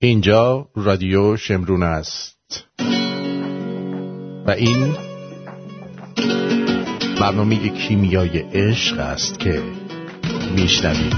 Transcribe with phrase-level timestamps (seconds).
[0.00, 2.66] اینجا رادیو شمرون است.
[4.46, 4.96] و این
[7.20, 9.62] برنامه کیمیای عشق است که
[10.56, 11.14] میشنوید.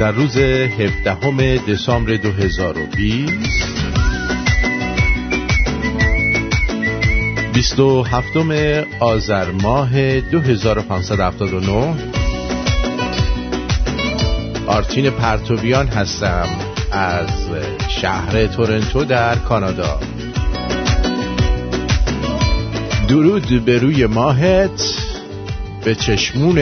[0.00, 3.32] در روز 17 دسامبر 2020
[7.54, 8.36] 27
[9.00, 12.11] آذر ماه 2579
[14.72, 16.48] آرتین پرتویان هستم
[16.92, 17.30] از
[17.88, 20.00] شهر تورنتو در کانادا.
[23.08, 24.94] درود به روی ماهت
[25.84, 26.54] به چشمون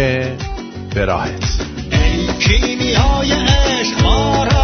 [0.97, 4.60] براهت ای کیمیای عشق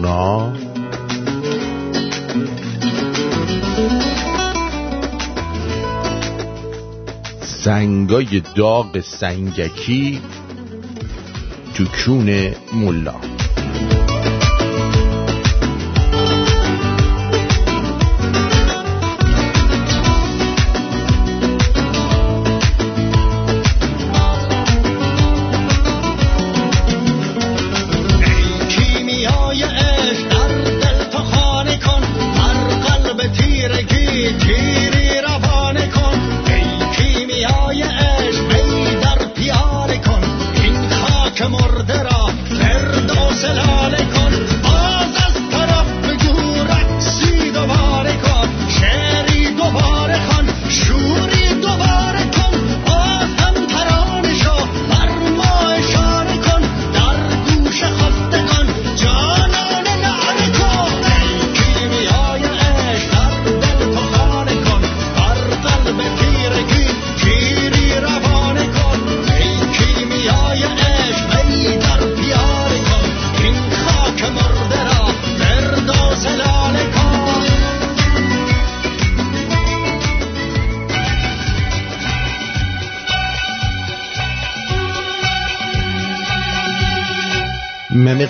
[0.00, 0.52] برنا
[7.42, 10.20] سنگای داغ سنگکی
[11.74, 12.54] تو کون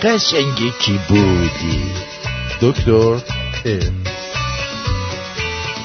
[0.03, 1.93] قشنگی کی بودی
[2.61, 3.17] دکتر.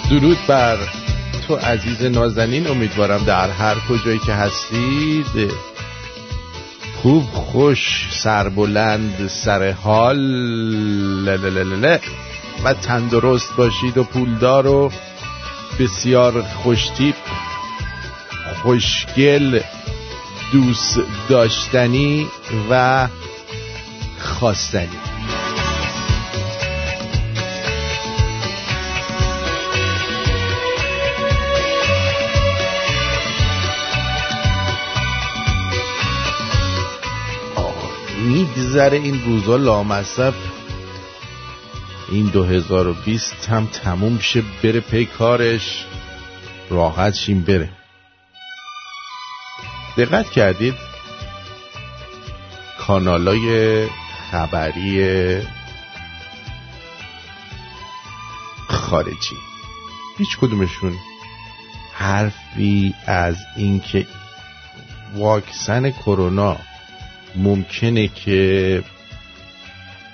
[0.10, 0.78] درود بر
[1.48, 5.52] تو عزیز نازنین امیدوارم در هر کجایی که هستید
[7.02, 10.18] خوب خوش سربلند سر حال
[11.26, 11.98] للللل
[12.64, 14.92] و تندرست باشید و پولدار و
[15.80, 17.16] بسیار خوشتیپ
[18.64, 19.60] خوشگل
[20.52, 21.00] دوست
[21.30, 22.28] داشتنی
[22.70, 23.08] و
[24.36, 25.00] خواستنی.
[38.26, 40.34] میگذره این روزا لامصب.
[42.12, 45.86] این 2020 هم تموم شه بره پی کارش.
[46.70, 47.70] راحت شیم بره.
[49.98, 50.76] دقت کردید؟
[52.80, 53.88] کانالای
[54.32, 55.42] خبری
[58.68, 59.36] خارجی.
[60.18, 60.98] هیچ کدومشون
[61.94, 64.08] حرفی از اینکه
[65.16, 66.58] واکسن کرونا
[67.36, 68.84] ممکنه که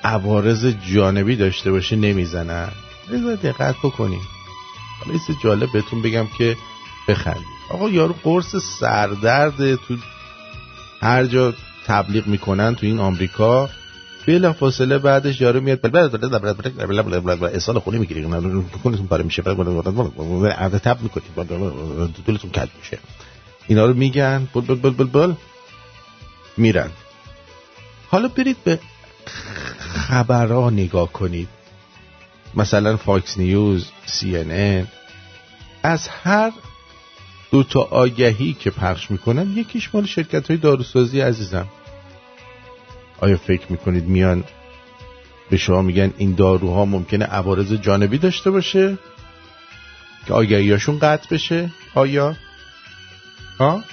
[0.04, 2.72] عوارض جانبی داشته باشه نمی‌زنن.
[3.12, 4.22] بذار دقت بکنیم.
[5.00, 6.58] حالا یه جالب بهتون بگم که
[7.08, 7.62] بخندید.
[7.70, 9.98] آقا یارو قرص سردرد تو
[11.02, 11.54] هر جا
[11.86, 13.70] تبلیغ می‌کنن تو این آمریکا.
[14.28, 15.86] بلا فاصله بعدش یارو میاد
[17.44, 18.24] اصال خونی می‌گیری
[18.84, 21.36] کنتون پاره میشه عرض تب می‌کنید
[22.26, 22.98] دلتون کج میشه
[23.68, 25.34] اینا رو میگن بل بل بل بل بل
[26.58, 26.90] میرن
[28.10, 28.80] حالا برید به
[29.80, 31.50] خبرها نگاه کنید
[32.56, 34.88] مثلا Fox News CNN
[35.84, 36.52] از هر
[37.52, 41.68] دو تا آگهی که پخش می‌کنن یکیش مال شرکت های داروسازی عزیزم
[43.22, 44.44] آیا فکر می‌کنید میان
[45.50, 48.98] به شما میگن این داروها ممکنه عوارض جانبی داشته باشه؟
[50.28, 52.36] که آگهیاشون قطع بشه؟ آیا؟
[53.60, 53.84] ها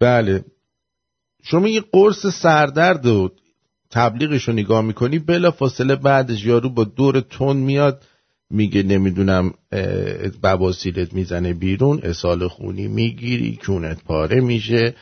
[0.00, 0.44] بله.
[1.42, 3.30] شما یه قرص سردرد و
[3.90, 8.06] تبلیغش رو نگاه می‌کنی بلا فاصله بعدش یارو با دور تون میاد
[8.50, 9.54] میگه نمی‌دونم
[10.42, 14.94] بواسیلت می‌زنه بیرون اسال خونی می‌گیری کونت پاره میشه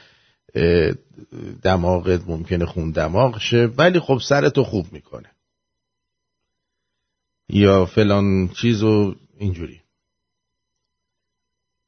[1.62, 5.30] دماغت ممکنه خون دماغ شه ولی خب سرتو خوب می‌کنه.
[7.48, 9.80] یا فلان چیزو اینجوری.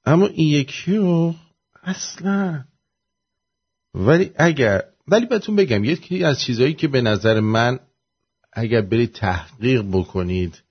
[0.04, 1.34] اما این یکی رو
[1.82, 2.64] اصلا
[3.94, 7.78] ولی اگر ولی بهتون بگم یکی از چیزهایی که به نظر من
[8.52, 10.62] اگر برید تحقیق بکنید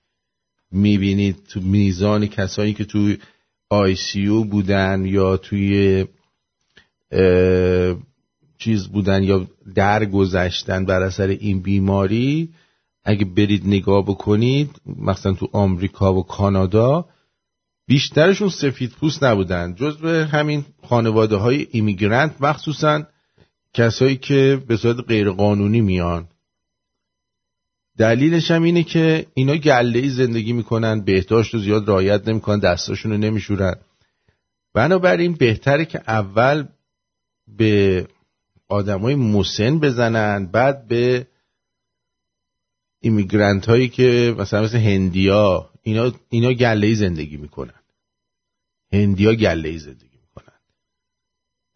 [0.70, 3.18] می‌بینید تو میزان کسانی که توی
[3.68, 6.04] آی سی او بودن یا توی
[8.58, 12.54] چیز بودن یا درگذشتن بر اثر این بیماری
[13.04, 17.08] اگه برید نگاه بکنید مثلا تو آمریکا و کانادا
[17.86, 19.74] بیشترشون سفید پوست نبودن.
[19.74, 23.02] جزو همین خانواده های ایمیگرنت مخصوصا
[23.74, 26.28] کسایی که به صورت غیرقانونی میان.
[27.98, 33.18] دلیلش هم اینه که اینا گله زندگی می‌کنن بهداشت رو زیاد رعایت نمی‌کنن دستاشون رو
[33.18, 33.74] نمیشورن.
[34.74, 36.64] بنابراین بهتره که اول
[37.48, 38.06] به
[38.68, 41.26] آدمای مسن بزنن بعد به
[43.00, 47.80] ایمیگرنت هایی که مثلا مثل هندیا اینا, اینا گله زندگی می‌کنن.
[48.92, 50.09] هندیا گله زندگی می‌کنن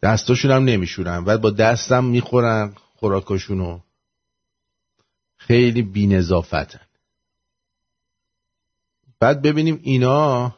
[0.05, 1.25] دستاشون هم نمیشورن.
[1.25, 3.81] بعد با دستم می‌خورن خوراکاشونو.
[5.37, 6.81] خیلی بینظافتن.
[9.21, 10.55] بعد ببینیم اینا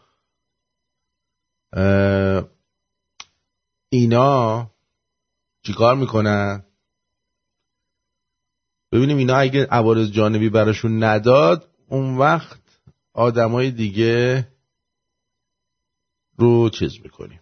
[3.88, 4.70] اینا
[5.62, 6.64] چیکار می‌کنن؟
[8.92, 12.60] ببینیم اینا اگه عوارض جانبی براشون نداد اون وقت
[13.12, 14.48] آدمای دیگه
[16.36, 17.40] رو چیز می‌کنیم.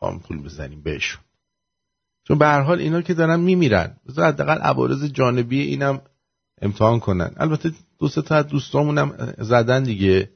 [0.00, 1.20] آمپول بزنیم بهشون.
[2.24, 3.96] چون به هر حال اینا که دارن میمیرن.
[4.08, 6.00] بذار حداقل عوارض جانبی اینم
[6.62, 7.34] امتحان کنن.
[7.36, 10.30] البته دو سه تا دوستامونم زدن دیگه.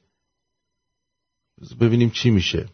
[1.81, 2.69] ببینیم چی میشه.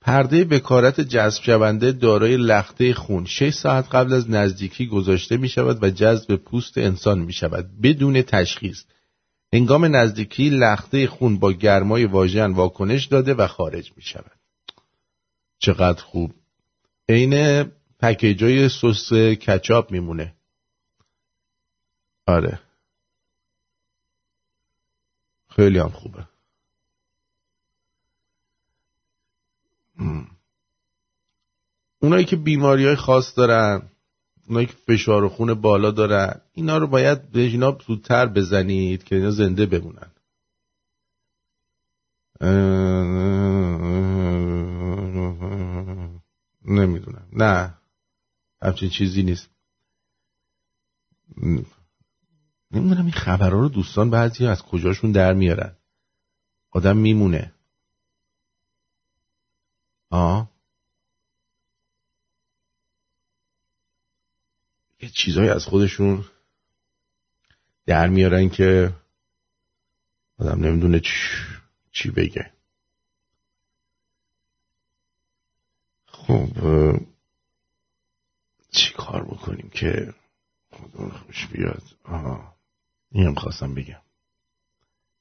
[0.00, 3.24] پرده بکارت جذب شونده دارای لخته خون.
[3.24, 8.22] 6 ساعت قبل از نزدیکی گذاشته می شود و جذب پوست انسان می شود بدون
[8.22, 8.84] تشخیص.
[9.52, 14.35] هنگام نزدیکی لخته خون با گرمای واژن واکنش داده و خارج می شود
[15.58, 16.34] چقدر خوب.
[17.08, 17.64] عین
[18.00, 20.34] پکیجای سس کچاپ میمونه.
[22.26, 22.60] آره.
[25.48, 26.26] خیلی هم خوبه.
[31.98, 33.82] اونایی که بیماری های خاص دارن
[34.48, 39.16] اونایی که فشار و خون بالا دارن اینا رو باید به اینا زودتر بزنید که
[39.16, 40.10] اینا زنده بمونن.
[46.78, 47.28] نمی‌دونم.
[47.32, 47.74] نه.
[48.62, 49.50] همچین چیزی نیست.
[52.70, 55.76] نمی‌دونم این خبرها رو دوستان بعضی از کجاشون در میارن.
[56.70, 57.52] آدم میمونه.
[60.10, 60.50] آه
[65.00, 66.24] یه چیزایی از خودشون
[67.86, 68.94] در میارن که
[70.38, 71.38] آدم نمی‌دونه چی,
[71.92, 72.55] چی بگه.
[76.26, 76.48] خب
[78.70, 80.14] چی کار بکنیم که
[80.72, 82.54] خدا خوش بیاد؟ آها
[83.12, 84.00] اینم خواستم بگم.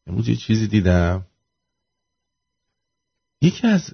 [0.07, 1.25] امروز یه چیزی دیدم.
[3.41, 3.93] یکی از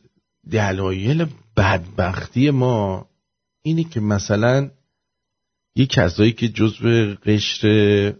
[0.51, 1.25] دلایل
[1.57, 3.09] بدبختی ما
[3.61, 4.71] اینه که مثلا
[5.75, 8.13] یه کسایی که جزو قشر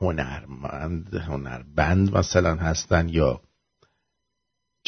[0.00, 3.40] هنرمند هنربند مثلا هستن یا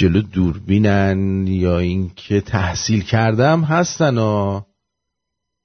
[0.01, 4.67] جلو دوربینن یا اینکه تحصیل کردم هستن ها.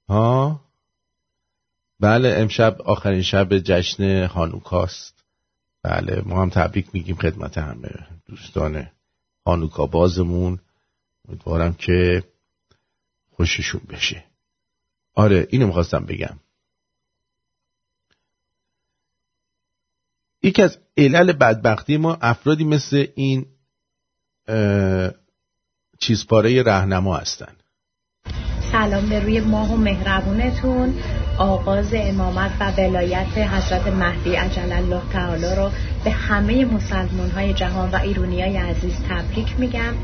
[0.08, 0.60] ها؟
[2.00, 5.24] بله امشب آخرین شب جشن هانوکاست.
[5.82, 8.90] بله ما هم تبریک میگیم خدمت همه دوستان
[9.46, 10.58] هانوکا بازمون.
[11.28, 12.24] امیدوارم که
[13.30, 14.24] خوششون بشه.
[15.14, 16.38] آره اینو می‌خواستم بگم.
[20.42, 23.46] یکی از علل بدبختی ما افرادی مثل این
[25.98, 27.52] چیزپاره رهنما هستن.
[28.72, 30.94] سلام به روی ماه و مهربونتون.
[31.38, 35.70] آغاز امامت و ولایت حضرت مهدی عجل الله تعالی رو
[36.06, 39.94] به همه مسلمان های جهان و ایرونی های عزیز تبریک میگم.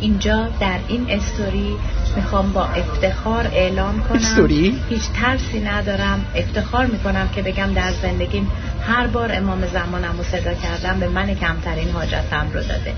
[0.00, 1.76] اینجا در این استوری
[2.16, 4.18] می‌خوام با افتخار اعلام کنم.
[4.18, 6.24] استوری؟ هیچ ترسی ندارم.
[6.34, 8.50] افتخار می‌کنم که بگم در زندگیم
[8.86, 12.94] هر بار امام زمانم رو صدا کردم به من کمترین حاجتم رو داده.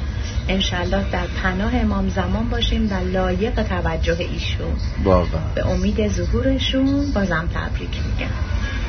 [0.49, 4.77] انشالله در پناه امام زمان باشیم و لایق توجه ایشون.
[5.05, 5.41] واقعا.
[5.55, 8.35] به امید ظهورشون بازم تبریک میگم.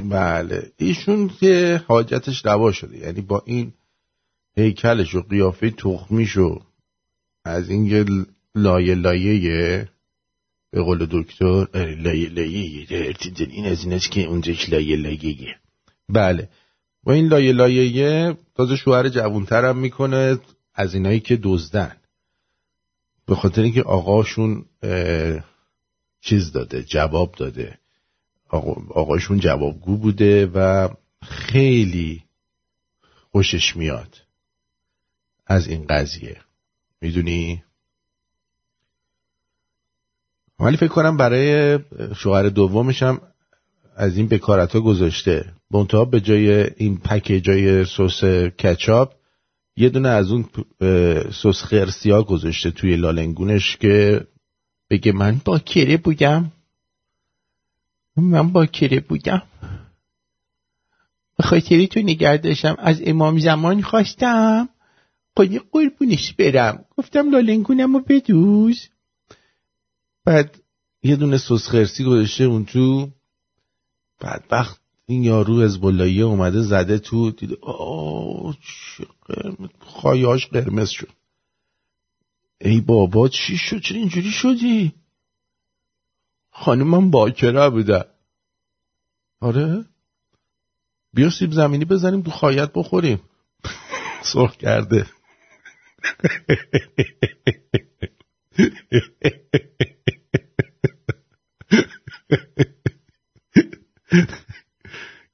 [0.09, 0.71] بله.
[0.77, 2.97] ایشون که حاجتش روا شده.
[2.97, 3.73] یعنی با این
[4.55, 6.61] هیکلش و قیافه تخمیش و
[7.45, 8.05] از این یه
[8.55, 9.89] لایه لایه
[10.71, 11.67] به قول دکتر
[11.97, 12.85] لایه لایه
[13.39, 15.55] این از این که اونجاش لایه لایه
[16.09, 16.49] بله.
[17.03, 20.39] با این لایه لایه تازه شوهر جوانتر هم می‌کنه
[20.73, 21.95] از اینایی که دزدن.
[23.25, 24.65] به خاطر اینکه آقاشون
[26.21, 27.80] چیز داده جواب داده.
[28.89, 30.89] آقاشون جوابگو بوده و
[31.23, 32.23] خیلی
[33.31, 34.17] خوشش میاد
[35.47, 36.37] از این قضیه.
[37.01, 37.63] می‌دونی؟
[40.59, 41.79] ولی فکر کنم برای
[42.15, 43.21] شوهر دومش هم
[43.95, 45.53] از این بکارت ها گذاشته.
[45.71, 48.23] منتها به جای این پکیجای سس
[48.59, 49.13] کچاپ
[49.77, 50.45] یه دونه از اون
[51.31, 54.27] سس خرسی ها گذاشته توی لالنگونش که
[54.89, 56.51] بگه من با کره بودم
[58.17, 59.43] من با کره بودم.
[61.37, 62.75] به خاطری تو نگه داشتم.
[62.79, 64.69] از امام زمان خواستم.
[65.35, 66.85] خودی قربونش برم.
[66.97, 68.89] گفتم لالنگونم رو بدوز.
[70.25, 70.61] بعد
[71.03, 73.09] یه دونه سس خرسی گذاشته اون تو.
[74.19, 77.31] بعد وقت این یارو از بلاییه اومده زده تو.
[77.31, 78.57] دیده آه
[79.25, 81.09] قرمز خایاش قرمز شد.
[82.61, 84.93] ای بابا چی شد؟ چرا اینجوری شدی؟
[86.51, 88.05] خانم من باکره بودم
[89.41, 89.85] آره؟
[91.13, 93.21] بیا سیب زمینی بزنیم تو خایت بخوریم.
[94.23, 95.05] سرخ کرده.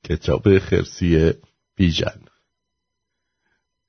[0.09, 1.33] کچاپ خرسی
[1.75, 2.21] بیژن.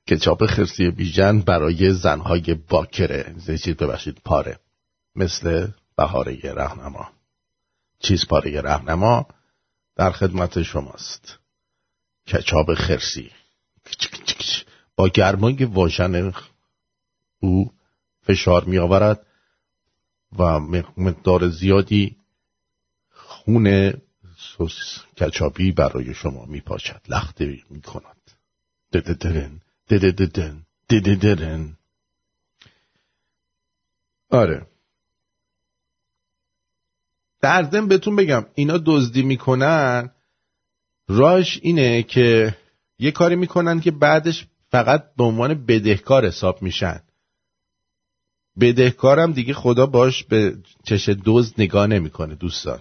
[0.09, 3.35] کچاپ خرسی بیژن برای زنهای باکره.
[3.47, 4.59] چیز ببخشید پاره.
[5.15, 7.18] مثل بهاره رهنما.
[8.01, 9.27] چیز پاره رهنما
[9.97, 11.39] در خدمت شماست
[12.27, 13.31] کچاپ خرسی
[14.97, 16.33] با گرمای واژن
[17.41, 17.73] او
[18.23, 19.27] فشار می آورد
[20.39, 20.59] و
[20.97, 22.17] مقدار زیادی
[23.11, 23.93] خون
[24.39, 28.31] سس کچاپی برای شما می پاشد لخته می کند
[28.93, 31.77] دددرن ددددن دددرن
[34.31, 34.67] آره
[37.41, 40.11] در ضمن بهتون بگم اینا دزدی می‌کنن.
[41.09, 42.57] راش اینه که
[42.99, 47.01] یه کاری می‌کنن که بعدش فقط به عنوان بدهکار حساب میشن.
[48.61, 52.79] بدهکارم دیگه خدا باش به چش دزد نگاه نمی‌کنه دوستان.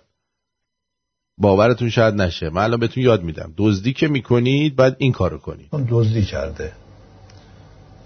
[1.37, 2.49] باورتون شاید نشه.
[2.49, 3.53] من الان بهتون یاد میدم.
[3.57, 5.69] دزدی که می‌کنید باید این کارو کنید.
[5.71, 6.73] اون دزدی کرده.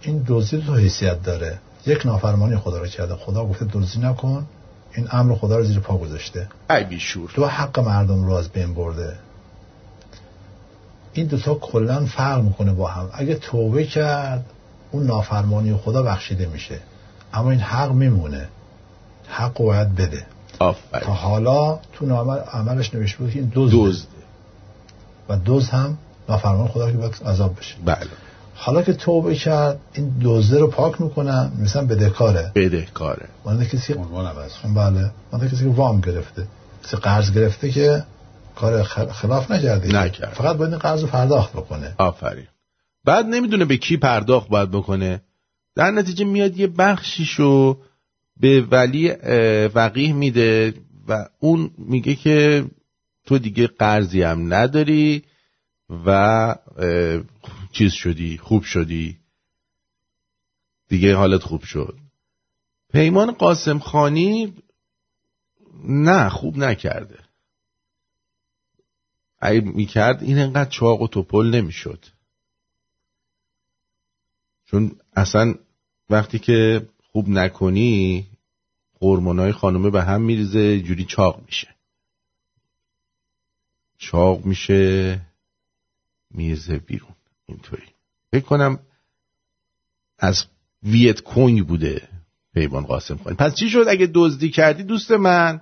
[0.01, 1.61] این دزدی تو حیثیت داره.
[1.85, 3.15] یک نافرمانی خدا رو کرده.
[3.15, 4.47] خدا گفته دزدی نکن.
[4.93, 6.47] این امر خدا رو زیر پا گذاشته.
[6.69, 9.15] ای بیشور تو حق مردم رو از بین برده.
[11.13, 13.09] این دوتا کلا فرق می‌کنه با هم.
[13.13, 14.45] اگه توبه کرد
[14.91, 16.79] اون نافرمانی خدا بخشیده میشه.
[17.33, 18.49] اما این حق میمونه.
[19.27, 20.25] حق رو باید بده.
[20.59, 24.07] تا آفرین حالا تو نامه عملش نوشته بود که این دزد
[25.29, 25.97] و دوز هم
[26.29, 27.75] نافرمان خدا که باید عذاب بشه.
[27.85, 28.07] بله.
[28.63, 34.25] حالا که توبه کرد این دوزه رو پاک می‌کنن مثلا بدهکاره بدهکاره مانده کسی عنوان
[34.25, 34.51] عوض.
[34.75, 35.11] بله.
[35.31, 36.47] مانده کسی که وام گرفته.
[36.83, 38.03] کسی قرض گرفته که
[38.55, 39.87] کار خلاف نکرده.
[39.87, 40.33] نکرد.
[40.33, 41.95] فقط باید این قرض رو پرداخت بکنه.
[41.97, 42.47] آفرین.
[43.05, 45.21] بعد نمی‌دونه به کی پرداخت باید بکنه.
[45.75, 47.77] در نتیجه میاد یه بخشیشو
[48.39, 49.11] به ولی
[49.75, 50.73] وقیه میده
[51.07, 52.65] و اون میگه که
[53.25, 55.23] تو دیگه قرضی هم نداری
[56.05, 56.55] و
[57.71, 59.17] چیز شدی خوب شدی.
[60.87, 61.97] دیگه حالت خوب شد.
[62.89, 64.53] پیمان قاسم خانی
[65.83, 67.19] نه خوب نکرده.
[69.39, 72.05] اگه می‌کرد این انقدر چاق و توپل نمی‌شد.
[74.65, 75.55] چون اصلا
[76.09, 78.27] وقتی که خوب نکنی
[79.01, 81.75] هورمونای خانومه به هم میریزه جوری چاق میشه.
[83.97, 85.21] چاق میشه
[86.31, 87.15] میرزه بیرون.
[87.51, 87.87] اینطوری.
[88.31, 88.79] فکر کنم
[90.19, 90.45] از
[90.83, 92.07] ویت کنگ بوده
[92.53, 93.35] پیمان قاسم خانی.
[93.35, 95.61] پس چی شد اگه دزدی کردی دوست من؟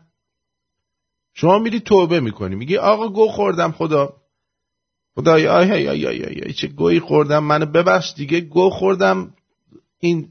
[1.33, 2.55] شما میری توبه می‌کنی.
[2.55, 4.13] میگی آقا گو خوردم خدا.
[5.15, 8.41] خدای آی آی آی آی, آی, چه گویی خوردم؟ منو ببخش دیگه.
[8.41, 9.33] گو خوردم
[9.99, 10.29] این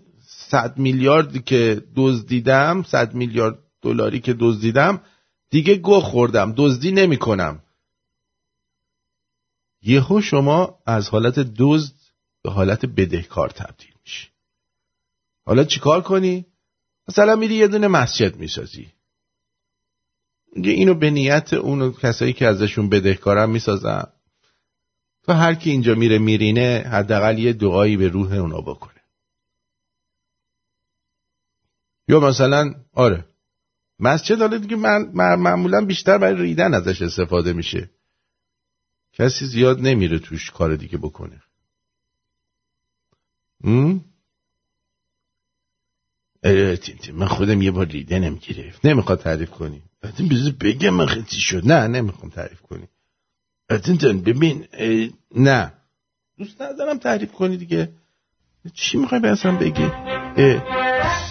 [0.50, 5.00] صد میلیاردی که دزدیدم صد میلیارد دلاری که دزدیدم
[5.50, 6.54] دیگه گو خوردم.
[6.56, 7.62] دزدی نمی‌کنم.
[9.82, 11.94] یهو شما از حالت دزد
[12.42, 14.28] به حالت بدهکار تبدیل میشی.
[15.46, 16.46] حالا چیکار کنی؟
[17.08, 18.92] مثلا میری یه دونه مسجد می‌سازی.
[20.56, 24.12] میگه اینو به نیت اون کسایی که ازشون بدهکارم می‌سازم
[25.22, 29.00] تا هر کی اینجا میره میرینه حداقل یه دعایی به روح اونا بکنه.
[32.08, 33.24] یا مثلا آره
[33.98, 37.90] مسجد حالا دیگه من معمولا بیشتر برای ریدن ازش استفاده میشه.
[39.18, 41.42] کسی زیاد نمیره توش کار دیگه بکنه.
[47.12, 48.86] من خودم یه بار ریدنم گرفت.
[48.86, 49.82] نمی‌خواد تعریف کنی.
[50.02, 51.66] بذار بگم من خیلی شد.
[51.66, 52.88] نه نمی‌خوام تعریف کنی.
[53.98, 54.66] جان ببین
[55.34, 55.72] نه.
[56.38, 57.92] دوست ندارم تعریف کنی دیگه.
[58.74, 59.88] چی می‌خوای به اصلا بگی؟
[60.36, 61.27] در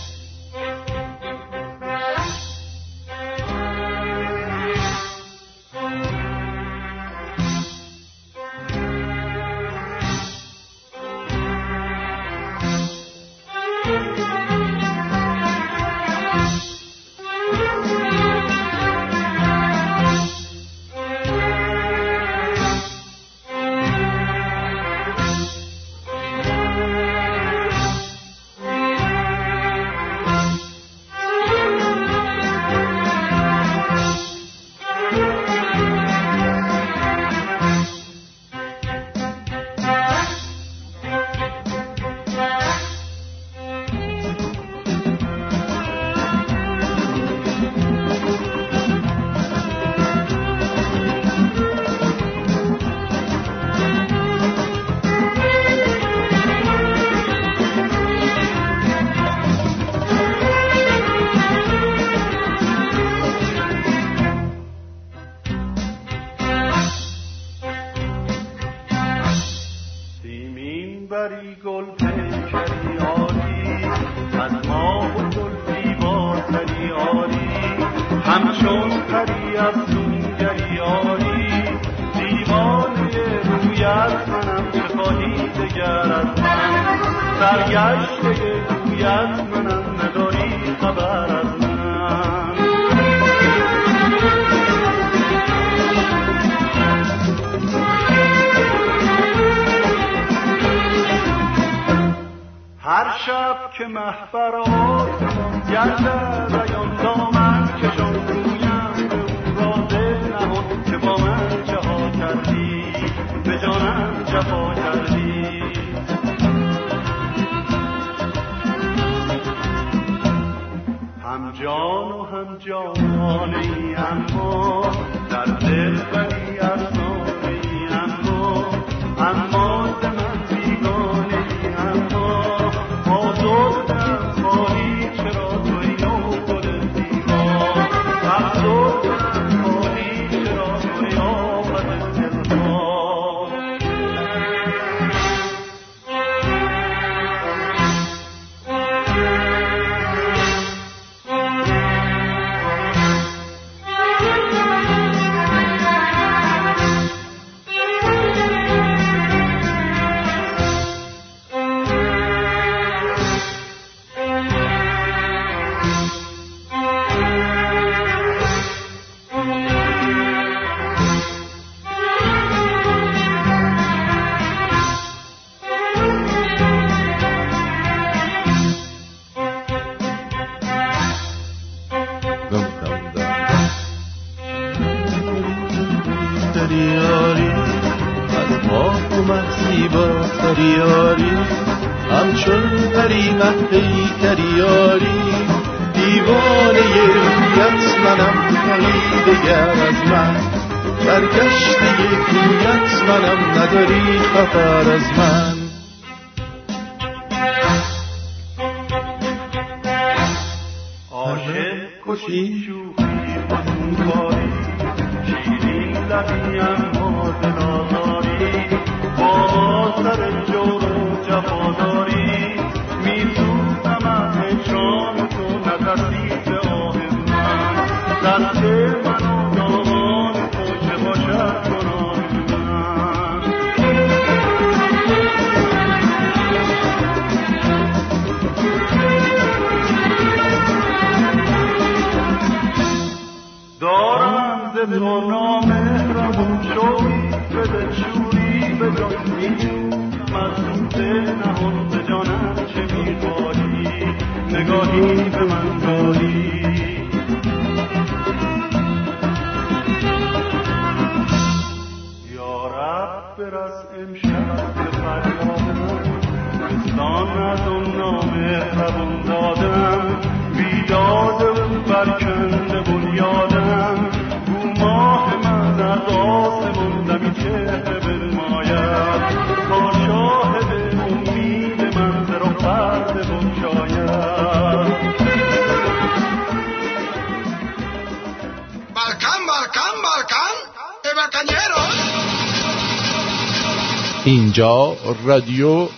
[295.14, 295.90] رادیو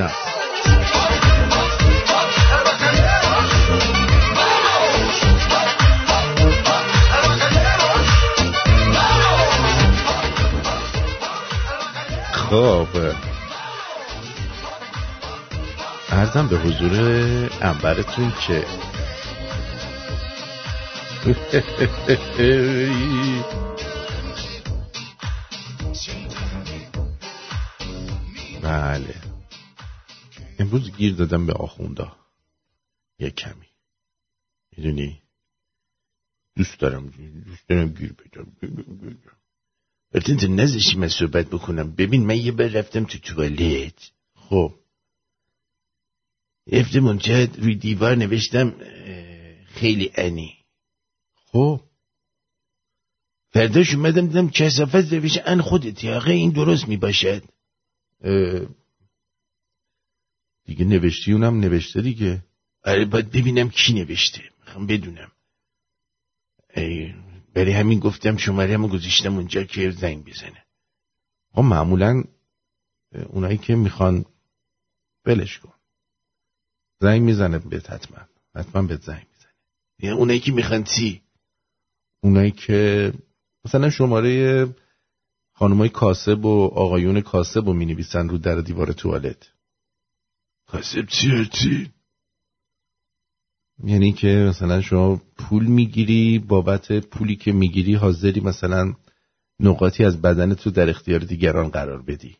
[0.00, 0.36] است
[12.32, 12.86] خب.
[16.10, 16.92] ارزم به حضور
[17.62, 18.64] انبرتون که
[30.76, 32.16] امروز گیر دادم به آخوندا
[33.18, 33.66] یه کمی.
[34.76, 35.22] می‌دونی؟
[36.56, 37.08] دوست دارم
[37.46, 38.56] دوست دارم گیر بدم
[40.14, 44.10] البته تو نزشی من صحبت بکنم ببین من یه بار رفتم تو توالت.
[44.34, 44.74] خب.
[46.72, 48.74] رفتم اونجا روی دیوار نوشتم
[49.66, 50.56] خیلی انی
[51.34, 51.80] خب.
[53.48, 57.42] فرداش اومدم دیدم کسافت نوشته ان خودتی آقا این درست می‌باشد.
[58.20, 58.66] اه،
[60.66, 62.44] دیگه نوشتی اونم نوشته دیگه.
[62.84, 64.42] آره باید ببینم کی نوشته.
[64.60, 65.32] می‌خوام بدونم.
[66.76, 67.14] ای،
[67.54, 70.64] برای همین گفتم شماره همو گذاشتم اونجا که زنگ بزنه.
[71.52, 72.24] خب معمولا
[73.26, 74.24] اونایی که می‌خوان
[75.24, 75.72] بلش کن.
[77.00, 78.18] زنگ می‌زنه بهت حتما.
[78.54, 79.52] حتما بهت زنگ می‌زنه.
[79.98, 81.22] یعنی اونایی که می‌خوان چی؟
[82.20, 83.12] اونایی که
[83.64, 84.66] مثلا شماره
[85.52, 89.52] خانمای کاسب و آقایون کاسب و می نویسن رو در دیوار توالت.
[90.66, 91.92] کاسب چی
[93.84, 98.94] یعنی که مثلا شما پول می‌گیری بابت پولی که می‌گیری حاضری مثلا
[99.60, 102.36] نقاطی از بدنت رو در اختیار دیگران قرار بدی.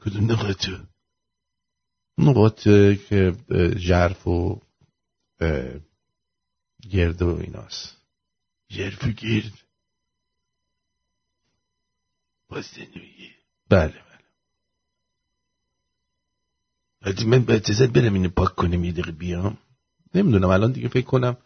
[0.00, 0.70] کدوم نقاط؟
[2.18, 2.62] نقاط
[3.08, 3.36] که
[3.76, 4.60] ژرف و
[6.90, 7.96] گرد و ایناست.
[8.70, 9.52] ژرف و گرد.
[12.48, 12.78] باز
[13.70, 14.13] بله بله.
[17.26, 19.58] من به اجازت برم اینو پاک کنم یه دقیقه بیام.
[20.14, 21.36] نمی‌دونم الان دیگه فکر کنم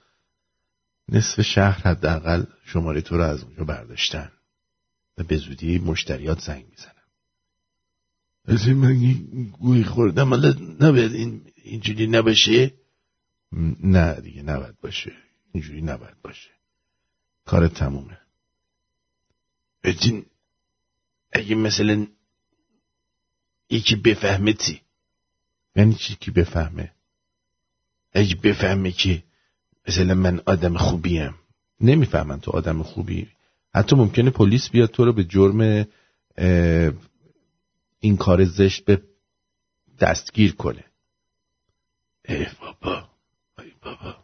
[1.09, 4.33] نصف شهر حداقل شماره تو رو از اونجا برداشتن
[5.19, 6.93] و به زودی مشتریات زنگ می‌زنم
[8.45, 12.75] از این من گوی خوردم حالا نباید این اینجوری نباشه؟
[13.83, 15.13] نه دیگه نباید باشه.
[15.53, 16.51] اینجوری نباید باشه.
[17.45, 18.19] کار تمومه.
[19.85, 20.27] بچین
[21.33, 22.07] اگه مثلا
[23.71, 24.81] یکی بفهمه چی؟
[25.77, 26.93] یعنی چی که بفهمه؟
[28.13, 29.23] اگه بفهمه که
[29.89, 31.35] مثلا من آدم خوبیم.
[31.81, 33.29] نمی‌فهمن تو آدم خوبی.
[33.75, 35.87] حتی ممکنه پلیس بیاد تو رو به جرم
[38.01, 39.03] این کار زشت به
[40.01, 40.85] دستگیر کنه.
[42.25, 43.09] ای بابا
[43.59, 44.17] ای بابا.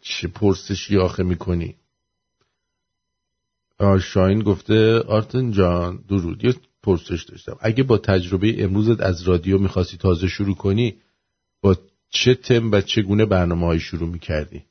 [0.00, 1.76] چه پرسشی آخه می‌کنی؟
[4.00, 6.44] شاین گفته آرتن جان درود.
[6.44, 7.56] یه پرسش داشتم.
[7.60, 10.96] اگه با تجربه امروزت از رادیو می‌خواستی تازه شروع کنی
[11.60, 11.76] با
[12.10, 14.64] چه تم و چگونه برنامه های شروع می‌کردی؟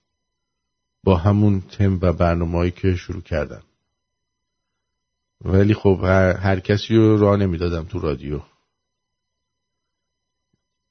[1.04, 3.64] با همون تم و برنامه که شروع کردم.
[5.42, 8.42] ولی خب هر, هر کسی رو راه نمی‌دادم تو رادیو.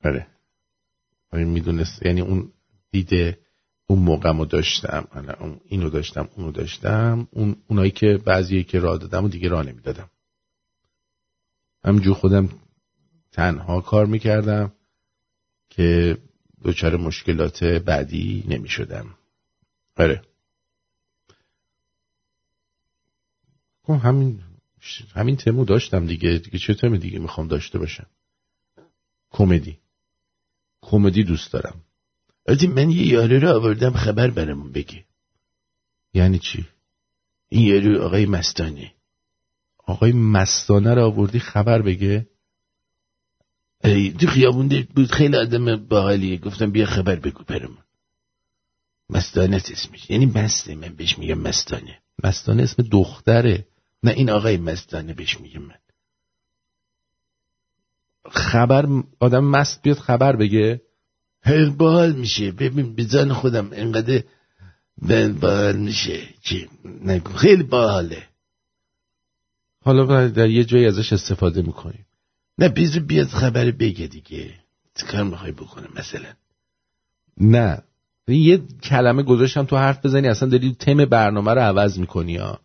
[0.05, 0.27] آره.
[1.33, 2.07] آره می‌دونست.
[2.07, 2.53] یعنی اون
[2.91, 3.39] دیده
[3.87, 5.09] اون موقعمو داشتم
[5.41, 9.67] اون اینو داشتم اونو داشتم اون اونایی که بعضی که راه دادم و دیگه راه
[9.67, 10.11] نمی‌دادم.
[11.85, 12.49] همجور خودم
[13.33, 14.73] تنها کار می‌کردم
[15.71, 16.19] که
[16.65, 19.15] دچار مشکلات بعدی نمی‌شدم.
[19.97, 20.23] آره.
[23.83, 24.43] خب همین
[25.15, 28.07] همین تمو داشتم دیگه دیگه چه تم دیگه می‌خوام داشته باشم؟
[29.31, 29.79] کمدی.
[30.83, 31.86] کمدی دوست دارم.
[32.49, 35.05] البته من یه یارو رو آوردم خبر برامون بگه
[36.15, 36.67] یعنی چی؟
[37.49, 38.93] این یارو آقای مستانه
[39.87, 42.27] آقای مستانه رو آوردی خبر بگه؟
[43.85, 46.37] ای، تو خیابون بود خیلی آدم باحالیه.
[46.37, 47.79] گفتم بیا خبر بگو برم
[49.11, 50.11] مستانه اسمش.
[50.11, 51.99] یعنی مسته من بهش میگم مستانه.
[52.25, 53.67] مستانه اسم دختره.
[54.03, 55.79] نه این آقای مستانه بهش میگم من.
[58.31, 58.87] خبر
[59.21, 60.83] آدم مست بیاد خبر بگه؟
[61.47, 62.53] هر باحال میشه.
[62.53, 64.23] ببین بزن خودم انقدر
[65.03, 67.33] بل باحال میشه چی نگو.
[67.33, 68.23] خیلی باحاله.
[69.85, 72.07] حالا در یه جایی ازش استفاده می‌کنیم.
[72.59, 74.55] نه بیزو بیاد خبر بگه دیگه.
[74.95, 76.29] چه کار می‌خوای بکنه مثلا؟
[77.41, 77.83] نه.
[78.29, 82.61] یه کلمه گذاشتم تو حرف بزنی اصلا داری تم برنامه رو عوض می‌کنی ها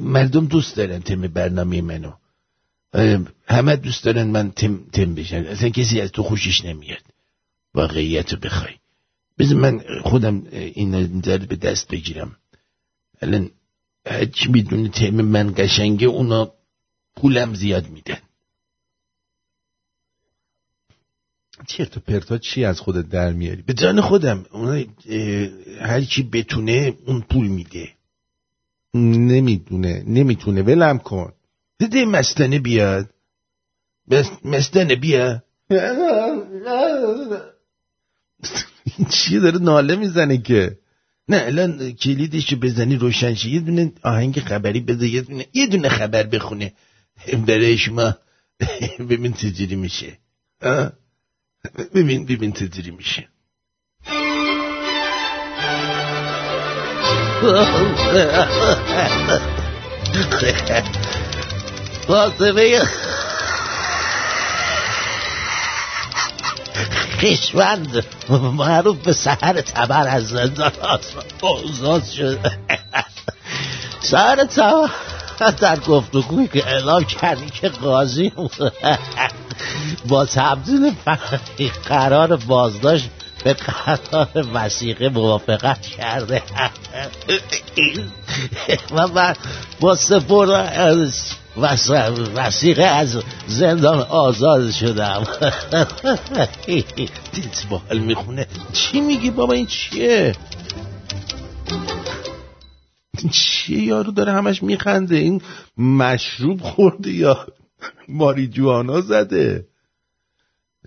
[0.00, 2.12] مردم دوست دارن تم برنامه منو.
[3.48, 5.46] همه دوست دارن من تم, تم بشن.
[5.46, 7.02] اصلا کسی از تو خوشش نمیاد.
[7.74, 8.74] واقعیت رو بخوای.
[9.38, 12.36] بذار من خودم این نظر به دست بگیرم.
[13.22, 13.50] الان
[14.06, 16.52] هرچی می‌دونه تم من قشنگه اونا
[17.16, 18.18] پولم زیاد میدن.
[21.68, 24.46] چرت و پرتا چی از خودت در میاری؟ به جان خودم.
[24.50, 24.84] اونا
[25.80, 27.88] هر کی بتونه اون پول میده.
[28.94, 30.62] نمی‌دونه نمی‌تونه.
[30.62, 31.32] ولم کن.
[31.80, 33.10] بده مستنه بیاد؟
[34.44, 35.42] مستنه بیا
[38.84, 40.78] این چیه داره ناله می‌زنه که؟
[41.28, 43.48] نه الان کلیدشو بزنی روشن شه.
[43.48, 46.72] یه دونه آهنگ خبری بده یه دونه یه دونه خبر بخونه.
[47.46, 48.14] برای شما.
[48.98, 50.18] ببین چجوری میشه؟
[51.94, 53.28] ببین ببین چجوری میشه.
[67.24, 70.72] خیشوند معروف به سهر تبر از زندان
[71.42, 72.38] آزاد شد.
[74.00, 74.90] سهر تبر
[75.60, 78.32] در گفتگوی که اعلام کردی که قاضی
[80.08, 83.10] با تبدیل فرقی قرار بازداشت
[83.44, 86.42] به قرار وسیقه موافقت کرده.
[88.96, 89.34] و من
[89.80, 91.12] با سپردن
[91.56, 91.90] وس-
[92.34, 95.24] وسیقه از زندان آزاد شدم.
[97.32, 98.46] دیت باحال می‌خونه.
[98.72, 100.32] چی میگی بابا؟ این چیه؟
[103.32, 105.42] چیه یارو داره همش میخنده؟ این
[105.78, 107.46] مشروب خورده یا
[108.08, 109.66] ماریجوانا زده؟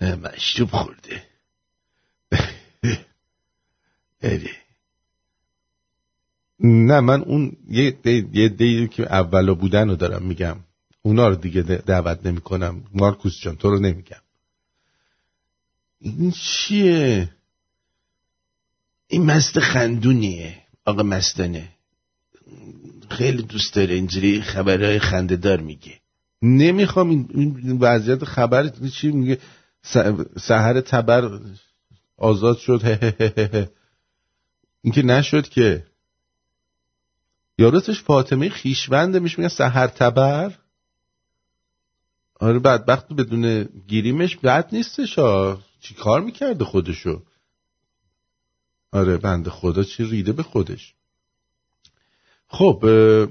[0.02, 1.24] اه، مشروب خورده.
[4.22, 4.52] اره.
[6.60, 7.92] نه من اون یه
[8.50, 10.58] دی, که اولا بودن رو دارم میگم.
[11.02, 14.22] اونا رو دیگه دعوت نمی کنم مارکوس جان تو رو نمیگم.
[16.00, 17.30] این چیه؟
[19.08, 20.58] این مست خندونیه.
[20.86, 21.70] آقا مستانه.
[23.10, 26.00] خیلی دوست داره اینجوری خبرهای خنده دار میگه.
[26.42, 29.38] نمی‌خوام این, وضعیت خبر چی میگه؟
[29.84, 29.98] س-
[30.40, 31.40] سحر تبر
[32.18, 32.82] آزاد شد.
[32.88, 33.70] هه هه هه هه.
[34.82, 35.84] این که نشد که
[37.58, 40.58] یارتش فاطمه خیشونده میشه میگن سحر تبر.
[42.40, 47.24] آره بدبخت بدون گیریمش بد نیستش ها چی کار می‌کرده خودشو؟
[48.92, 50.94] آره بنده خدا چی ریده به خودش.
[52.48, 53.28] خب اه،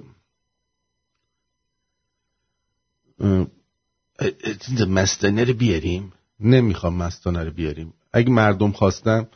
[3.20, 7.94] اه، مستانه رو بیاریم؟ نمی‌خوام مستانه رو بیاریم.
[8.12, 9.28] اگه مردم خواستن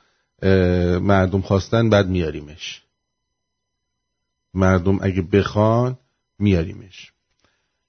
[0.42, 2.82] اه، مردم خواستن بعد میاریمش.
[4.54, 5.96] مردم اگه بخوان
[6.38, 7.12] میاریمش.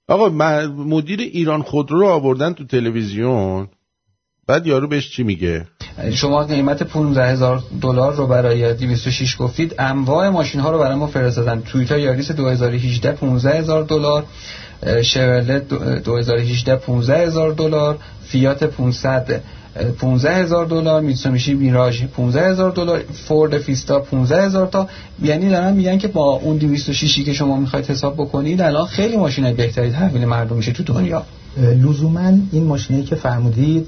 [0.08, 0.30] آقا
[0.68, 3.68] مدیر ایران خودرو رو آوردن تو تلویزیون
[4.48, 5.68] بعد یارو بهش چی میگه؟
[6.14, 11.08] شما قیمت 15 هزار دلار رو برای 206 گفتید انواع ماشین ها رو برای ما
[11.08, 11.62] فرستادن.
[11.62, 14.26] تویوتا یاریس 2018 15 هزار دلار
[15.70, 19.44] دو- 2018 15 هزار دلار فیات 500
[19.76, 24.88] اه، 15 هزار دلار میتسومیشی میراژ 15 هزار دلار فورد فیستا 15 هزار تا.
[25.24, 29.54] یعنی دارن میگن که با اون 206 که شما می‌خواید حساب بکنید الان خیلی ماشین
[29.54, 31.24] بهتری تحویل مردم میشه تو دنیا.
[31.58, 33.88] لزوما این ماشینایی که فرمودید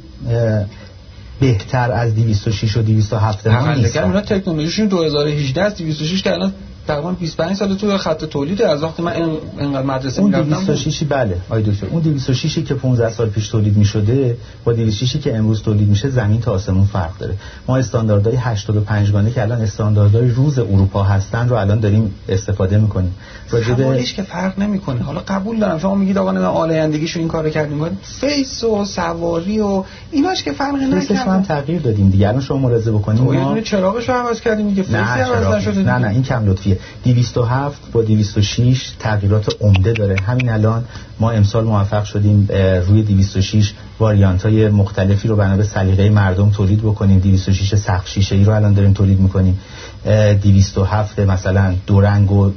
[1.39, 6.53] بهتر از 206 و 207 ما پرونده کردن اونا تکنولوژیشون 2018 است 206 که الان
[6.87, 8.61] تقریبا 25 سال تو خط تولید.
[8.61, 10.49] از وقتی من این- اینقدر مدرسه اون می‌رفتم.
[10.49, 11.87] 206 بله آی دکتر.
[11.87, 16.09] اون 206 که 15 سال پیش تولید می شده با 206 که امروز تولید میشه
[16.09, 17.33] زمین تا آسمون فرق داره.
[17.67, 23.15] ما استانداردهای 85 گانه که الان استانداردهای روز اروپا هستن رو الان داریم استفاده می‌کنیم.
[23.51, 25.01] حوالش که فرق نمی‌کنه.
[25.01, 25.79] حالا قبول دارم.
[25.79, 27.97] شما میگید آقا نه آلایندگیشو این کارو کردیم.
[28.03, 32.27] فیس و سواری و ایناش که فرق رو هم تغییر دادیم دیگه.
[32.27, 35.71] الان شما ملاحظه بکنید ما دونه چراغش رو عوض کردیم میگه فیسی نه عوض؟ نشده
[35.71, 35.97] نه دیگه.
[35.97, 40.15] نه این کم لطفیه 207 با 206 تغییرات عمده داره.
[40.27, 40.83] همین الان
[41.19, 42.47] ما امسال موفق شدیم
[42.87, 47.19] روی 206 واریانت های مختلفی رو بنا به سلیقه مردم تولید بکنیم.
[47.19, 49.59] 206 سقف شیشه ای رو الان داریم تولید می‌کنیم.
[50.05, 52.51] 207 مثلا دو رنگ و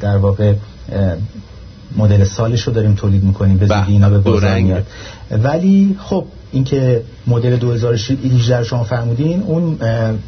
[0.00, 0.54] در واقع
[1.96, 3.58] مدل سالش رو داریم تولید می‌کنیم.
[3.58, 4.86] به زودی اینا به بازار میاد.
[5.30, 9.78] ولی خب اینکه مدل 2018 شما فرمودین اون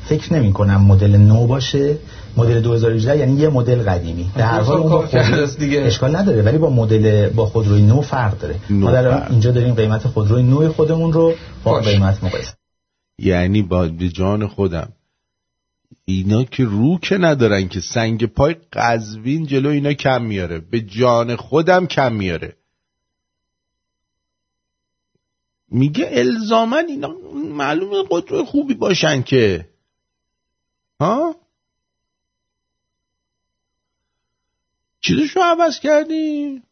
[0.05, 1.97] فکر نمی کنم مدل نو باشه.
[2.37, 4.31] مدل 2018 یعنی یه مدل قدیمی.
[4.37, 5.81] در هر حال اون دیگه.
[5.81, 8.55] اشکال نداره ولی با مدل با خودروی نو فرق داره.
[8.71, 11.35] ما در اینجا داریم قیمت خودروی نو خودمون رو
[11.65, 11.89] با باش.
[11.89, 12.55] قیمت مقایسه.
[13.19, 14.89] یعنی با به جان خودم.
[16.05, 20.61] اینا که رو که ندارن که سنگ پای قزوین جلو اینا کم میاره.
[20.71, 22.55] به جان خودم کم میاره.
[25.69, 29.69] میگه الزامن اینا معلومه قدر خوبی باشن که.
[31.01, 31.37] ها؟
[35.01, 36.63] چیزشو عوض کردیم.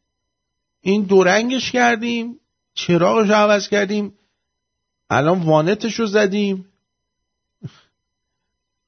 [0.80, 2.40] این دو رنگش کردیم.
[2.74, 4.18] چراغش رو عوض کردیم.
[5.10, 6.66] الان وانتش رو زدیم.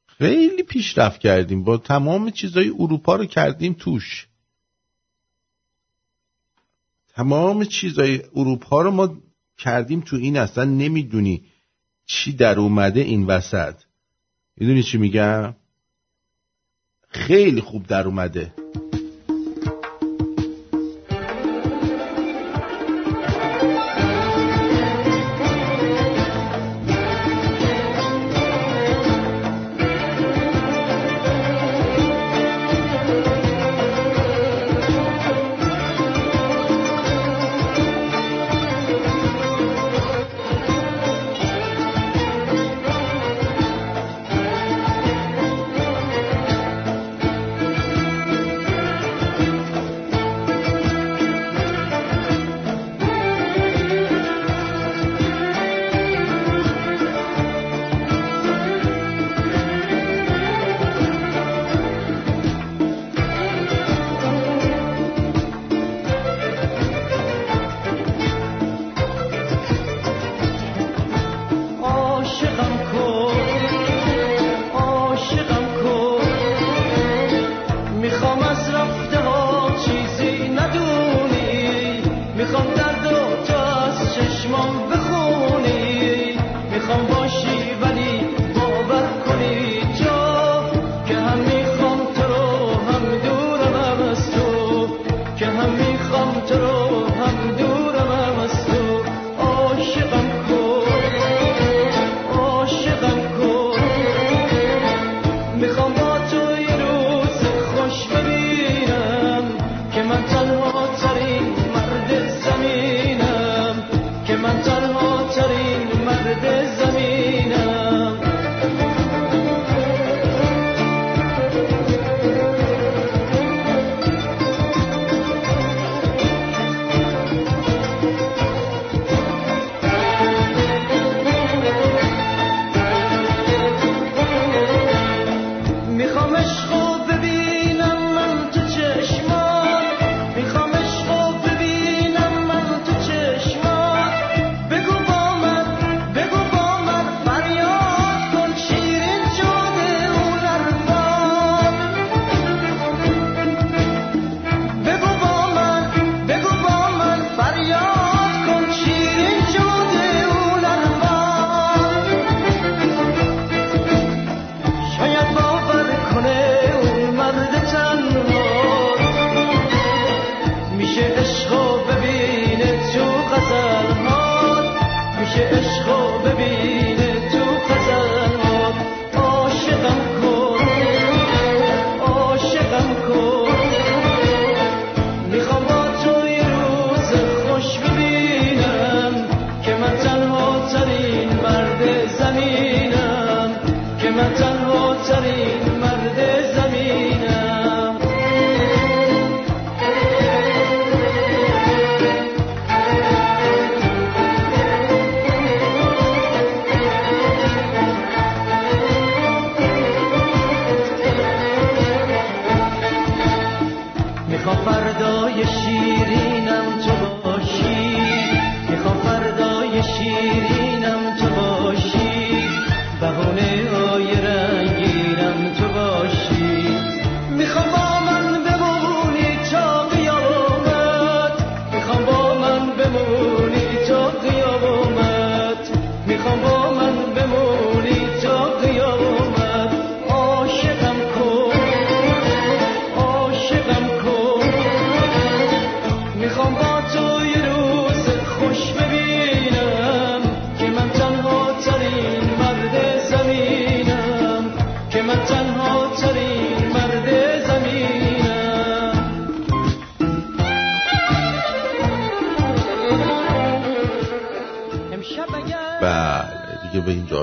[0.06, 1.64] خیلی پیشرفت کردیم.
[1.64, 4.28] با تمام چیزای اروپا رو کردیم توش.
[7.08, 9.16] تمام چیزای اروپا رو ما
[9.58, 11.44] کردیم تو این اصلا نمی‌دونی
[12.06, 13.74] چی در اومده این وسط.
[14.56, 15.54] می‌دونی چی میگم؟
[17.08, 18.54] خیلی خوب در اومده.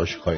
[0.01, 0.37] اینجا آشکای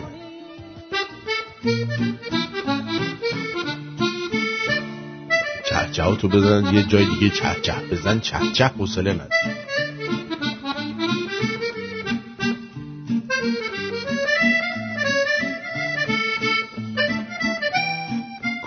[5.70, 9.30] چهچه تو بزن یه جای دیگه چهچه بزن چهچه حوصله نداره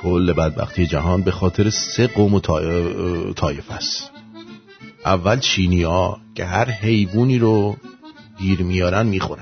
[0.02, 2.40] کل بدبختی جهان به خاطر سه قوم و
[3.32, 4.10] طایفه است.
[5.04, 7.76] اول چینی ها که هر حیوانی رو
[8.38, 9.35] گیر میارن می‌خورن.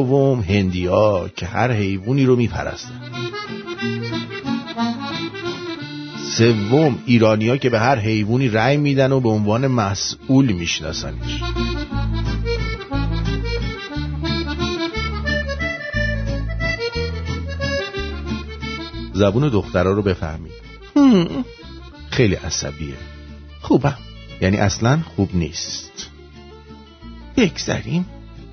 [0.00, 3.00] دوم هندی ها که هر حیوانی رو میپرستن.
[6.36, 11.42] سوم ایرانی ها که به هر حیوانی رأی میدن و به عنوان مسئول میشناسنش.
[19.12, 20.52] زبون دخترها رو بفهمید.
[20.96, 21.44] هم،
[22.10, 22.96] خیلی عصبیه.
[23.60, 23.98] خوبم.
[24.40, 26.10] یعنی اصلا خوب نیست.
[27.36, 28.06] بگذریم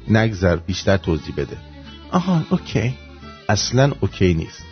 [0.10, 1.58] نگذر بیشتر توضیح بده.
[2.12, 2.93] آها OK.
[3.49, 4.64] اصلا OK نیست.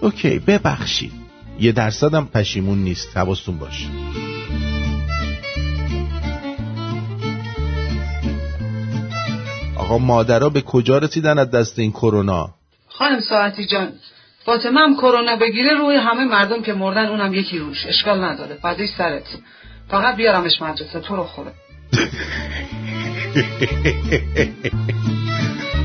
[0.00, 1.12] OK ببخشید.
[1.60, 3.16] یه درصدم پشیمون نیست.
[3.16, 3.86] حواستون باشه
[9.76, 12.50] آقا مادرها به کجا رسیدن از دست این کرونا؟
[12.88, 13.92] خانم ساعتی جان
[14.44, 17.86] فاطمه هم کرونا بگیره روی همه مردم که مردن اونم یکی روش.
[17.86, 18.58] اشکال نداره.
[18.62, 19.38] بعدش سرت.
[19.88, 21.52] فقط بیارمش مدرسه تو رو خوره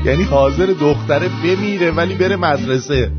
[0.04, 3.10] یعنی حاضر دختره بمیره ولی بره مدرسه.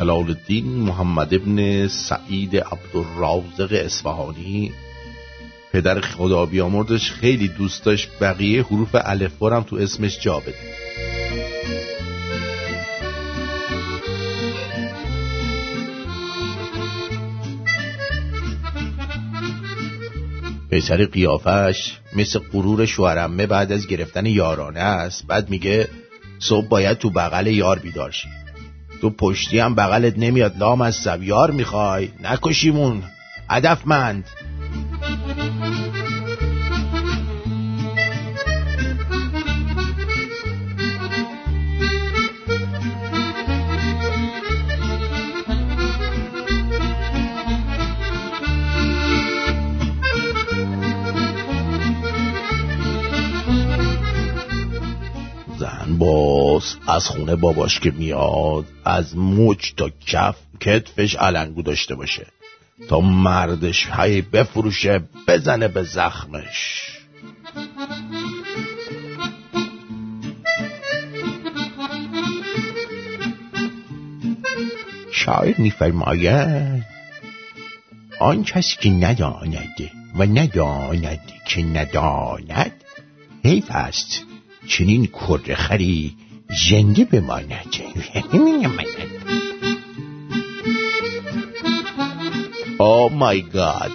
[0.00, 4.72] جلال الدین محمد ابن سعید عبدالرازق اصفهانی.
[5.72, 10.54] پدر خدا بیامردش خیلی دوست داشت بقیه حروف الف هم تو اسمش جا بده.
[20.70, 25.26] پسر قیافش مثل غرور شوهرمه بعد از گرفتن یارانه است.
[25.26, 25.88] بعد میگه
[26.38, 28.39] صبح باید تو بغل یار بیدار شی.
[29.00, 31.22] تو پشتی هم بغلت نمیاد لام از سب.
[31.22, 33.02] یار می‌خوای؟ نکشیمون.
[33.50, 34.24] هدفمند
[56.86, 62.26] از خونه باباش که میاد از مچ تا کف کتفش علنگو داشته باشه
[62.88, 66.86] تا مردش هی بفروشه بزنه به زخمش.
[75.12, 76.84] شاعر میفرماید
[78.20, 82.72] آن کسی که نداند و نداند که نداند
[83.44, 84.22] حیف است
[84.66, 86.16] چنین کرخری
[86.50, 87.74] زنده بماند
[92.78, 93.90] آه مای گاد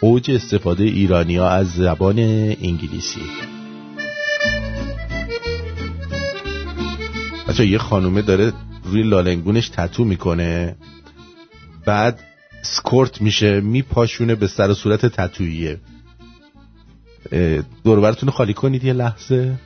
[0.00, 3.20] اوج استفاده ایرانی ها از زبان انگلیسی
[7.48, 8.52] بچه یه خانومه داره
[8.84, 10.76] روی لالنگونش تتو می‌کنه
[11.86, 12.20] بعد
[12.62, 15.80] سکورت میشه میپاشونه به سر و صورت تتوییه
[17.84, 19.58] دوربرتون خالی کنید یه لحظه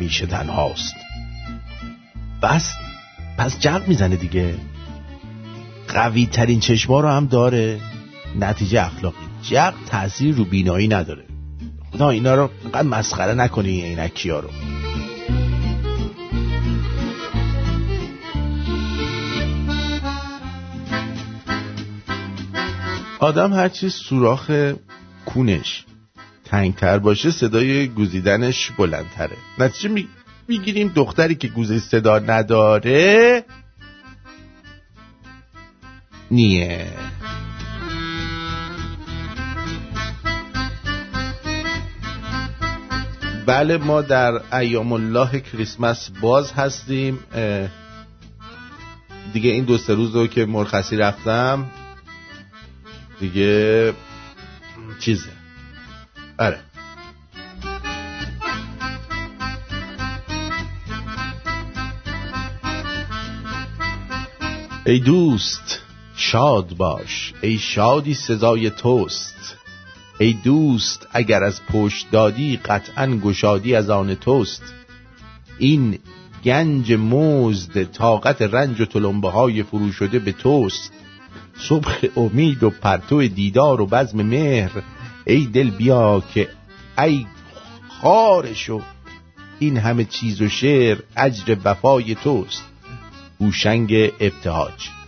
[0.00, 0.94] همیشه تنهاست.
[2.42, 2.72] بس
[3.38, 4.54] پس جق می‌زنه دیگه.
[5.88, 7.80] قوی ترین چشما رو هم داره.
[8.38, 9.16] نتیجه اخلاقی.
[9.42, 11.24] جق تاثیر رو بینایی نداره.
[11.92, 14.50] خدا اینا رو انقدر مسخره نکنی این عینکی ها رو.
[23.18, 24.50] آدم هرچی سوراخ
[25.26, 25.84] کونش.
[26.50, 29.36] تنگتر باشه صدای گوزیدنش بلندتره.
[29.58, 30.08] نتیجه می...
[30.94, 33.44] دختری که گوزه صدا نداره.
[36.30, 36.86] نیه.
[43.46, 47.18] بله ما در ایام الله کریسمس باز هستیم.
[49.32, 51.70] دیگه این دو سه روز رو که مرخصی رفتم
[53.20, 53.92] دیگه
[55.00, 55.39] چیزه.
[56.40, 56.58] آره.
[64.86, 65.80] ای دوست
[66.16, 69.56] شاد باش ای شادی سزای توست.
[70.18, 74.62] ای دوست اگر از پشت دادی قطعا گشادی از آن توست.
[75.58, 75.98] این
[76.44, 80.92] گنج مزد طاقت رنج و تلمبه های فرو شده به توست.
[81.58, 84.82] صبح امید و پرتو دیدار و بزم مهر
[85.26, 86.48] ای دل بیا که
[86.98, 87.26] ای
[87.88, 88.80] خارشو
[89.58, 92.64] این همه چیز و شعر اجر وفای توست.
[93.40, 94.99] هوشنگ ابتهاج.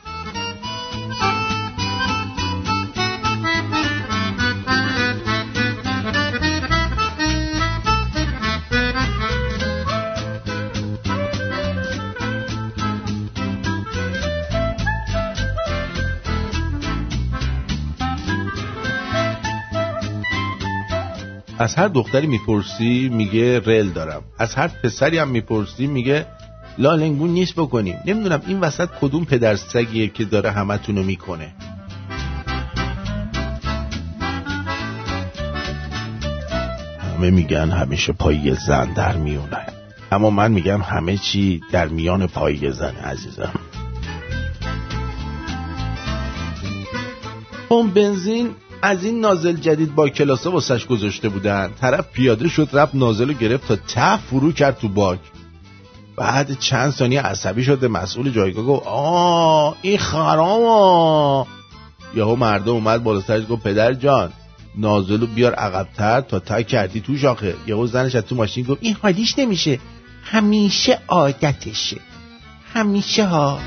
[21.63, 24.23] از هر دختری می‌پرسی میگه رل دارم.
[24.39, 26.27] از هر پسری هم می‌پرسی میگه
[26.79, 27.97] لالنگون نیست بکنیم.
[28.07, 31.55] نمی‌دونم این وسط کدوم پدر سگیه که داره همتونو می‌کنه.
[37.17, 39.67] همه میگن همیشه پای زن در میونه.
[40.13, 43.53] اما من میگم همه چی در میان پای زن عزیزم.
[47.69, 48.51] پمپ بنزین
[48.83, 51.71] از این نازل جدید با کلاسه واسش گذاشته بودن.
[51.81, 55.21] طرف پیاده شد رفت نازل رو گرفت تا ته فرو کرد تو باک.
[56.17, 61.47] بعد چند ثانیه عصبی شده مسئول جایگاه گفت آه این خرامه.
[62.15, 64.33] یهو مردم اومد بالا سرش گفت پدر جان
[64.77, 68.79] نازل رو بیار عقبتر تا ته کردی تو شاخه یهو زنش از تو ماشین گفت
[68.83, 69.79] این حالیش نمیشه.
[70.25, 71.97] همیشه عادتشه.
[72.75, 73.59] همیشه ها.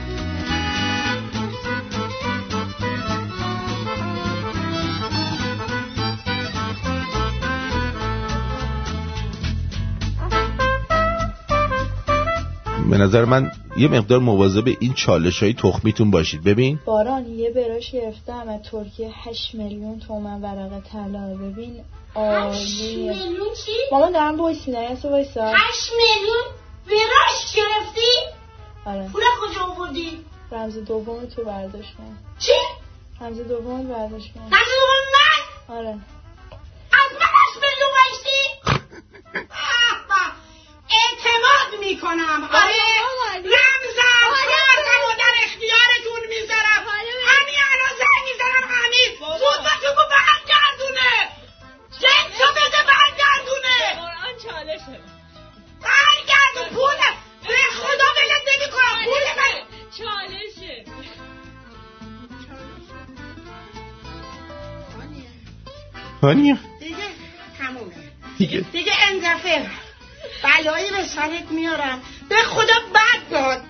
[12.89, 17.91] به نظر من یه مقدار مواظب این چالش های تخمیتون باشید ببین باران یه براش
[17.91, 21.83] گرفتم از ترکیه 8 میلیون تومن ورقه طلا ببین
[22.15, 26.43] عالیه میلیون چی؟ مامان دارم وایسی نه یه وایسا هشت میلیون
[26.87, 28.11] براش گرفتی؟
[28.85, 30.09] آره پول کجا آوردی؟
[30.51, 32.51] رمز دوم تو برداشت من چی؟
[33.21, 37.34] رمز دوم برداشت من رمز دوم من؟ آره از من
[41.65, 42.49] اعتماد می‌کنم.
[42.53, 42.73] آره
[43.35, 46.83] رمزم کارتم و در اختیارتون می‌ذارم.
[47.27, 51.11] همین الان زنگ می‌زنم امیر زود با تو برگردونه.
[51.89, 53.77] زنگ تو بده برگردونه.
[53.95, 54.99] قرآن چالشه.
[55.81, 57.09] برگردون پوله
[57.47, 59.05] به خدا ولت نمی‌کنم.
[59.05, 59.55] پول من.
[59.97, 60.85] چالشه.
[66.21, 66.95] هانیه دیگه
[67.57, 67.93] تمومه.
[68.37, 68.59] دیگه.
[68.59, 69.69] دیگه این دفعه.
[70.45, 73.61] بلایی به سرت میارم به خدا بد داد.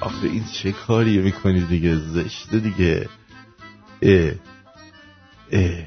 [0.00, 3.08] آخه این چه کاریه می‌کنی دیگه؟ زشته دیگه.
[4.02, 4.32] اه.
[5.52, 5.86] اه.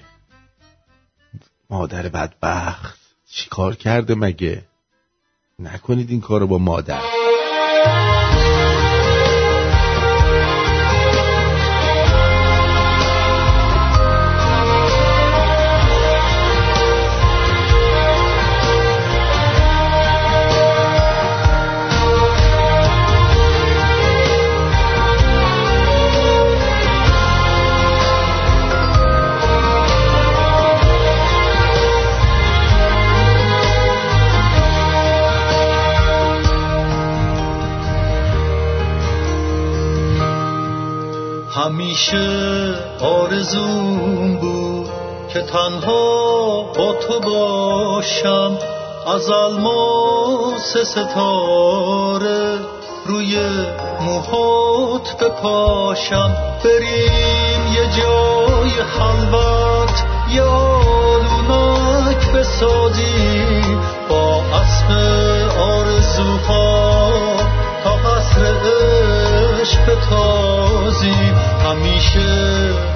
[1.70, 3.00] مادر بدبخت.
[3.32, 4.66] چی کار کرده مگه؟
[5.60, 7.15] نکنید این کارو با مادر.
[41.66, 44.90] همیشه آرزوم بود
[45.34, 48.58] که تنها با تو باشم.
[49.08, 52.60] از الماس ستاره
[53.06, 53.38] روی
[54.02, 56.36] موهات بپاشم.
[56.64, 60.52] بریم یه جای خلوت یا
[61.16, 64.92] آلونک بسازیم با اسب
[65.60, 67.12] آرزوها.
[67.84, 68.54] تا قصر
[69.66, 71.36] عشق بتازیم
[71.66, 72.30] همیشه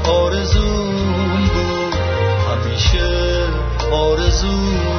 [0.09, 0.95] آرزوم
[1.53, 1.95] بود.
[2.49, 3.09] همیشه
[3.91, 4.98] آرزوم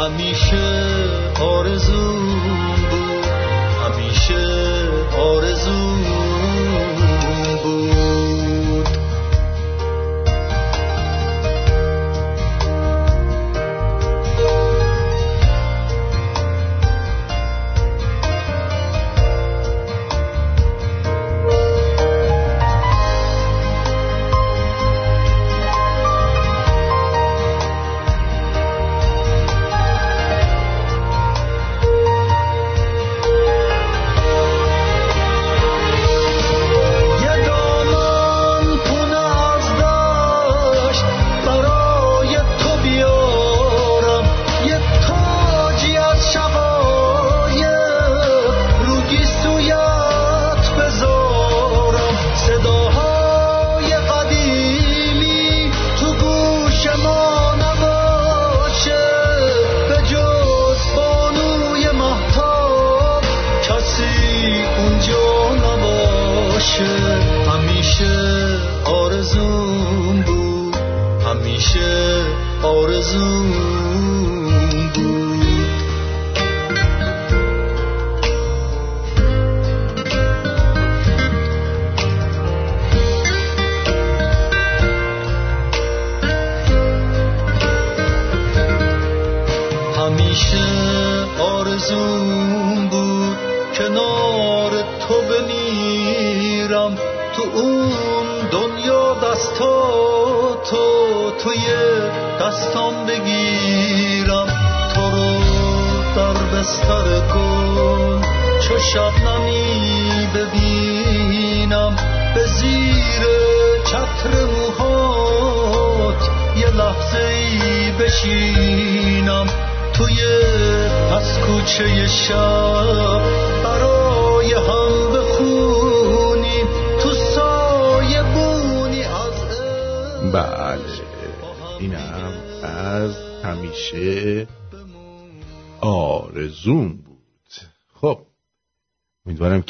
[0.00, 0.84] همیشه
[1.40, 2.26] آرزوم
[2.90, 3.24] بود.
[3.84, 4.44] همیشه
[5.18, 5.79] آرزوم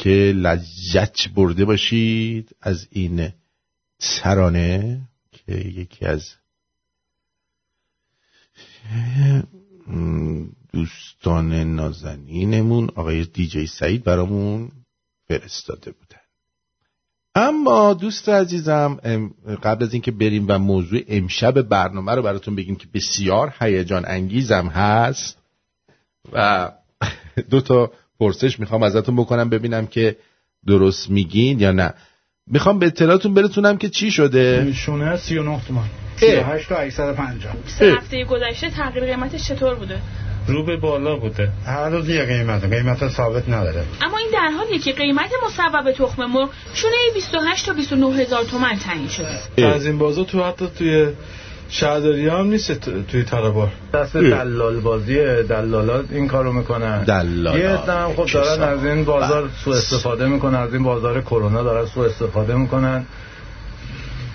[0.01, 3.29] که لذت برده باشید از این
[3.99, 6.29] ترانه که یکی از
[10.73, 14.71] دوستان نازنینمون آقای دیجی سعید برامون
[15.27, 16.21] فرستاده بودن.
[17.35, 18.95] اما دوست عزیزم
[19.63, 24.67] قبل از اینکه بریم و موضوع امشب برنامه رو براتون بگیم که بسیار هیجان انگیزم
[24.67, 25.37] هست
[26.33, 26.71] و
[27.49, 27.91] دو تا
[28.21, 30.15] پرسش می‌خوام ازتون بکنم ببینم که
[30.67, 31.93] درست میگین یا نه.
[32.47, 34.73] می‌خوام به اطلاعتون برسونم که چی شده.
[34.73, 35.87] شونه 39 تومن اه.
[36.17, 39.97] 38 تا 850 سه هفته گذشته تغییر قیمتش چطور بوده؟
[40.47, 41.49] رو به بالا بوده.
[41.65, 43.83] هر روز یه قیمت قیمت ثابت نداره.
[44.01, 48.75] اما این در حالیه که قیمت مصوب تخم مرغ شونه 28 تا 29 هزار تومن
[48.75, 49.67] تعیین شده.
[49.67, 51.07] از این بازا تو حتی توی
[51.71, 57.03] شهرداری هم نیست تو- توی ترابار دست دلال بازی دلالا این کارو می‌کنن.
[57.03, 57.59] دلالا.
[57.59, 58.61] یه هم خب دارن.
[58.63, 63.05] از این بازار سوء استفاده می‌کنن از این بازار کرونا دارن سوء استفاده می‌کنن.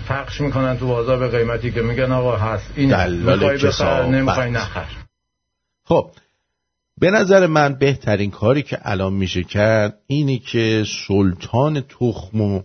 [0.09, 2.71] پخش می‌کنن تو بازار به قیمتی که میگن آقا هست.
[2.77, 4.07] این دلال می‌خوای بخر.
[4.07, 4.87] نمی‌خوای نخر.
[5.85, 6.11] خب
[6.99, 12.63] به نظر من بهترین کاری که الان میشه کرد اینی که سلطان تخم و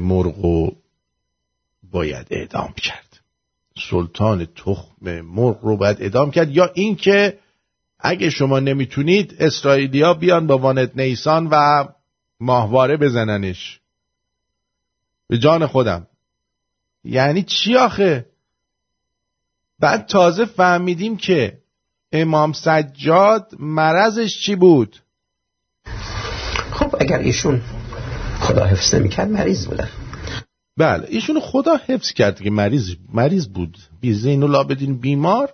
[0.00, 0.72] مرغ
[1.90, 3.20] باید اعدام کرد.
[3.90, 6.56] سلطان تخم مرغ رو باید اعدام کرد.
[6.56, 7.38] یا اینکه
[8.00, 11.84] اگه شما نمی‌تونید اسرائیلیا بیان با وانت نیسان و
[12.40, 13.80] ماهواره بزننش.
[15.28, 16.06] به جان خودم.
[17.04, 18.26] یعنی چی آخه؟
[19.78, 21.58] بعد تازه فهمیدیم که
[22.12, 24.96] امام سجاد مرضش چی بود؟
[26.72, 27.62] خب اگر ایشون
[28.40, 29.88] خدا حفظ نمی‌کرد مریض بودن.
[30.78, 33.78] بله ایشونو خدا حفظ کرد که مریض مریض بود.
[34.00, 35.52] بی زین لابدین بیمار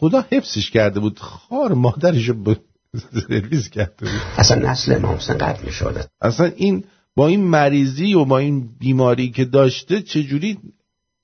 [0.00, 1.18] خدا حفظش کرده بود.
[1.18, 2.54] خار مادرش رو
[3.28, 4.20] سرویس کرده بود.
[4.38, 6.06] اصلا نسل امام حسین قطع می‌شده.
[6.20, 6.84] اصلا این
[7.16, 10.58] با این مریضی و با این بیماری که داشته چجوری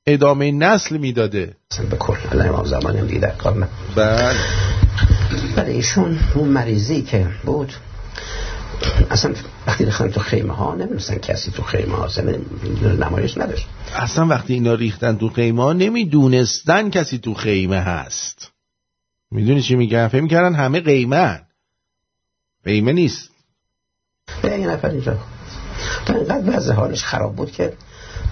[0.07, 4.35] ادامه نسل می‌داده؟ اصلا به کل الان امام زمان هم دیگه در کار نه بله.
[5.57, 7.73] ولی ایشون اون مریضی که بود
[9.11, 9.35] اصلا
[9.67, 12.09] وقتی ریختن تو خیمه ها نمی‌دونستن کسی تو خیمه ها
[13.01, 13.67] نمایش نداشت.
[13.97, 18.51] اصلا وقتی اینا ریختن تو خیمه ها نمی‌دونستن کسی تو خیمه هست.
[19.31, 21.41] می‌دونی چی میگن فکر می‌کردن همه قیمه
[22.65, 23.31] قیمه نیست.
[24.45, 25.19] یه نفر اینجا.
[26.09, 27.73] اینقدر وضع حالش خراب بود که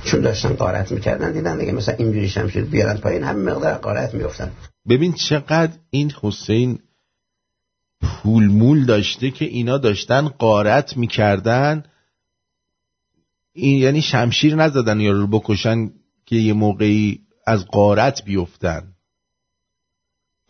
[0.05, 4.51] چون داشتن قارت می‌کردن دیدن دیگه مثلا اینجوری شمشیر بیارن پایین هم مقدار قارت میفتن
[4.89, 6.79] ببین چقدر این حسین
[8.03, 11.83] پولمول داشته که اینا داشتن قارت می‌کردن.
[13.53, 15.91] این یعنی شمشیر نزدن یا رو بکشن
[16.27, 18.93] که یه موقعی از قارت بیفتن.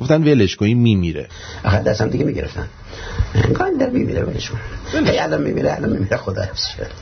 [0.01, 1.29] گفتن ولش کن این میمیره.
[1.65, 2.69] آخه دستم دیگه می‌گرفتن.
[3.35, 4.61] انگار در میمیره ولش کن.
[4.95, 6.17] الان میمیره الان میمیره.
[6.17, 6.93] خدا حفظش کرد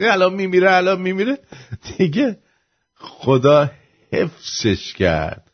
[0.00, 1.38] الان میمیره الان میمیره.
[1.98, 2.38] دیگه
[2.94, 3.70] خدا
[4.12, 5.47] حفظش کرد.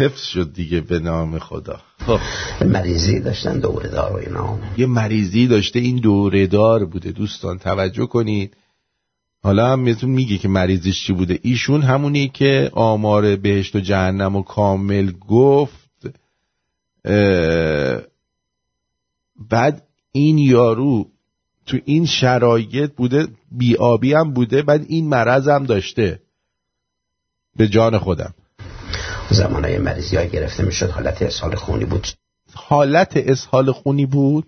[0.00, 1.80] حفظ شد دیگه به نام خدا.
[2.06, 2.20] خب.
[2.64, 4.58] مریضی داشتن دوره دار و اینا.
[4.78, 7.12] یه مریضی داشته این دوره دار بوده.
[7.12, 8.56] دوستان توجه کنید.
[9.42, 11.38] حالا هم بهتون میگه که مریضش چی بوده.
[11.42, 15.82] ایشون همونی که آمار بهشت و جهنم و کامل گفت
[19.50, 19.82] بعد
[20.12, 21.06] این یارو
[21.66, 26.20] تو این شرایط بوده بیابی هم بوده بعد این مرض هم داشته.
[27.56, 28.34] به جان خودم.
[29.32, 32.06] زمانهای مریضی های گرفته می‌شد حالت اسهال خونی بود.
[32.54, 34.46] حالت اسهال خونی بود؟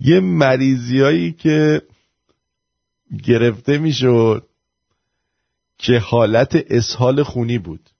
[0.00, 1.82] یه مریضیایی که
[3.24, 4.48] گرفته می‌شد
[5.78, 7.90] که حالت اسهال خونی بود.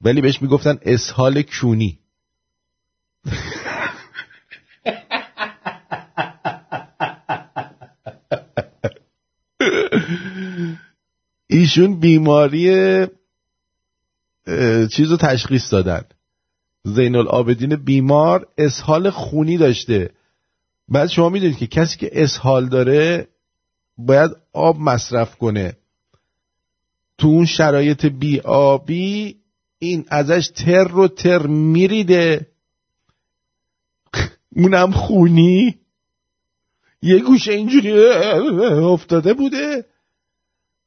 [0.00, 1.99] ولی بهش می‌گفتن اسهال کونی.
[11.52, 13.06] ایشون بیماری
[14.92, 16.02] چیز رو تشخیص دادن.
[16.84, 20.10] زین العابدین بیمار اسهال خونی داشته.
[20.88, 23.28] بعد شما می‌دونید که کسی که اسهال داره
[23.98, 25.76] باید آب مصرف کنه.
[27.18, 29.36] تو اون شرایط بی آبی
[29.78, 32.46] این ازش تر و تر میریده.
[34.56, 35.74] اونم خونی.
[37.02, 37.92] یه گوشه اینجوری
[38.92, 39.84] افتاده بوده.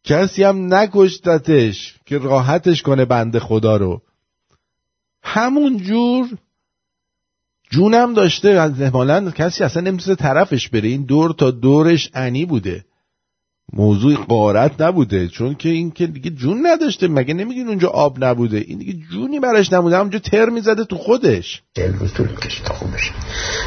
[0.03, 4.01] کسی هم نکشتتش که راحتش کنه بنده خدا رو.
[5.23, 6.29] همون جور
[7.69, 10.89] جونم داشته احتمالا کسی اصلا نمی‌تونه طرفش بره.
[10.89, 12.85] این دور تا دورش انی بوده.
[13.73, 17.07] موضوع قارت نبوده چون که این که دیگه جون نداشته.
[17.07, 19.97] مگه نمیگین اونجا آب نبوده؟ این دیگه جونی براش نبوده.
[19.97, 21.61] همونجا تر می‌زده تو خودش.
[21.99, 23.11] روز طول می‌کشه تا خوب بشه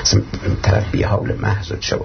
[0.02, 0.22] اصلا
[0.62, 1.96] طرف بی حول محض چه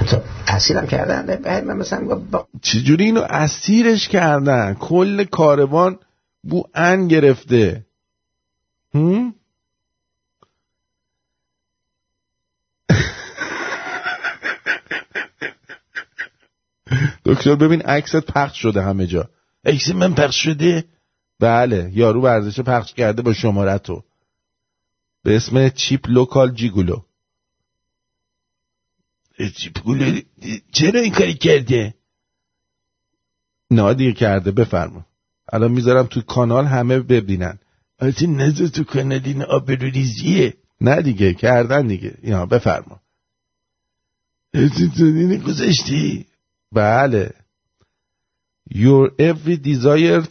[0.00, 1.36] آره تحصیلم کردن.
[1.36, 5.98] بعد من مثلا با چجوری اینو اسیرش کردن؟ کل کاروان
[6.44, 7.86] بو ان گرفته.
[8.94, 9.34] هم؟
[17.24, 19.28] دکتر ببین عکست پخش شده همه جا.
[19.64, 20.84] عکس من پخش شده؟
[21.40, 24.02] بله یارو ورزش پخش کرده با شمارتو
[25.24, 27.02] به اسم cheap local gigolo.
[29.84, 30.20] گولو
[30.72, 31.94] چرا این کاری کرده؟
[33.70, 35.06] نادیر کرده بفرما.
[35.52, 37.58] الان می‌ذارم تو کانال همه ببینن.
[37.98, 42.18] البته نزد تو کانال این آبروریزیه نه دیگه کردن دیگه.
[42.22, 43.00] یا بفرما.
[44.54, 46.26] این گذاشتی؟
[46.72, 47.34] بله.
[48.70, 50.24] Your every desire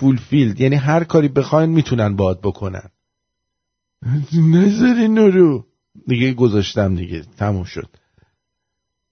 [0.00, 0.60] fulfilled.
[0.60, 2.90] یعنی هر کاری بخواین می‌تونن باد بکنن.
[4.32, 5.66] نظر رو
[6.06, 7.88] دیگه گذاشتم دیگه تموم شد.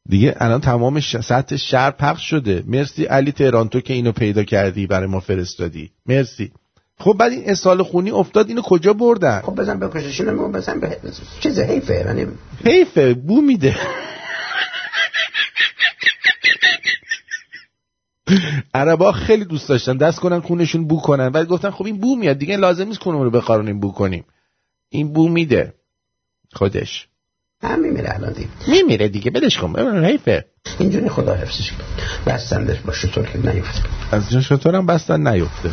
[0.08, 1.16] دیگه الان تمام ش...
[1.16, 2.64] سطح شهر پخش شده.
[2.66, 5.90] مرسی علی تهران تو که اینو پیدا کردی برای ما فرستادی.
[6.06, 6.52] مرسی.
[6.98, 10.98] خب بعد این اسهال خونی افتاد اینو کجا بردن؟ خب بزن بکشش اینو بزن به
[11.40, 12.26] چیز حیفه یعنی
[12.64, 13.76] حیفه بو میده.
[18.74, 21.28] عربا خیلی دوست داشتن دست کنن خونشون بو کنن.
[21.28, 24.24] بعد گفتن خب این بو میاد دیگه لازم نیست خونمون رو بخارونیم بو کنیم.
[24.88, 25.74] این بو میده.
[26.52, 27.08] خودش.
[27.66, 28.48] هم میمیره الان دیگه.
[28.68, 29.72] میمیره دیگه بلش کن.
[29.72, 30.44] ببین حیفه.
[30.78, 31.84] اینجوری خدا حفظش کن
[32.26, 33.82] بستندش با شطور که نیفته.
[34.12, 35.70] از جا شطور هم بستن نیفته.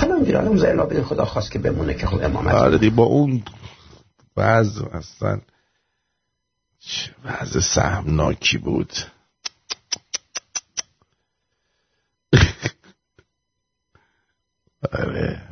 [0.00, 3.04] حالا اینجوری الان زیلا بدین خدا خواست که بمونه که خود امامت آره دی با
[3.04, 3.42] اون
[4.36, 5.40] وضع اصلا
[6.80, 8.92] چه وضع سهمناکی بود.
[14.92, 15.49] آره.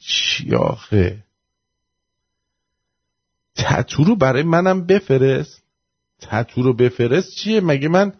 [0.00, 1.24] چی آخه
[3.56, 5.62] تتو رو برای منم بفرست.
[6.20, 8.12] تتو رو بفرست چیه؟ مگه من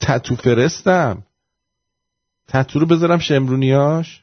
[0.00, 1.22] تتو فرستم؟
[2.48, 4.22] تتو رو بذارم شمرونیاش.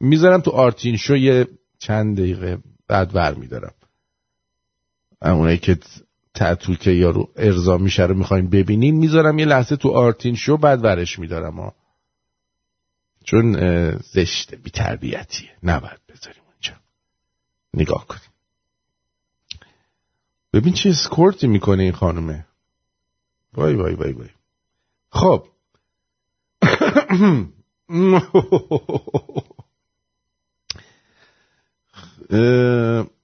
[0.00, 0.96] می‌ذارم تو آرتین.
[0.96, 1.48] شو یه
[1.78, 2.58] چند دقیقه
[2.88, 3.74] بعد ور میدارم.
[5.22, 5.78] اونایی که
[6.36, 10.84] تتو که یارو ارضا میشه رو می‌خواین ببینین می‌ذارم یه لحظه تو آرتین شو بعد
[10.84, 11.74] ورش میدارم ها.
[13.24, 13.56] چون
[13.98, 16.72] زشته بی تربیتیه نباید بذاریم اونجا.
[17.74, 18.30] نگاه کنیم.
[20.52, 22.46] ببین چه اسکورتی می‌کنه این خانومه.
[23.54, 24.28] وای وای وای وای.
[25.10, 25.46] خب.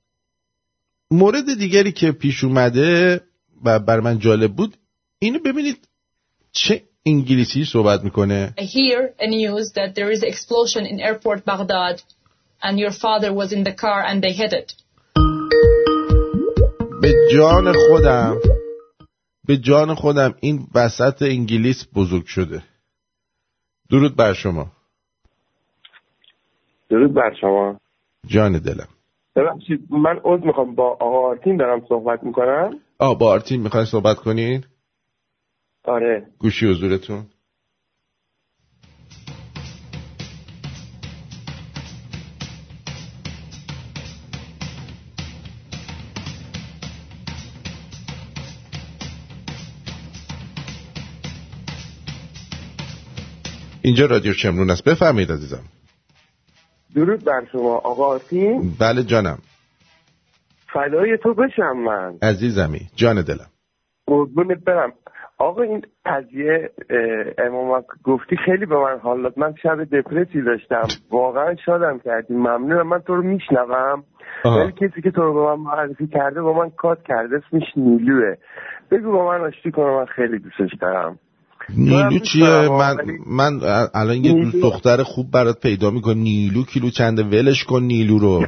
[1.12, 3.20] مورد دیگری که پیش اومده
[3.64, 4.76] و بر من جالب بود
[5.18, 5.88] اینو ببینید
[6.52, 8.54] چه انگلیسی صحبت می‌کنه.
[8.58, 12.02] I hear a news that there is an explosion in airport Baghdad
[12.62, 14.74] and your father was in the car and they hit it.
[17.02, 18.36] به جان خودم
[19.46, 22.62] به جان خودم این وسط انگلیس بزرگ شده.
[23.90, 24.72] درود بر شما.
[26.90, 27.80] درود بر شما.
[28.26, 28.88] جان دلم.
[29.36, 32.80] ببخشید من عذر می‌خوام با آقا آرتین دارم صحبت می‌کنم.
[32.98, 34.64] آ با آرتین می‌خواین صحبت کنین؟
[35.84, 36.26] آره.
[36.38, 37.26] گوشی حضورتون.
[53.84, 54.84] اینجا رادیو شمرون است.
[54.84, 55.62] بفرمایید عزیزم.
[56.94, 58.62] درود بر شما آقا آرتین.
[58.80, 59.38] بله جانم.
[60.72, 62.14] فدای تو بشم من.
[62.22, 63.46] عزیزمی جان دلم.
[64.06, 64.92] قربونت برم.
[65.38, 66.70] آقا این قضیه
[67.38, 69.38] امام گفتی خیلی به من حال داد.
[69.38, 70.88] من شب دپرسی داشتم.
[71.10, 72.34] واقعا شادم کردی.
[72.34, 72.88] ممنونم.
[72.88, 74.04] من تو رو میشنوم.
[74.44, 78.34] ولی کسی که تو رو به من معرفی کرده با من کات کرده اسمش نیلوه.
[78.90, 81.18] بگو با من آشتی کنه من خیلی دوستش دارم.
[81.68, 82.96] نیلو چیه؟ من
[83.26, 83.60] من
[83.94, 84.70] الان یه دوست نیلو.
[84.70, 88.46] دختر خوب برات پیدا میکن نیلو کیلو چنده؟ ولش کن نیلو رو.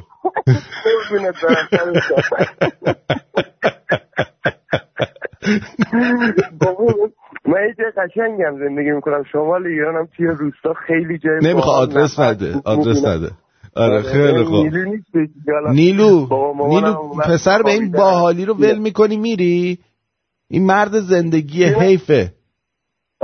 [7.47, 9.25] من یه جای قشنگم زندگی می‌کنم.
[9.33, 13.05] شمال ایرانم توی روستا خیلی جای نمی‌خواد باحال آدرس نده آدرس.
[13.05, 13.31] نده.
[13.77, 14.67] آره خیلی خوب.
[15.73, 16.27] نیلو
[16.67, 17.91] نیلو پسر به این.
[17.91, 19.79] باحالی رو ول می‌کنی میری؟
[20.49, 22.33] این مرد زندگی حیفه.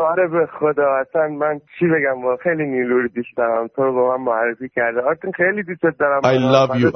[0.02, 0.96] آره به خدا.
[1.00, 3.68] اصلا من چی بگم؟ با خیلی نیلو رو دوست دارم.
[3.76, 5.00] تو رو با من معرفی کرده.
[5.00, 6.20] آرتین خیلی دوستت دارم.
[6.20, 6.92] I love you.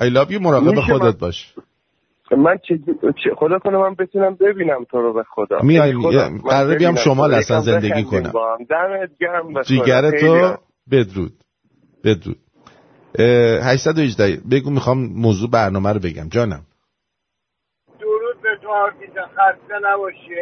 [0.00, 0.40] I love you.
[0.40, 1.54] مراقب خودت باش.
[2.38, 2.78] من چه...
[3.36, 5.58] خدا کنه من بتونم ببینم تو رو به خدا.
[5.62, 5.92] میای-
[6.50, 7.34] قراره بیام شمال.
[7.34, 8.32] اصلا زندگی کنم.
[8.70, 9.62] دمت گرم.
[9.62, 10.56] جیگر تو.
[10.90, 11.32] بدرود.
[12.04, 12.36] بدرود.
[13.18, 16.28] اه، 818 بگو می‌خوام موضوع برنامه رو بگم.
[16.28, 16.60] جانم.
[19.14, 20.34] جان خسته نباشی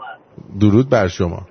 [0.00, 0.18] من.
[0.60, 1.46] درود بر شما.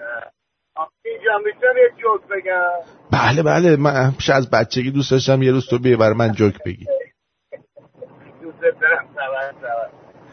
[1.05, 2.69] اینجا می‌تونم یه جوک بگم؟
[3.11, 6.63] بله بله من همیشه از بچگی دوست داشتم یه روز تو بیه برای من جوک
[6.65, 6.85] بگی.
[8.41, 9.89] دوست دارم سبر سبر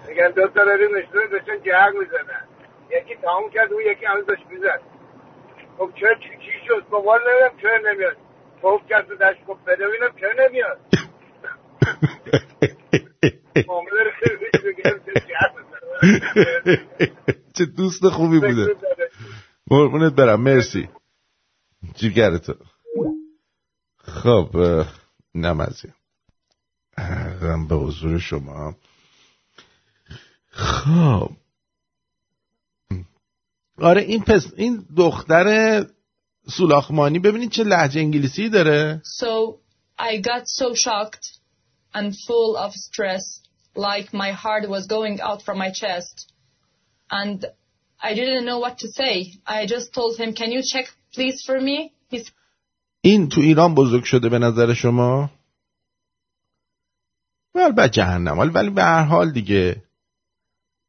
[0.08, 2.44] میگن دو تا داریم نشونه داشتن جهر می‌زنن
[2.90, 4.80] یکی تمام کرد اون یکی هنوز داشت می‌زد.
[5.78, 8.16] خب چرا چی, چی شد؟ خب والا نمی‌دونم چرا نمیاد؟
[8.62, 10.78] توف کرد تو دشت خب بده ببینم چرا نمیاد؟
[13.68, 15.50] معامله رو خیلی بگیرم چه جهر
[17.54, 18.76] چه دوست خوبی بوده.
[19.68, 20.88] قربونت برم مرسی.
[21.94, 22.54] جیگر تو
[23.98, 24.84] خب
[25.34, 25.88] نمازی
[26.96, 28.76] ارزم به حضور شما.
[30.50, 31.30] خب.
[33.78, 35.86] آره این پس این دختر
[36.46, 39.02] سولاخمانی ببینید چه لحجه انگلیسی داره.
[39.04, 39.58] So
[39.98, 41.26] I got so shocked
[41.94, 43.24] and full of stress,
[43.88, 46.14] like my heart was going out from my chest.
[47.10, 47.38] And
[48.08, 49.14] I didn't know what to say.
[49.46, 51.92] I just told him, Can you check please for me?
[52.10, 52.30] He's
[53.02, 55.30] این تو ایران بزرگ شده به نظر شما
[57.54, 59.82] البته جهنم ولی ولی به هر حال دیگه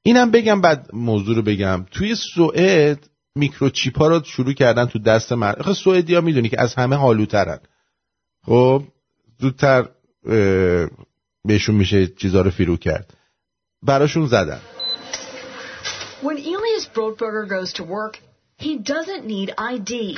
[0.03, 5.31] اینم بگم بعد موضوع رو بگم توی سوئد میکروچیپ ها رو شروع کردن تو دست
[5.31, 7.59] مرد سوئدی ها می‌دونی که از همه حالوترن
[8.45, 8.83] خب
[9.39, 9.89] زودتر
[11.47, 13.13] بهشون میشه چیزا رو فیرو کرد
[13.83, 14.59] براشون زدن
[16.21, 18.19] When Elias Brodberger goes to work,
[18.65, 20.17] he doesn't need ID.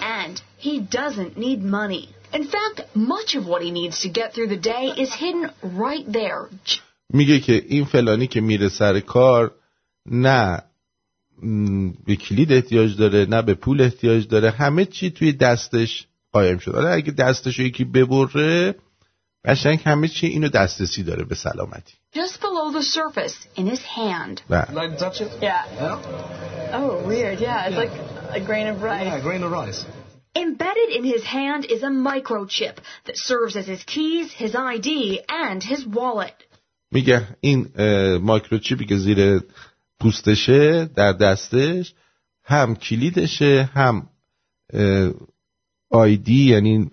[0.00, 0.34] And
[0.66, 2.04] he doesn't need money.
[2.38, 6.06] In fact, much of what he needs to get through the day is hidden right
[6.12, 6.48] there.
[7.12, 9.54] میگه که این فلانی که میره سر کار
[10.06, 10.62] نه
[12.06, 16.74] به کلید احتیاج داره نه به پول احتیاج داره همه چی توی دستش قایم شد
[16.74, 18.74] حالا اگه دستش یکی ببره
[19.44, 24.42] قشنگ همه چی اینو دسترسی داره به سلامتی Just below the surface, in his hand.
[24.48, 25.42] بله Like touch it?
[25.42, 26.72] Yeah.
[26.72, 27.40] Oh, weird.
[27.40, 27.94] Yeah, it's like
[28.40, 29.06] a grain of rice.
[29.06, 29.84] Yeah, grain of rice.
[30.36, 32.76] Embedded in his hand is a microchip
[33.06, 34.88] that serves as his keys, his ID,
[35.28, 36.36] and his wallet.
[36.92, 37.68] میگه این
[38.22, 39.40] مایکروچیپی که زیر
[40.00, 41.94] پوستشه در دستش
[42.44, 44.08] هم کلیدشه هم
[45.90, 46.90] آیدی یعنی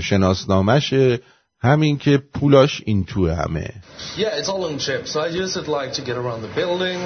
[0.00, 1.20] شناسنامشه
[1.63, 3.73] همین که پولاش این توه همه
[4.17, 5.07] Yeah, it's all in chip.
[5.07, 6.97] So I use it like to get around the building.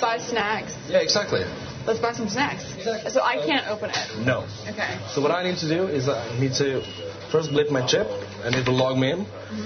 [0.00, 0.72] Buy snacks.
[0.88, 1.44] Yeah, exactly.
[1.86, 2.64] Let's buy some snacks.
[3.14, 4.26] So I can't open it.
[4.26, 4.38] No.
[4.70, 4.92] Okay.
[5.14, 6.82] So what I need to do is I need to
[7.32, 8.08] first blip my chip,
[8.44, 9.20] and it will log me in,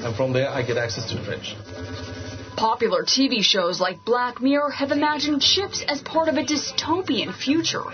[0.04, 1.56] and from there I get access to the fridge.
[2.56, 7.84] Popular TV shows like Black Mirror have imagined chips as part of a dystopian future.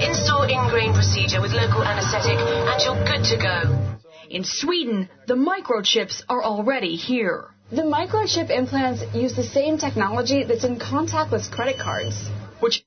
[0.00, 3.97] Install in-grain procedure with local anesthetic and you're good to go.
[4.29, 7.39] In Sweden, the microchips are already here.
[7.71, 12.15] The microchip implants use the same technology that's in contactless credit cards.
[12.61, 12.83] Which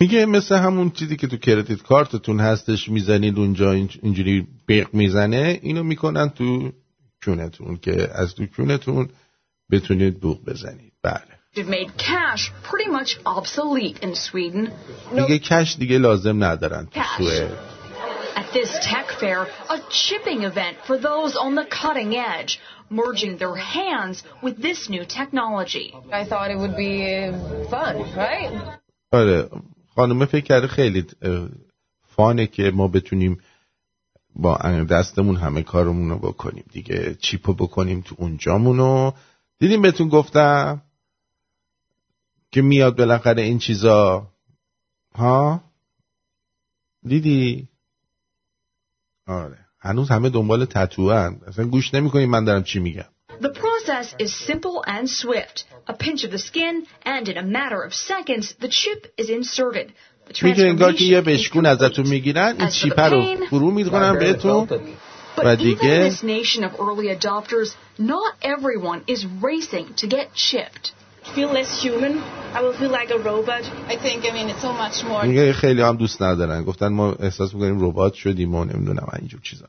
[0.00, 5.58] میگه مثل همون چیزی که تو کردیت کارتتون هستش می‌زنید اونجا این- اینجوری بیق می‌زنه
[5.62, 6.72] اینو می‌کنن تو
[7.24, 9.08] کونتون که از تو کونتون
[9.70, 14.70] بتونید بوق بزنید بله made cash pretty much obsolete in Sweden.
[15.12, 17.00] میگه کش دیگه لازم ندارن تو.
[17.18, 17.69] سوئد
[18.52, 19.40] this tech fair,
[19.76, 22.52] a chipping event for those on the cutting edge,
[22.88, 25.94] merging their hands with this new technology.
[26.12, 26.94] I thought it would be
[27.70, 28.78] fun, right?
[29.12, 29.50] آره.
[29.94, 31.06] خانومه فکر کرده خیلی
[32.08, 33.40] فانه که ما بتونیم
[34.36, 34.56] با
[34.90, 37.14] دستمون همه کارمون رو بکنیم دیگه.
[37.14, 39.12] چیپو بکنیم تو اونجامونو.
[39.58, 40.82] دیدیم بهتون گفتم
[42.52, 44.26] که میاد بالاخره این چیزا.
[45.14, 45.60] ها؟
[47.06, 47.68] دیدی؟
[49.30, 53.04] آره هنوز همه دنبال تتوان اصلا گوش نمی‌کنیم من دارم چی میگم
[53.40, 55.64] The process is simple and swift.
[55.86, 56.74] A pinch of the skin,
[57.14, 59.92] and in a matter of seconds, the chip is inserted.
[60.28, 63.08] The میگه انگار که یه transformation is بشکون ازتون می‌گیرن این As for the چیپه
[63.08, 68.32] رو فرو می‌کنن بهتون But و even in دیگه this nation of early adopters, not
[68.42, 70.99] everyone is racing to get chipped.
[71.24, 72.14] Feel less human.
[72.54, 73.64] I will feel like a robot.
[73.88, 75.24] I think, I mean, it's so much more.
[75.26, 76.64] میگه خیلی هم دوست ندارن.
[76.64, 79.66] گفتن ما احساس می‌کنیم ربات شدیم و نمی‌دونم اینجور چیزا.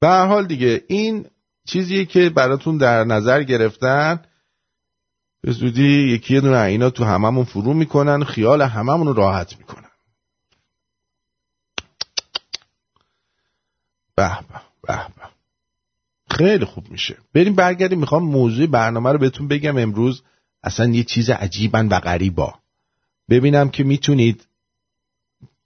[0.00, 1.26] به هر حال دیگه این
[1.66, 4.20] چیزیه که براتون در نظر گرفتن.
[5.40, 9.90] به زودی یکی یه دونه اینا تو هممون فرو می‌کنن خیال هممون رو راحت می‌کنن.
[14.16, 15.24] به به به به.
[16.36, 17.16] خیلی خوب میشه.
[17.34, 17.98] بریم برگردیم.
[17.98, 20.22] می‌خوام موضوع برنامه رو بهتون بگم امروز.
[20.64, 22.54] اصلا یه چیز عجیبن و غریبا.
[23.30, 24.46] ببینم که می‌تونید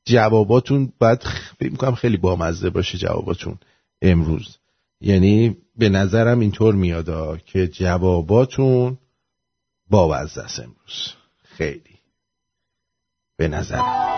[0.05, 1.23] جواباتون باید
[1.59, 3.59] فکر می‌کنم خیلی بامزه باشه جواباتون
[4.03, 4.59] امروز.
[5.01, 8.99] یعنی به نظرم اینطور میادا که جواباتون
[9.91, 11.13] بامزه است امروز.
[11.45, 11.99] خیلی.
[13.37, 14.18] به نظرم.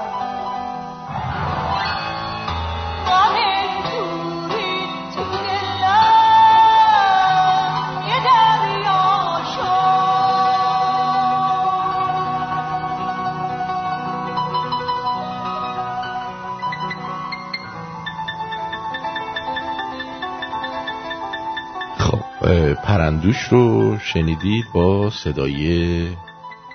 [22.83, 26.07] پرندوش رو شنیدید با صدای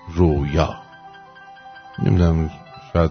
[0.09, 0.83] رویا.
[1.99, 2.51] نمی‌دونم
[2.93, 3.11] شاید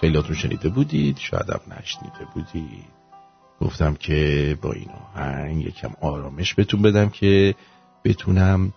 [0.00, 2.84] خیلیاتون شنیده بودید شاید هم نشنیده بودید.
[3.60, 7.54] گفتم که با این آهنگ یکم آرامش بهتون بدم که
[8.04, 8.72] بتونم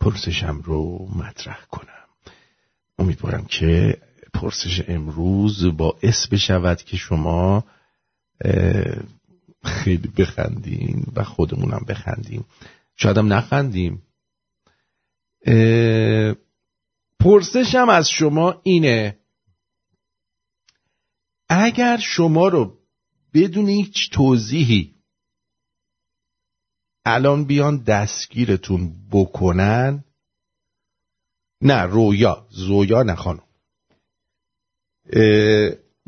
[0.00, 1.88] پرسشم رو مطرح کنم.
[2.98, 3.98] امیدوارم که
[4.34, 7.64] پرسش امروز باعث بشود که شما
[9.64, 12.44] خیلی بخندین و خودمونم بخندیم.
[13.00, 14.02] شاید هم نخندیم.
[17.20, 19.18] پرسشم از شما اینه
[21.48, 22.78] اگر شما رو
[23.34, 24.94] بدون هیچ توضیحی
[27.04, 30.04] الان بیان دستگیرتون بکنن
[31.62, 33.42] نه رویا زویا نه خانم.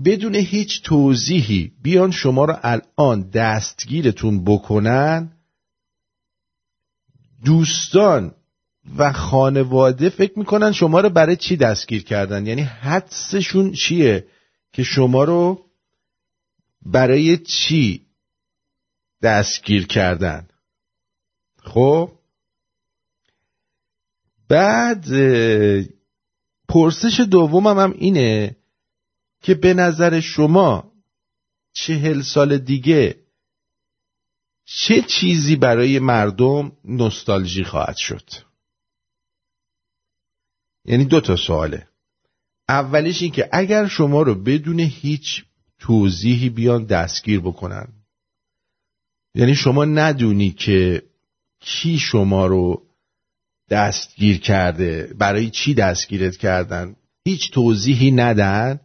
[0.05, 5.40] بدون هیچ توضیحی بیان شما رو الان دستگیرتون بکنن
[7.45, 8.35] دوستان
[8.97, 14.27] و خانواده فکر می‌کنن شما رو برای چی دستگیر کردن؟ یعنی حدسشون چیه
[14.73, 15.65] که شما رو
[16.83, 18.07] برای چی
[19.23, 20.49] دستگیر کردن؟
[21.57, 22.13] خب؟
[24.49, 25.07] بعد
[26.69, 28.57] پرسش دومم هم اینه
[29.43, 30.93] که به نظر شما
[31.73, 33.20] چهل سال دیگه
[34.73, 38.31] چه چیزی برای مردم نوستالژی خواهد شد؟
[40.85, 41.89] یعنی دو تا سواله.
[42.69, 45.45] اولیش این که اگر شما رو بدون هیچ
[45.79, 47.89] توضیحی بیان دستگیر بکنن
[49.35, 51.03] یعنی شما ندونی که
[51.61, 52.83] کی شما رو
[53.71, 58.81] دستگیر کرده برای چی دستگیرت کردن هیچ توضیحی ندن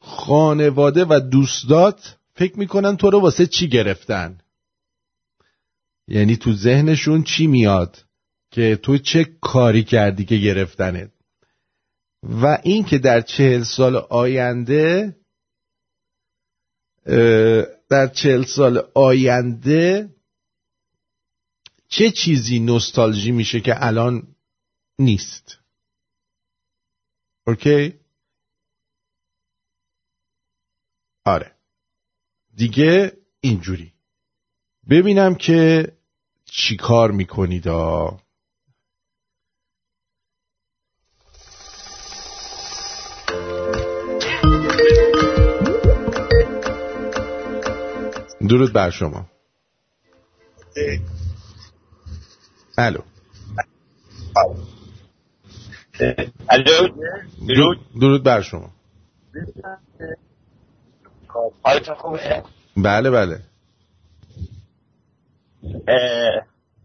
[0.00, 4.38] خانواده و دوستات فکر می‌کنن تو رو واسه چی گرفتن؟
[6.08, 8.04] یعنی تو ذهنشون چی میاد
[8.50, 11.10] که تو چه کاری کردی که گرفتنت؟
[12.22, 15.16] و این که در چهل سال آینده
[17.88, 20.14] در چهل سال آینده
[21.88, 24.36] چه چیزی نوستالژی میشه که الان
[24.98, 25.58] نیست؟
[27.46, 27.94] اوکی؟
[31.24, 31.55] آره.
[32.56, 33.92] دیگه اینجوری.
[34.90, 35.92] ببینم که
[36.44, 38.10] چی کار می‌کنید آ
[48.48, 49.26] درود بر شما.
[52.78, 53.00] الو.
[56.48, 56.88] الو.
[57.48, 58.70] درود درود بر شما.
[61.62, 62.42] حالتون خوبه؟
[62.76, 63.40] بله بله.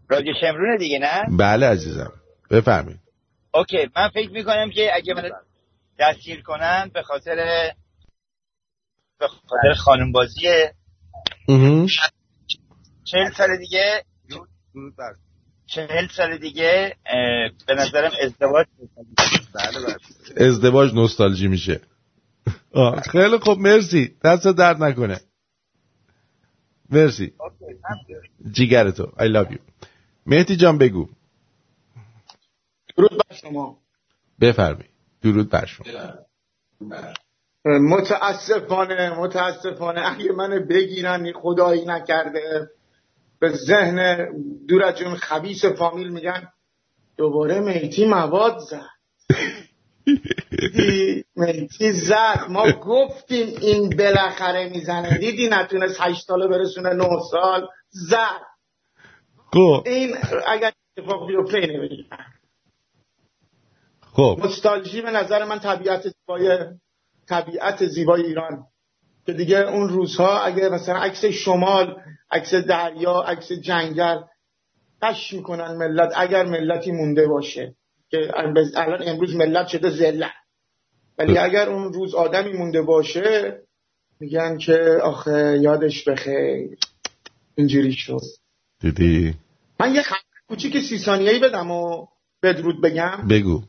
[0.08, 2.12] رادیو شمرونه دیگه نه؟ بله عزیزم.
[2.50, 3.00] بفرمایید.
[3.54, 5.30] اوکی من فکر می‌کنم که اگه من
[5.98, 7.36] دستگیر کنن به خاطر
[9.20, 10.74] به خاطر خانم بازیه.
[13.04, 14.04] چهل سال دیگه
[15.66, 16.96] چهل سال دیگه
[17.66, 18.66] به نظرم ازدواج
[19.54, 20.46] بله بله.
[20.48, 21.80] ازدواج نوستالژی میشه.
[22.74, 24.16] آه، خیلی خوب مرسی.
[24.24, 25.20] دست درد نکنه.
[26.90, 27.32] مرسی.
[28.50, 29.58] جیگر تو I love you.
[30.26, 31.08] مهدی جان بگو.
[32.96, 33.78] درود بر شما.
[34.40, 34.84] بفرمی
[35.22, 35.86] درود بر شما.
[37.64, 40.12] متاسفانه متاسفانه.
[40.12, 42.70] اگه من بگیرن خدایی نکرده.
[43.40, 44.28] به ذهن
[44.68, 46.48] دور از جون خبیس فامیل میگن
[47.16, 48.86] دوباره میتی مواد زد.
[50.04, 52.46] دیدی؟ میتی زد.
[52.48, 55.18] ما گفتیم این بالاخره می‌زنه.
[55.18, 57.68] دیدی نتونست هشت ساله برسونه نه سال.
[57.90, 58.40] زد.
[59.52, 59.82] خب.
[59.86, 60.16] این
[60.46, 62.06] اگر اتفاق بیفته اینه
[64.12, 64.38] خب.
[64.42, 66.58] نوستالژی به نظر من طبیعت زیبای
[67.28, 68.66] طبیعت زیبای ایران.
[69.26, 71.96] که دیگه اون روزها اگه مثلا عکس شمال
[72.30, 74.20] عکس دریا عکس جنگل
[75.02, 76.12] قش می‌کنن ملت.
[76.16, 77.74] اگر ملتی مونده باشه.
[78.12, 78.30] که
[78.74, 80.32] الان امروز ملت شده ذلت.
[81.18, 83.58] ولی اگر اون روز آدمی مونده باشه
[84.20, 86.78] میگن که آخه یادش بخیر.
[87.54, 88.20] اینجوری شد.
[88.80, 89.34] دیدی؟
[89.80, 90.18] من یه خبر
[90.48, 92.06] کوچیک سی ثانیه‌ای بدم و
[92.42, 93.26] بدرود بگم.
[93.30, 93.62] بگو.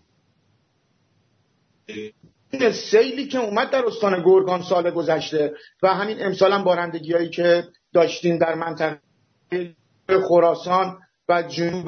[2.51, 5.53] این سیلی که اومد در استان گرگان سال گذشته
[5.83, 8.99] و همین امسال هم بارندگی هایی که داشتیم در منطقه
[10.27, 10.99] خراسان
[11.29, 11.87] و جنوب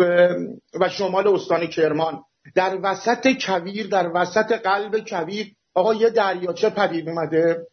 [0.79, 2.23] و شمال استان کرمان.
[2.55, 5.51] در وسط کویر در وسط قلب کویر.
[5.73, 7.67] آقا یه دریاچه پدید اومده.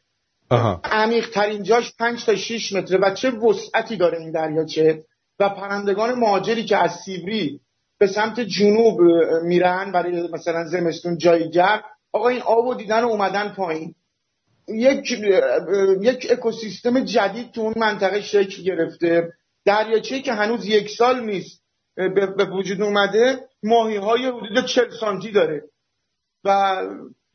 [0.85, 5.05] عمیق ترین جاش 5 تا 6 متره و چه وسعتی داره این دریاچه؟
[5.39, 7.61] و پرندگان مهاجری که از سیبری
[7.99, 9.01] به سمت جنوب
[9.43, 11.83] میرن برای مثلا زمستون جای گرم
[12.13, 13.95] آقا این آب و دیدن و اومدن پایین.
[14.69, 15.11] یک
[16.01, 19.33] یک اکوسیستم جدید تو اون منطقه شکل گرفته.
[19.65, 21.62] دریاچه که هنوز یک سال نیست.
[21.95, 25.63] به به وجود اومده ماهی های حدود 40 سانتی داره.
[26.45, 26.77] و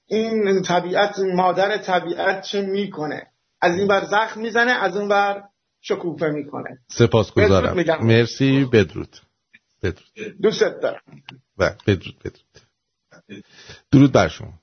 [0.05, 3.27] این طبیعت مادر طبیعت چه می‌کنه؟
[3.61, 5.43] از این بر زخم می‌زنه از اون بر
[5.81, 6.79] شکوفه می‌کنه.
[6.87, 8.05] سپاسگزارم.
[8.05, 9.17] مرسی بدرود.
[9.83, 10.35] بدرود.
[10.41, 11.01] دوستت دارم.
[11.57, 13.41] و بدرود بدرود.
[13.91, 14.53] درود بر شما.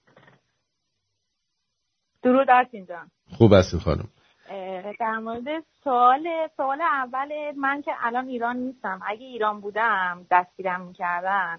[2.23, 3.11] درود آرتین جان.
[3.37, 4.09] خوب هستین خانم.
[5.01, 9.01] در مورد سوال سوال اول من که الان ایران نیستم.
[9.07, 11.59] اگه ایران بودم دستگیرم می‌کردن.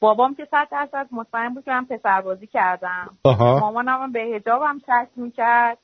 [0.00, 3.10] بابام که صد درصد مطمئن بود که من پسربازی کردم.
[3.24, 3.58] آها.
[3.58, 5.78] مامانم هم به هجابم شک می‌کرد.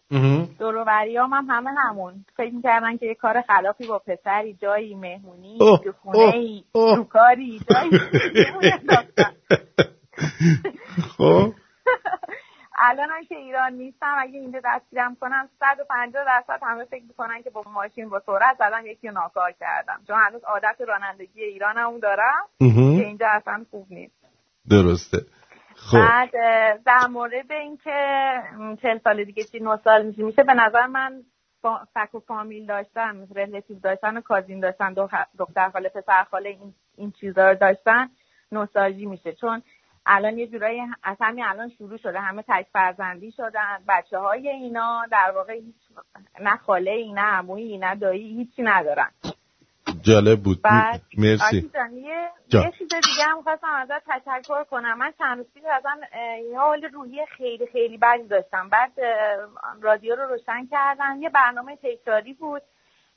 [0.58, 2.24] دوروبریام هم همه همون.
[2.36, 7.60] فکر می‌کردن که یه کار خلافی با پسری جایی مهمونی تو خونه ای تو کاری
[7.70, 7.90] جایی
[11.18, 11.52] خب.
[12.78, 17.62] الانم که ایران نیستم اگه اینجا دستگیرم کنم 150 درصد همه فکر می‌کنن که با
[17.66, 20.00] ماشین با سرعت زدم یکی ناکار کردم.
[20.06, 22.46] چون هنوز عادت رانندگی ایرانمو دارم.
[22.58, 24.14] که اینجا اصلا خوب نیست.
[24.70, 25.18] درسته.
[25.76, 25.98] خب.
[25.98, 26.30] بعد
[26.84, 27.90] در مورد اینکه
[28.82, 31.22] چهل سال دیگه چی نه سال میشه میشه به نظر من
[31.94, 34.94] فک و فامیل داشتن relative داشتن و cousin داشتن
[35.38, 38.08] دختر خاله پسر خاله این, این چیزا رو داشتن
[38.52, 39.32] نوستالژی میشه.
[39.32, 39.62] چون
[40.06, 42.20] الان یه جورایی از همین الان شروع شده.
[42.20, 43.78] همه تک فرزندی شدن.
[43.88, 45.74] بچه های اینا در واقع هیچ
[46.40, 49.10] نه خاله ای نه عمویی نه دایی هیچی ندارن.
[50.02, 50.62] جالب بود.
[50.62, 51.70] بعد مرسی.
[51.92, 52.30] یه.
[52.52, 54.98] یه چیز دیگه هم خواستم ازت تشکر کنم.
[54.98, 56.00] من چند روز پیش ازم
[56.50, 58.68] یه حال روحی خیلی خیلی بدی داشتم.
[58.68, 58.92] بعد
[59.80, 62.62] رادیو رو روشن کردن یه برنامه تکراری بود.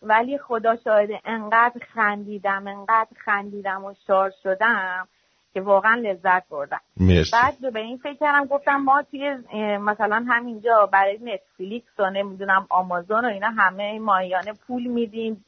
[0.02, 5.08] ولی خدا شاهده انقدر خندیدم انقدر خندیدم و شار شدم.
[5.54, 6.80] که واقعا لذت بردم.
[6.98, 7.32] مرسی.
[7.34, 9.38] بعد به این فکر کردم گفتم ما توی
[9.78, 15.46] مثلا همینجا برای نتفلیکس و نمی‌دونم آمازون و اینا همه ماهیانه پول میدیم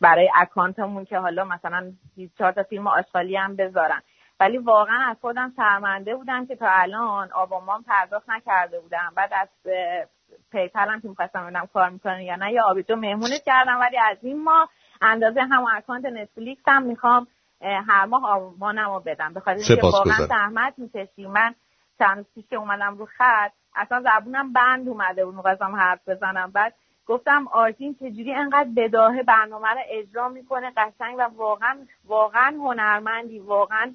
[0.00, 4.00] برای اکانتمون که حالا مثلا 24 تا فیلم آشغالی هم بذارن.
[4.40, 9.12] ولی واقعا از خودم شرمنده بودم که تا الان آبامان پرداخت نکرده بودم.
[9.16, 10.06] بعد از اه،
[10.52, 13.80] پیپلم که می‌خواستم ببینم کار می‌کنه یا نه یا آبیجو مهمونت کردم.
[13.80, 14.68] ولی از این ماه
[15.02, 17.26] اندازه هم اکانت نتفلیکس هم می‌خوام
[17.64, 19.34] هر ماه آبانم رو بدم.
[19.34, 19.80] به خاطر.
[19.82, 21.26] واقعا زحمت می‌کشی.
[21.26, 21.54] من
[21.98, 26.50] چند پیش که اومدم رو خط اصلا زبونم بند اومده بود می‌خواستم حرف بزنم.
[26.50, 26.74] بعد
[27.06, 33.38] گفتم آرتین چجوری انقدر بداهه برنامه رو اجرا می‌کنه؟ قشنگ و واقعا واقعا هنرمندی.
[33.38, 33.94] واقعا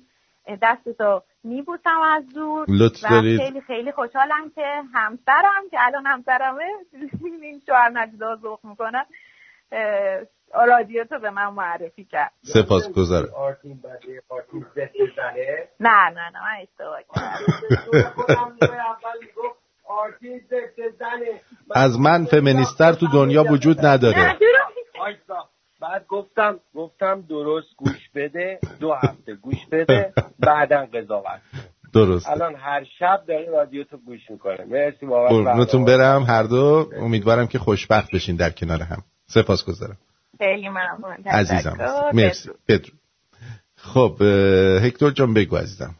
[0.61, 2.65] دستتو میبوسم از دور.
[2.69, 3.39] لطف و دارید.
[3.39, 6.63] خیلی خیلی خوشحالم که همسرم که الان همسرمه
[7.41, 9.05] این شوهر نجدا ذوق می‌کنن
[9.71, 10.21] اه،
[10.53, 12.31] رادیو تو به من معرفی کرد.
[12.43, 13.33] سپاسگزارم.
[13.35, 18.13] آرتین بده آرتین زد بزنه نه نه نه من اشتباه کردم.
[21.75, 24.37] از من فمینیستر تو دنیا وجود نداره.
[25.05, 25.49] آیسا
[25.81, 28.59] بعد گفتم گفتم درست گوش بده.
[28.79, 30.13] دو هفته گوش بده.
[30.47, 31.41] بعدا قضاوت
[31.93, 34.65] درست الان هر شب داره رادیو تو گوش می‌کنه.
[34.65, 36.25] مرسی قربونتون برنامه.
[36.25, 36.35] برم.
[36.35, 39.03] هر دو امیدوارم که خوشبخت بشین در کنار هم.
[39.27, 39.97] سپاسگزارم.
[40.39, 41.13] خیلی ممنون.
[41.25, 41.77] عزیزم.
[42.13, 42.49] مرسی.
[42.67, 42.99] بدرود.
[43.75, 44.21] خب
[44.83, 45.95] هکتور جان بگو عزیزم.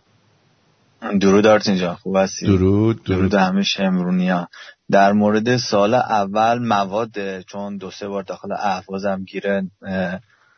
[1.21, 1.95] درود آرتین جان.
[1.95, 3.33] خوب هستی؟ درود درود.
[3.33, 4.47] همه شمرونیا
[4.91, 9.63] در مورد سال اول مواد چون دو سه بار داخل احوازم گیره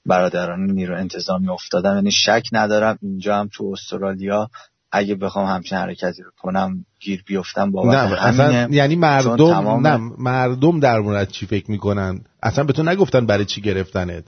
[0.06, 2.98] برادران نیرو انتظامی افتادم یعنی شک ندارم.
[3.02, 4.50] اینجا هم تو استرالیا
[4.92, 8.68] اگه بخوام همچین حرکتی رو کنم گیر بیفتم بابت نه اصلا.
[8.72, 13.62] یعنی مردم نه مردم در مورد چی فکر می‌کنن؟ اصلا به تو نگفتن برای چی
[13.62, 14.24] گرفتنت.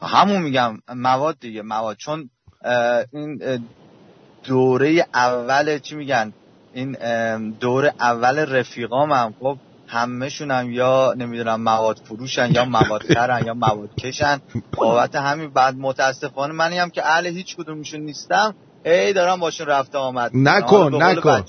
[0.00, 1.96] همون میگم مواد دیگه مواد.
[1.96, 2.30] چون
[3.12, 3.40] این
[4.44, 6.32] دوره اول چی میگن؟
[6.72, 6.96] این
[7.50, 13.54] دوره اول رفیقام هم خب همهشون هم یا نمی‌دونم مواد فروشن یا مواد خرن یا
[13.54, 14.40] مواد کشن.
[14.76, 18.54] بابت همین بعد متاسفانه منی هم که اهل هیچ کدومشون نیستم.
[18.90, 20.30] ای دارم باشون رفته آمد.
[20.34, 21.44] نکن، نکن.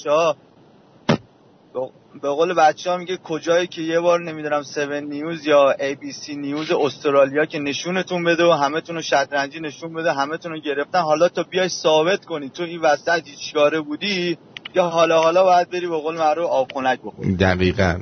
[2.21, 6.71] به- قول بچه ها میگه کجایی که یه بار نمی‌دونم 7 نیوز یا ABC نیوز
[6.71, 10.99] استرالیا که نشونتون بده و همه رو شطرنجی نشون بده همه رو گرفتن.
[10.99, 13.55] حالا تو بیای ثابت کنی تو این وسط هیچ
[13.87, 14.37] بودی
[14.75, 17.35] یا حالا حالا باید بری به قول معروف آبخونک بخوری.
[17.35, 17.99] دقیقا.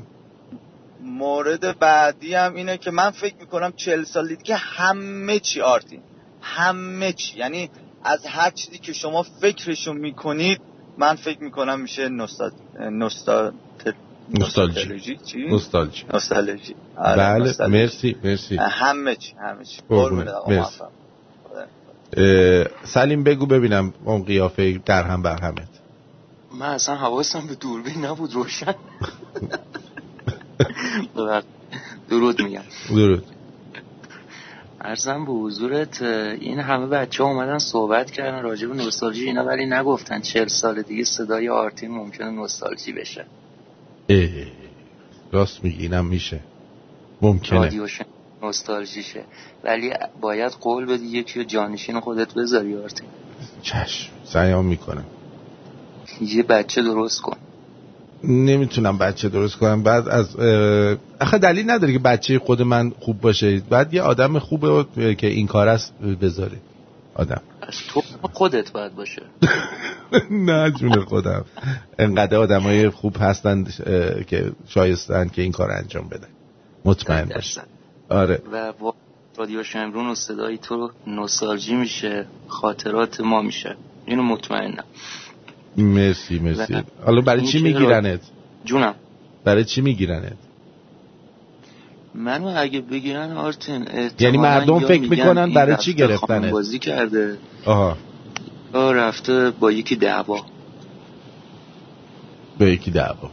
[1.02, 6.02] مورد بعدی هم اینه که من فکر می‌کنم چهل سال دیگه همه چی آرتین.
[6.42, 7.40] همه چی.
[7.40, 7.70] یعنی
[8.08, 10.62] از هر چیزی که شما فکرشون می‌کنید
[10.98, 13.52] من فکر می‌کنم میشه نوستا نوستا
[14.40, 14.80] نوستالژی.
[14.80, 16.06] نوستالژی چی؟ نوستالژی.
[16.14, 16.76] نوستالژی.
[16.98, 17.68] آره، بله.
[17.68, 18.58] مرسی مرسی.
[18.58, 19.82] همه چی همه چی.
[20.48, 20.84] مرسی.
[22.84, 25.68] سلیم بگو ببینم اون قیافه در هم بر همت.
[26.60, 28.76] من اصلا حواسم به دوربین نبود روشن.
[32.10, 32.62] درود میگم.
[32.90, 33.26] درود.
[34.88, 39.66] ارزم به حضورت این همه بچه ها اومدن صحبت کردن راجع به نوستالژی اینا ولی
[39.66, 43.26] نگفتن چهل سال دیگه صدای آرتین ممکنه نوستالژی بشه.
[44.10, 44.30] اه،
[45.32, 46.40] راست میگی اینم میشه.
[47.22, 47.60] ممکنه.
[47.60, 48.02] رادیوش
[48.44, 49.24] نوستالژیشه
[49.64, 53.08] ولی باید قول بدی یکی جانشین خودت بذاری آرتین
[53.62, 55.06] چشم سعیام می‌کنم.
[56.22, 57.38] یه بچه درست کن.
[58.24, 59.84] نمی‌تونم بچه درست کنم.
[59.84, 60.36] بعد از
[61.22, 63.62] آخه دلیل نداره که بچه خود من خوب باشه.
[63.70, 64.86] بعد یه آدم خوبه
[65.16, 66.58] که این کار است بذاره
[67.16, 67.42] آدم.
[67.62, 68.02] از تو
[68.34, 69.22] خودت باید باشه.
[70.32, 71.46] نه جون خودم.
[72.00, 76.28] انقدر آدم های خوب هستن اه، که شایستن که این کار انجام بدن.
[76.86, 77.60] مطمئن باش.
[78.10, 78.42] آره.
[78.52, 78.74] و
[79.38, 82.26] رادیو شمرون و صدای تو نوستالژی میشه.
[82.48, 83.76] خاطرات ما میشه.
[84.06, 84.84] اینو مطمئنم.
[85.78, 86.74] مرسی مرسی.
[86.74, 88.22] و حالا برای چی که میگیرنت؟
[88.66, 88.96] جونم.
[89.44, 90.38] برای چی میگیرنت؟
[92.16, 93.88] منو اگه بگیرن آرتین
[94.20, 97.38] یعنی مردم فکر می‌کنن برای چی گرفتنت؟ بازی کرده.
[97.66, 97.98] آها.
[98.74, 100.46] رفته با یکی دعوا.
[102.58, 103.32] به یکی دعوا.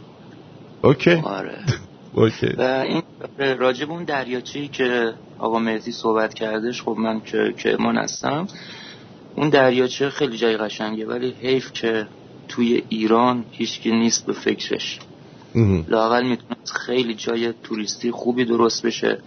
[0.81, 1.13] اوکی.
[1.13, 1.57] آره.
[2.13, 2.47] اوکی.
[2.47, 3.03] و این
[3.37, 8.47] راجب اون دریاچه‌ای که آقا مهدی صحبت کردش خب من که کرمان هستم
[9.35, 12.07] اون دریاچه خیلی جای قشنگه ولی حیف که
[12.47, 14.99] توی ایران هیچکی نیست به فکرش.
[15.87, 16.55] لاقل می‌تونه
[16.85, 19.19] خیلی جای توریستی خوبی درست بشه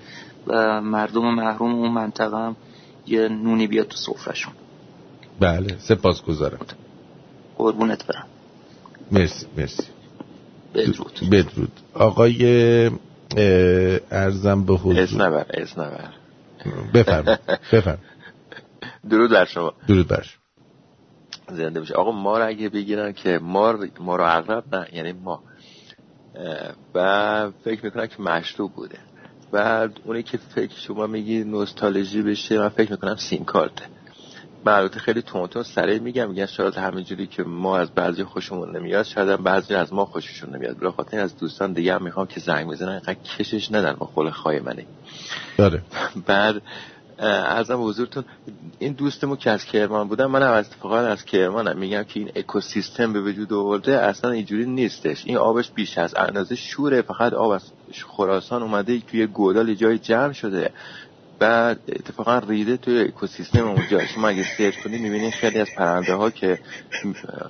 [0.47, 2.57] و مردم محروم اون منطقه هم
[3.07, 4.53] یه نونی بیاد تو سفرشون
[5.41, 6.59] بله سپاس گذارم
[7.57, 8.27] قربونت برم.
[9.13, 9.83] مرسی مرسی.
[10.75, 11.21] بدرود.
[11.33, 11.73] بدرود.
[11.95, 12.91] آقای
[14.11, 15.01] ارزم به حضور.
[15.01, 16.11] اسنور اسنور
[16.95, 17.39] بفرم
[17.73, 17.99] بفرم
[19.11, 19.73] درود بر شما.
[19.89, 20.38] درود بر شما.
[21.51, 21.95] زنده بشه.
[21.95, 25.43] آقا ما رو اگه بگیرن که مار ما رو عقرب نه یعنی ما.
[26.95, 28.99] و فکر می‌کنن که مشروب بوده.
[29.53, 33.85] بعد اونی که فکر شما میگی نوستالژی بشه من فکر می‌کنم سیم کارته.
[34.65, 39.05] من البته خیلی تونتون سریع میگم میگن شاید همینجوری که ما از بعضی خوشمون نمیاد
[39.05, 40.79] شاید هم بعضی از ما خوششون نمیاد.
[40.79, 44.31] برای خاطر از دوستان دیگه هم می‌خوام که زنگ بزنن اینقدر کشش ندن با خول
[44.31, 44.87] خواهی منه
[45.59, 45.83] داره
[46.27, 46.63] بعد
[47.19, 48.25] ارزم حضورتون.
[48.79, 51.79] این دوستمو که از کرمان بودم من هم از اتفاقا از کرمانم.
[51.79, 55.23] میگم که این اکوسیستم به وجود آورده اصلا اینجوری نیستش.
[55.27, 57.03] این آبش بیش از اندازه شوره.
[57.03, 57.63] فقط آب از
[58.07, 60.71] خراسان اومده توی گودال جای جمع شده.
[61.39, 64.07] بعد اتفاقا ریده توی اکوسیستم اونجا.
[64.07, 66.59] شما اگه سرچ کنید می‌بینید خیلی از پرنده ها که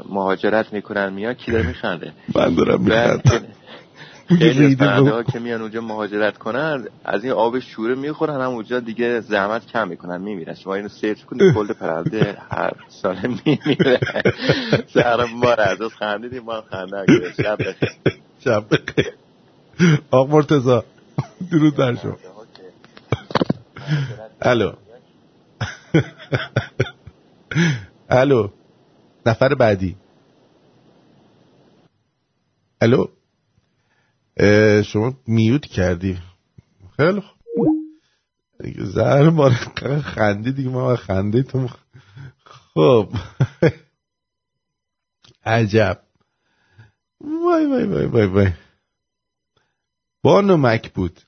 [0.08, 2.12] مهاجرت می‌کنن میاد کی داره میخنده.
[2.34, 3.42] من دارم میخندم.
[4.28, 5.22] خیلی از.
[5.32, 9.88] که میان اونجا مهاجرت کنن از این آب شوره می‌خورن هم اونجا دیگه زحمت کم
[9.88, 10.54] می‌کنن میمیرن.
[10.54, 14.00] شما اینو سرچ کنید کل پرنده هر سال میمیره.
[14.94, 17.32] سهر ما را از خندیدیم ما خنده.
[17.36, 17.90] شب بخیر.
[18.44, 19.12] شب بخیر.
[20.10, 20.84] آق مرتزا
[21.50, 22.16] درود بر شما.
[24.42, 24.72] الو.
[28.10, 28.48] الو.
[29.26, 29.96] نفر بعدی.
[32.80, 33.06] الو.
[34.82, 36.18] شما میوت کردی.
[36.96, 37.38] خیلی خوب.
[38.62, 39.50] دیگه زهر ما
[40.00, 41.68] خندی دیگه ما خنده تو
[42.74, 43.12] خب.
[45.44, 46.02] عجب.
[47.20, 48.52] وای وای وای وای وای.
[50.22, 51.20] بانو بود.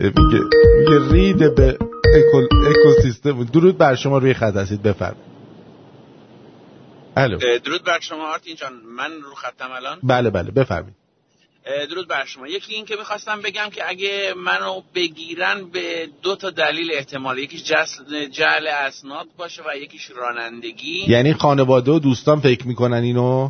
[0.00, 0.40] میگه
[0.78, 1.78] میگه ریده به
[2.14, 3.44] اکو- اکوسیستم.
[3.44, 5.34] درود بر شما روی خط هستید بفرمایید.
[7.16, 7.38] الو.
[7.64, 8.72] درود بر شما آرتین جان.
[8.72, 10.96] من رو خطم الان؟ بله بله بفرمایید.
[10.96, 11.03] اه،
[11.64, 12.48] درود بر شما.
[12.48, 17.62] یکی این که می‌خواستم بگم که اگه منو بگیرن به دو تا دلیل احتمال یکیش
[18.32, 21.04] جعل اسناد باشه و یکیش رانندگی.
[21.08, 23.48] یعنی خانواده و دوستان فکر می‌کنن اینو؟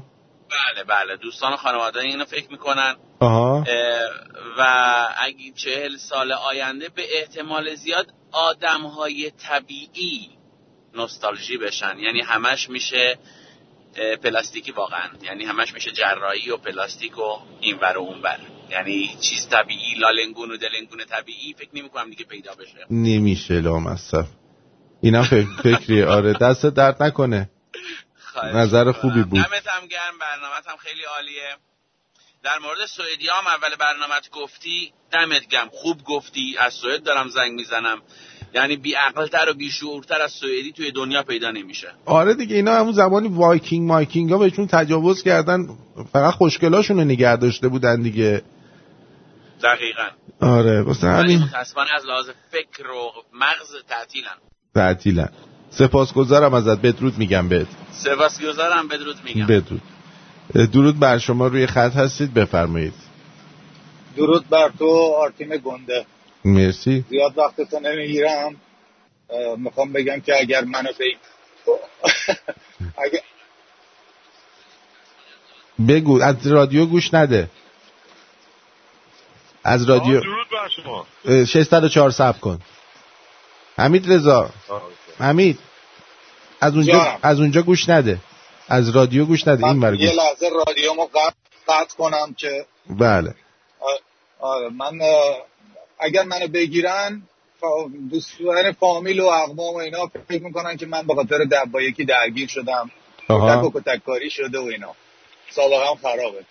[0.51, 1.17] بله بله.
[1.17, 2.97] دوستان و خانواده اینو فکر می‌کنن.
[3.21, 3.57] آها.
[3.57, 3.65] اه،
[4.59, 4.65] و
[5.19, 10.31] اگه چهل سال آینده به احتمال زیاد آدم های طبیعی
[10.95, 11.99] نوستالژی بشن.
[11.99, 13.19] یعنی همش میشه
[14.23, 15.11] پلاستیکی واقعا.
[15.23, 18.39] یعنی همش میشه جراحی و پلاستیک و این ور و اون ور.
[18.71, 22.87] یعنی چیز طبیعی لالنگون و دلنگون طبیعی فکر نمی کنم دیگه پیدا بشه.
[22.91, 24.25] نمیشه لامصب.
[25.03, 27.51] اینم فکر فکریه آره دست درد نکنه.
[28.55, 28.93] نظر.
[28.93, 29.41] خوبی بود.
[29.41, 31.57] دمت هم گرم برنامت هم خیلی عالیه.
[32.43, 34.93] در مورد سوئدی هم اول برنامت گفتی.
[35.13, 35.69] دمت گرم.
[35.73, 36.57] خوب گفتی.
[36.59, 38.03] از سوئد دارم زنگ می‌زنم.
[38.55, 41.89] یعنی بی عقلتر و بی شعورتر از سوئدی توی دنیا پیدا نمیشه.
[42.05, 45.69] آره دیگه اینا همون زمانی وایکینگ مایکینگ ها بهشون تجاوز کردن
[46.13, 48.43] فقط خوشگلاشون رو نگه داشته بودن دیگه.
[49.63, 50.09] دقیقا.
[50.41, 51.39] آره واسه همین.
[51.43, 54.37] متاسفانه از لحاظ فکر و مغز تعطیلن.
[54.75, 55.29] تعطیلن.
[55.71, 57.67] سپاسگزارم ازت بدرود میگم بهت.
[57.93, 59.47] سپاسگزارم بدرود میگم.
[59.47, 59.83] بدرود.
[60.73, 62.95] درود بر شما روی خط هستید بفرمایید.
[64.17, 66.07] درود بر تو آرتین گنده.
[66.45, 67.05] مرسی.
[67.11, 68.57] زیاد وقتتو نمی‌گیرم.
[69.57, 70.89] می‌خوام بگم که اگر منو.
[73.05, 73.21] اگر...
[75.89, 77.51] بگو از رادیو گوش نده.
[79.65, 81.07] از رادیو درود بر شما.
[81.25, 82.61] اه، 604 سب کن.
[83.77, 84.51] حمید رضا.
[85.19, 85.59] حمید
[86.61, 87.19] از اونجا.
[87.23, 88.19] از اونجا گوش نده.
[88.69, 89.67] از رادیو گوش نده.
[89.67, 91.35] این ور یه لحظه رادیومو قطع
[91.69, 93.35] قطع کنم که بله.
[94.41, 94.99] آره من
[96.05, 97.23] اگر منو بگیرن
[98.11, 102.05] دوستان فامیل و اقوام و اینا فکر می‌کنن که من به خاطر در با یکی
[102.05, 102.91] درگیر شدم.
[103.29, 104.95] کتک و کتککاری شده و اینا.
[105.51, 106.45] سابقه هم خرابه.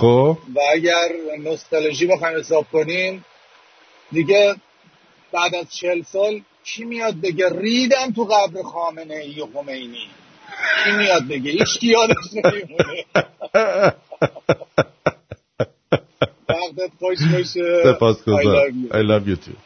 [0.00, 0.38] خب.
[0.54, 1.08] و اگر
[1.38, 3.24] نوستالژی بخوایم حساب کنیم
[4.12, 4.54] دیگه
[5.32, 10.08] بعد از چهل سال کی میاد بگه ریدم تو قبر خامنه ای و خمینی؟
[10.84, 13.04] کی میاد بگه؟ هیچ کی یادش نمیمونه.
[16.78, 18.92] وقتت خوش باشه I love you.
[18.92, 19.56] I love you too.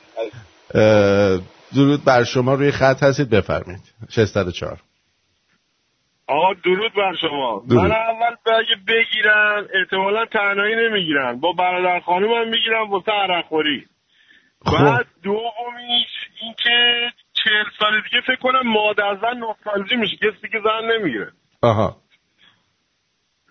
[1.75, 3.83] درود بر شما روی خط هستید بفرمایید.
[4.09, 4.79] 604
[6.27, 7.65] آقا درود بر شما.
[7.69, 7.81] درود.
[7.81, 11.41] من اول به اگه بگیرن احتمالا تنهایی نمی‌گیرن.
[11.41, 13.87] با برادر خانم هم می‌گیرن واسه عرقخوری.
[14.67, 14.85] خب.
[14.85, 17.01] بعد دومیش این که
[17.33, 21.33] چهل سال دیگه فکر کنم مادر زن نوستالژی میشه کسی که زن نمی‌گیره
[21.63, 21.97] آها.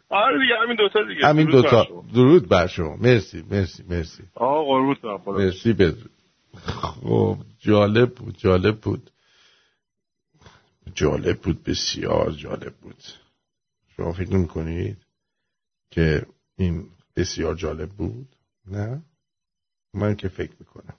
[0.09, 1.27] آره دیگه همین دوتا دیگه.
[1.27, 1.87] همین دوتا.
[2.13, 2.95] درود بر شما.
[2.95, 4.23] مرسی مرسی مرسی.
[4.35, 5.31] آقا قربونت برم خدا.
[5.37, 6.11] مرسی بدرود.
[6.53, 9.11] خب جالب بود جالب بود.
[10.93, 13.03] جالب بود بسیار جالب بود.
[13.95, 14.97] شما فکر نمی کنید
[15.91, 16.25] که
[16.57, 18.27] این بسیار جالب بود؟
[18.67, 19.01] نه؟
[19.93, 20.95] من که فکر می‌کنم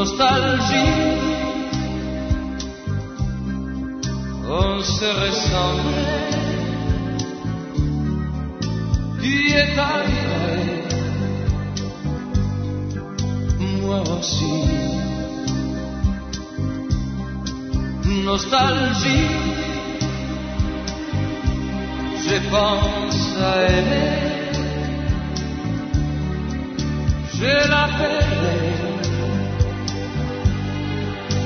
[0.00, 0.96] nostalgie.
[4.48, 6.28] On se ressemblait,
[9.20, 10.58] tu es arrivé,
[13.82, 14.58] moi aussi.
[18.24, 19.28] Nostalgie,
[22.26, 24.30] je pense à aimer.
[27.38, 28.89] Je l'appelais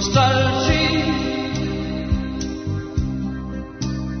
[0.00, 1.04] nostalgie.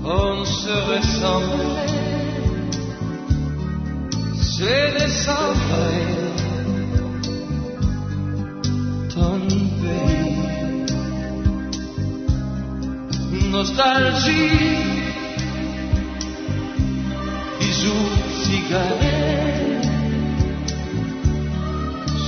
[0.04, 1.86] On se ressemblait,
[4.34, 5.78] c'est décembre,
[9.14, 9.40] ton
[9.82, 10.36] pays.
[13.50, 14.50] Nostalgie,
[17.58, 18.10] bisous,
[18.42, 19.88] cigarettes,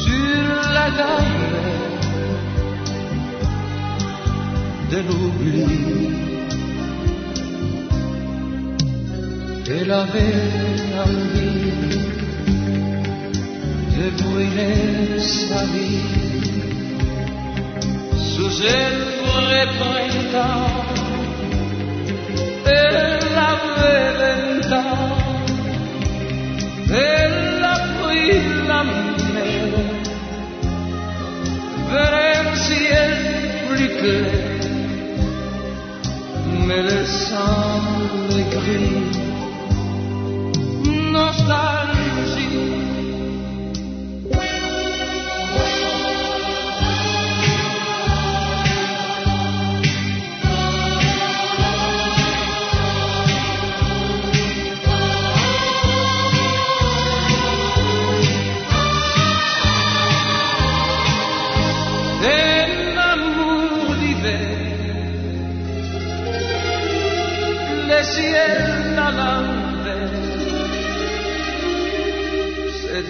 [0.03, 1.42] sur la gamme
[4.93, 5.65] de l'oubli.
[9.75, 10.41] Elle avait
[11.07, 11.73] envie
[13.97, 15.19] de brûler
[15.75, 16.03] vie
[18.33, 18.53] sous
[19.29, 20.71] vrai printemps.
[22.67, 22.97] Elle
[23.53, 24.13] avait
[26.95, 27.43] elle
[28.69, 29.73] la mer
[34.03, 34.52] vers
[36.73, 37.83] mais le sang
[38.51, 39.19] gris,
[41.13, 42.82] nostalgie.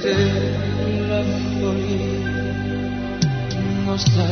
[0.03, 0.17] C'était
[1.09, 2.25] la folie,
[3.87, 4.32] nostalgie.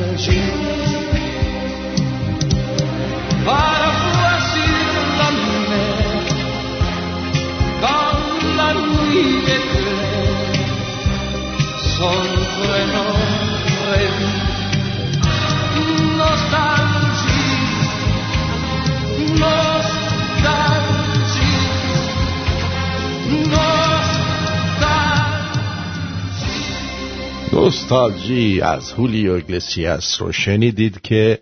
[27.91, 31.39] نوستالژی از هولیو اگلسیاس رو شنیدید که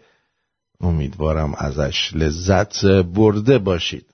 [0.80, 4.06] امیدوارم ازش لذت برده باشید.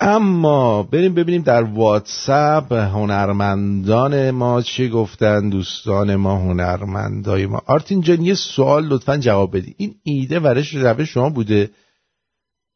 [0.00, 7.62] اما بریم ببینیم در واتساپ هنرمندان ما چی گفتن دوستان ما هنرمندای ما.
[7.66, 9.74] آرتین جان یه سوال لطفا جواب بدی.
[9.78, 11.70] این ایده ورش روش شما بوده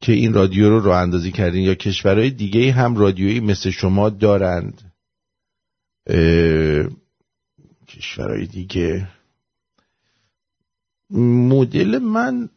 [0.00, 4.92] که این رادیو رو راه اندازی کردین یا کشورهای دیگه هم رادیویی مثل شما دارند؟
[7.88, 9.08] کشورهای دیگه.
[11.10, 12.48] مدل من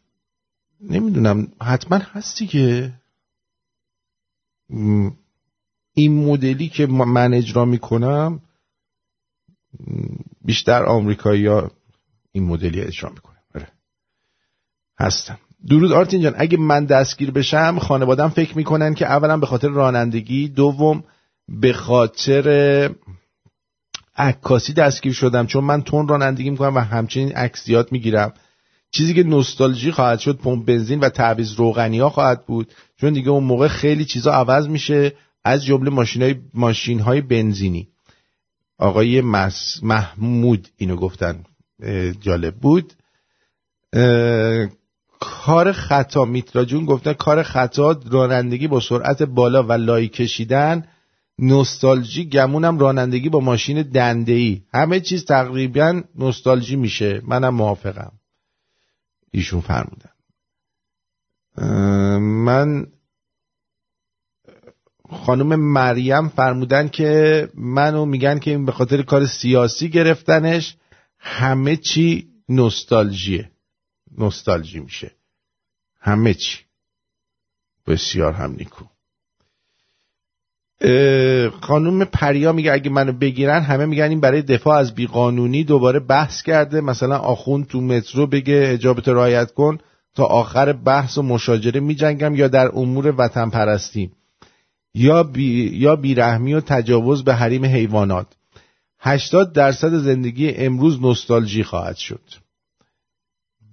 [0.80, 2.92] نمی‌دونم حتما هستی که
[5.94, 8.40] این مدلی که من اجرا می‌کنم
[10.44, 11.70] بیشتر آمریکایی ها
[12.32, 13.68] این مدلی اجرا می‌کنم آره.
[14.98, 15.38] هستم.
[15.68, 20.48] درود آرتین جان اگه من دستگیر بشم خانوادم فکر می‌کنن که اولا به خاطر رانندگی
[20.48, 21.04] دوم
[21.48, 22.94] به خاطر
[24.16, 28.32] عکاسی دستگیر شدم چون من تون رانندگی می‌کنم و همچنین عکسیات می‌گیرم.
[28.90, 32.72] چیزی که نوستالژی خواهد شد پمپ بنزین و تعویض روغنی ها خواهد بود.
[33.00, 35.12] چون دیگه اون موقع خیلی چیزا عوض میشه
[35.44, 37.88] از جمله ماشین های, ماشین های بنزینی.
[38.78, 39.80] آقای مس...
[39.82, 41.44] محمود اینو گفتن.
[42.20, 42.92] جالب بود.
[45.20, 46.24] کار خطا.
[46.24, 50.84] میترا جون گفته کار خطا رانندگی با سرعت بالا و لای کشیدن
[51.38, 57.22] نوستالژی گمونم رانندگی با ماشین دنده ای همه چیز تقریبا نوستالژی میشه.
[57.24, 58.12] منم موافقم.
[59.30, 60.10] ایشون فرمودن.
[62.20, 62.86] من
[65.10, 70.76] خانم مریم فرمودن که منو میگن که این به خاطر کار سیاسی گرفتنش
[71.18, 73.50] همه چی نوستالژیه.
[74.18, 75.10] نوستالژی میشه.
[76.00, 76.58] همه چی.
[77.86, 78.84] بسیار هم نیکو.
[80.84, 86.00] اه، خانم پریا میگه اگه منو بگیرن همه میگن این برای دفاع از بیقانونی دوباره
[86.00, 86.80] بحث کرده.
[86.80, 89.78] مثلا آخون تو مترو بگه اجابت رعایت کن
[90.14, 94.10] تا آخر بحث و مشاجره میجنگم یا در امور وطن پرستی
[94.94, 98.26] یا بی یا بیرحمی و تجاوز به حریم حیوانات.
[99.00, 102.22] 80 درصد زندگی امروز نوستالژی خواهد شد.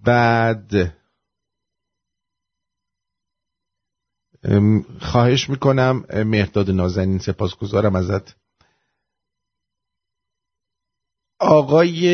[0.05, 0.93] بعد
[4.99, 8.35] خواهش می‌کنم ام، مهرداد نازنین سپاسگزارم ازت.
[11.39, 12.07] آقای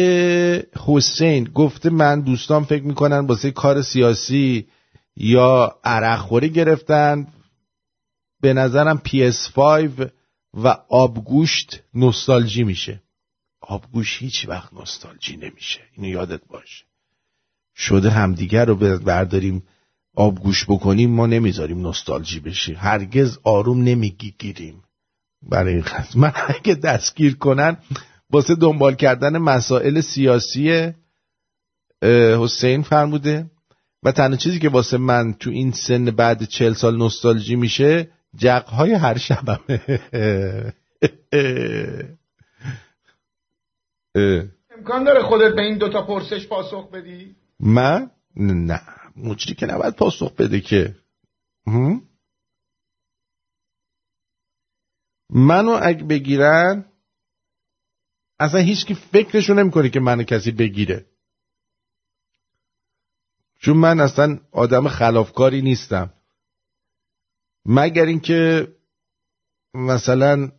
[0.85, 4.67] حسین گفته من دوستان فکر می‌کنن واسه کار سیاسی
[5.15, 7.27] یا عرقخوری گرفتن.
[8.41, 10.09] به نظرم PS5
[10.53, 13.01] و آبگوشت نوستالژی میشه.
[13.61, 15.81] آبگوش هیچ وقت نوستالژی نمیشه.
[15.93, 16.85] اینو یادت باشه.
[17.75, 19.63] شده همدیگر رو برداریم
[20.15, 24.83] آبگوش بکنیم ما نمی‌ذاریم نوستالژی بشه هرگز آروم نمی‌گیریم
[25.49, 27.77] برای این خط من اگه دستگیر کنن
[28.29, 30.93] واسه دنبال کردن مسائل سیاسی
[32.39, 33.45] حسین فرموده
[34.03, 38.93] و تنها چیزی که واسه من تو این سن بعد چل سال نوستالژی میشه جقهای
[38.93, 39.81] هر شبمه.
[44.77, 48.81] امکان داره خودت به این دوتا پرسش پاسخ بدی؟ من؟ نه.
[49.15, 50.95] مجری که نباید پاسخ بده که؟
[55.29, 56.85] منو اگه بگیرن
[58.39, 61.05] اصلا هیچ کی فکرشو نمی‌کنه که منو کسی بگیره.
[63.59, 66.13] چون من اصلا آدم خلافکاری نیستم.
[67.65, 68.67] مگر اینکه
[69.73, 70.51] مثلا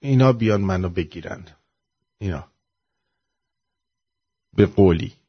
[0.00, 1.44] اینا بیان منو بگیرن.
[2.18, 2.52] اینا.
[4.56, 5.21] به قولی.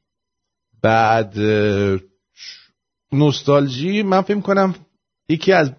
[0.83, 1.37] بعد
[3.11, 4.75] نوستالژی من فکر کنم
[5.29, 5.71] یکی از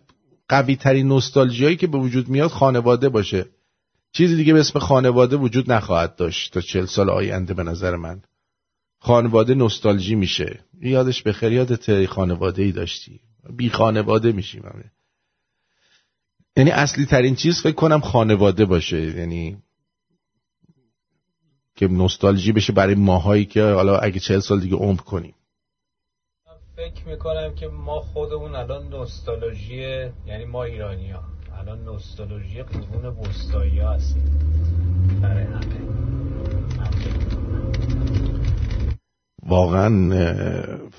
[0.48, 3.47] قوی ترین نوستالژی هایی که به وجود میاد خانواده باشه.
[4.12, 8.22] چیزی دیگه به اسم خانواده وجود نخواهد داشت تا چل سال آینده به نظر من.
[8.98, 10.64] خانواده نوستالژی میشه.
[10.81, 13.20] یادش به خیر یادت خانواده ای داشتی.
[13.56, 14.62] بی خانواده میشیم.
[16.56, 19.18] یعنی اصلی ترین چیز فکر کنم خانواده باشه.
[19.18, 19.56] یعنی
[21.76, 25.34] که نوستالژی بشه برای ماهایی که حالا اگه چهل سال دیگه عمر کنیم.
[26.76, 31.22] فکر می‌کنم که ما خودمون الان نوستالژی یعنی ما ایرانی ها
[31.59, 34.24] الان نوستالژی قرون وسطایی ها هستیم.
[35.22, 35.84] برای همه.
[39.42, 40.10] واقعا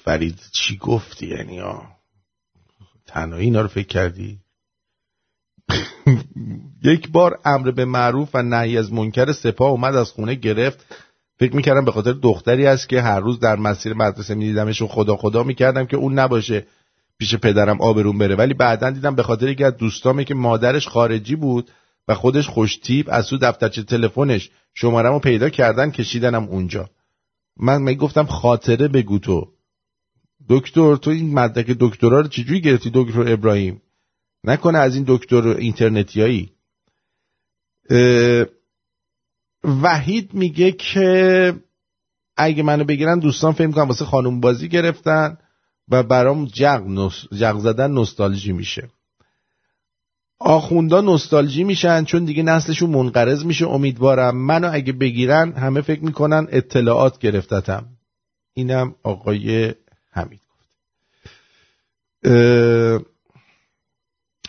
[0.04, 1.96] فرید چی گفتی؟ یعنی ها
[3.06, 4.40] تنهایی اینا رو فکر کردی؟
[6.84, 10.86] یک بار امر به معروف و نهی از منکر سپاه اومد از خونه گرفت.
[11.40, 15.16] فکر می‌کردم به خاطر دختری است که هر روز در مسیر مدرسه میدیدمش و خدا
[15.16, 16.66] خدا می‌کردم که اون نباشه
[17.18, 18.36] پیش پدرم آبرون بره.
[18.36, 21.72] ولی بعدا دیدم به خاطر یکی از دوستامه که مادرش خارجی بود
[22.08, 26.90] و خودش خوشتیب از تو دفترچه تلفنش شمارمو پیدا کردن کشیدنم اونجا.
[27.58, 29.48] من می گفتم خاطره بگو تو.
[30.50, 33.82] دکتر تو این مدرک دکترا رو چجوری گرفتی دکتر ابراهیم؟
[34.48, 36.52] نکنه از این دکتر اینترنتیایی.
[39.64, 41.54] وحید میگه که
[42.38, 45.38] اگه منو بگیرن دوستان فکر کنم واسه خانم بازی گرفتن
[45.90, 48.90] و برام جغ, نوس- جغ زدن نوستالژی میشه.
[50.40, 53.68] آخوندا نوستالژی میشن چون دیگه نسلشون منقرض میشه.
[53.68, 57.86] امیدوارم منو اگه بگیرن همه فکر می‌کنن اطلاعات گرفتتم.
[58.54, 59.74] اینم آقای
[60.12, 60.70] حمید گفت.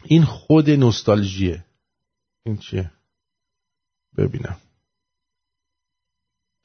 [0.09, 1.65] این خود نوستالژیه.
[2.45, 2.91] این چیه؟
[4.17, 4.57] ببینم.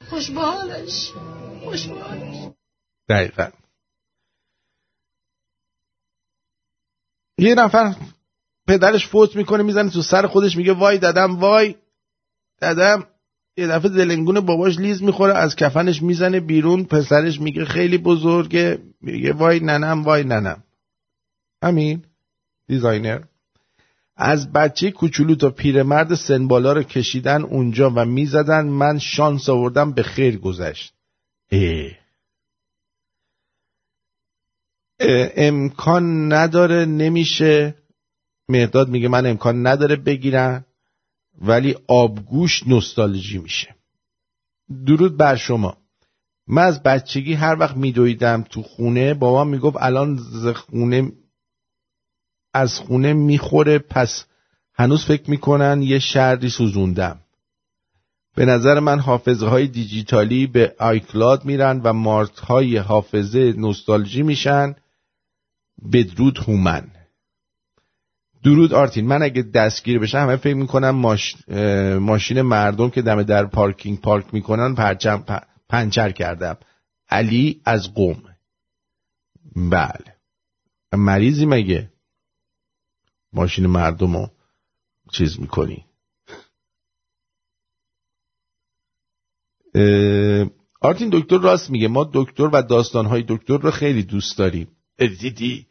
[0.09, 1.11] خوشبالش
[1.63, 2.49] خوشبالش
[3.09, 3.49] دقیقا.
[7.37, 7.95] یه نفر
[8.67, 11.75] پدرش فوت می‌کنه می‌زنه تو سر خودش میگه وای ددم وای
[12.61, 13.07] ددم
[13.57, 19.33] یه دفعه دلنگون باباش لیز می‌خوره از کفنش می‌زنه بیرون پسرش میگه خیلی بزرگه میگه
[19.33, 20.63] وای ننم وای ننم.
[21.63, 22.05] همین
[22.67, 23.23] دیزاینر.
[24.23, 29.91] از بچه کوچولو تا پیرمرد سن بالا رو کشیدن اونجا و می‌زدن من شانس آوردم
[29.91, 30.93] به خیر گذشت.
[31.51, 31.91] اه.
[34.99, 37.75] اه، امکان نداره نمیشه.
[38.49, 40.65] مهداد میگه من امکان نداره بگیرن
[41.41, 43.75] ولی آبگوش نوستالژی میشه.
[44.85, 45.77] درود بر شما.
[46.47, 51.11] من از بچگی هر وقت میدویدم تو خونه بابام می‌گفت الان ز خونه
[52.53, 54.25] از خونه می‌خوره پس
[54.73, 57.19] هنوز فکر می‌کنن یه شردی سوزوندم.
[58.35, 64.75] به نظر من حافظه های دیجیتالی به آیکلاد میرن و مارت های حافظه نوستالژی میشن.
[65.93, 66.87] بدرود هومن.
[68.43, 69.07] درود آرتین.
[69.07, 71.35] من اگه دستگیر بشم همه فکر می‌کنم ماش...
[71.99, 76.57] ماشین مردم که دم در پارکینگ پارک می‌کنن پرچم پ- پنچر کردم.
[77.09, 78.23] علی از قوم.
[79.55, 80.15] بله.
[80.93, 81.90] مریضی مگه؟
[83.33, 84.27] ماشین مردم رو
[85.13, 85.85] چیز می‌کنی.
[90.81, 91.87] آرتین دکتر راست میگه.
[91.87, 94.67] ما دکتر و داستانهای دکتر رو خیلی دوست داریم.
[94.97, 95.67] دیدی؟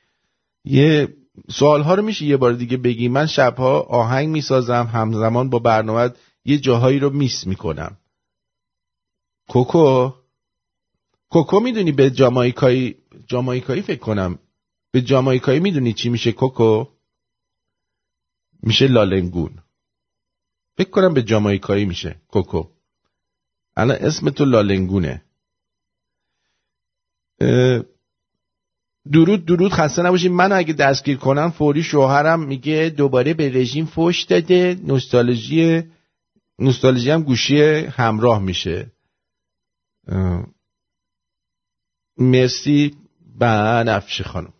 [0.65, 1.17] یه
[1.51, 3.09] سوال ها رو میشه یه بار دیگه بگی.
[3.09, 6.11] من شبها آهنگ می‌سازم همزمان با برنامه
[6.45, 7.99] یه جاهایی رو میس می‌کنم.
[9.49, 10.11] کوکو؟
[11.31, 12.97] کوکو می‌دونی به جامایکایی
[13.27, 14.39] جامایکایی فکر کنم.
[14.93, 16.85] به جامایکایی می‌دونی چی میشه کوکو؟
[18.63, 19.63] میشه لالنگون.
[20.77, 22.21] فکر کنم به جامایکایی میشه.
[22.29, 22.69] کوکو.
[23.77, 25.25] الان اسم تو لالنگونه.
[29.13, 29.73] درود درود.
[29.73, 34.81] خسته نباشید منو اگه دستگیر کنن فوری شوهرم میگه دوباره به رژیم فوش داده.
[34.85, 35.83] نوستالژی
[36.59, 38.93] نوستالژی هم گوشی همراه میشه.
[42.17, 42.97] مرسی.
[43.39, 44.53] بنفشه خانم.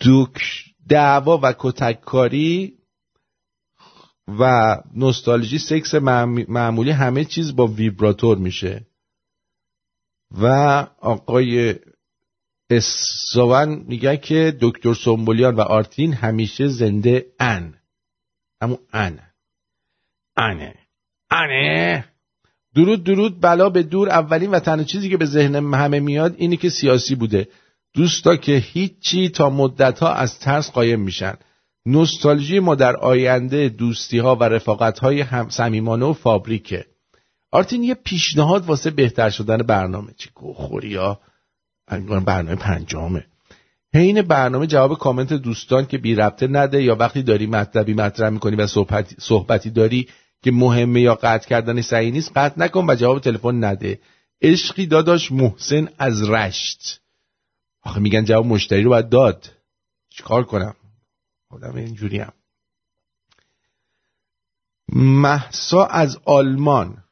[0.00, 2.78] دوک دعوا و کتککاری
[4.28, 8.86] و نوستالژی سکس معم- معمولی همه چیز با ویبراتور میشه.
[10.30, 10.46] و
[11.00, 11.74] آقای
[12.70, 17.74] اسوان میگه که دکتر سنبولیان و آرتین همیشه زنده ان.
[18.62, 19.20] همون ان.
[20.36, 20.74] انه.
[21.30, 22.04] انه.
[22.74, 26.56] درود درود بلا به دور اولین و تنها چیزی که به ذهن همه میاد اینه
[26.56, 27.48] که سیاسی بوده.
[27.94, 31.34] دوستا که هیچی تا مدت ها از ترس قایم میشن.
[31.86, 36.86] نوستالژی ما در آینده دوستی ها و رفاقت های صمیمانه و فابریکه.
[37.52, 40.12] آرتین یه پیشنهاد واسه بهتر شدن برنامه.
[40.16, 41.20] چی گوخوری ها
[42.26, 43.24] برنامه پنجامه
[43.94, 48.56] حین برنامه جواب کامنت دوستان که بی ربطه نده یا وقتی داری مطلبی مطرح می‌کنی
[48.56, 50.08] و صحبتی, صحبتی داری
[50.42, 53.98] که مهمه یا قطع کردن صحیح نیست قطع نکن و جواب تلفن نده.
[54.42, 56.99] عشقی داداش محسن از رشت.
[57.82, 59.50] آخه میگن جواب مشتری رو باید داد.
[60.08, 60.76] چیکار کنم؟
[61.48, 62.32] خودم اینجوری هم
[64.92, 67.04] محسا از آلمان.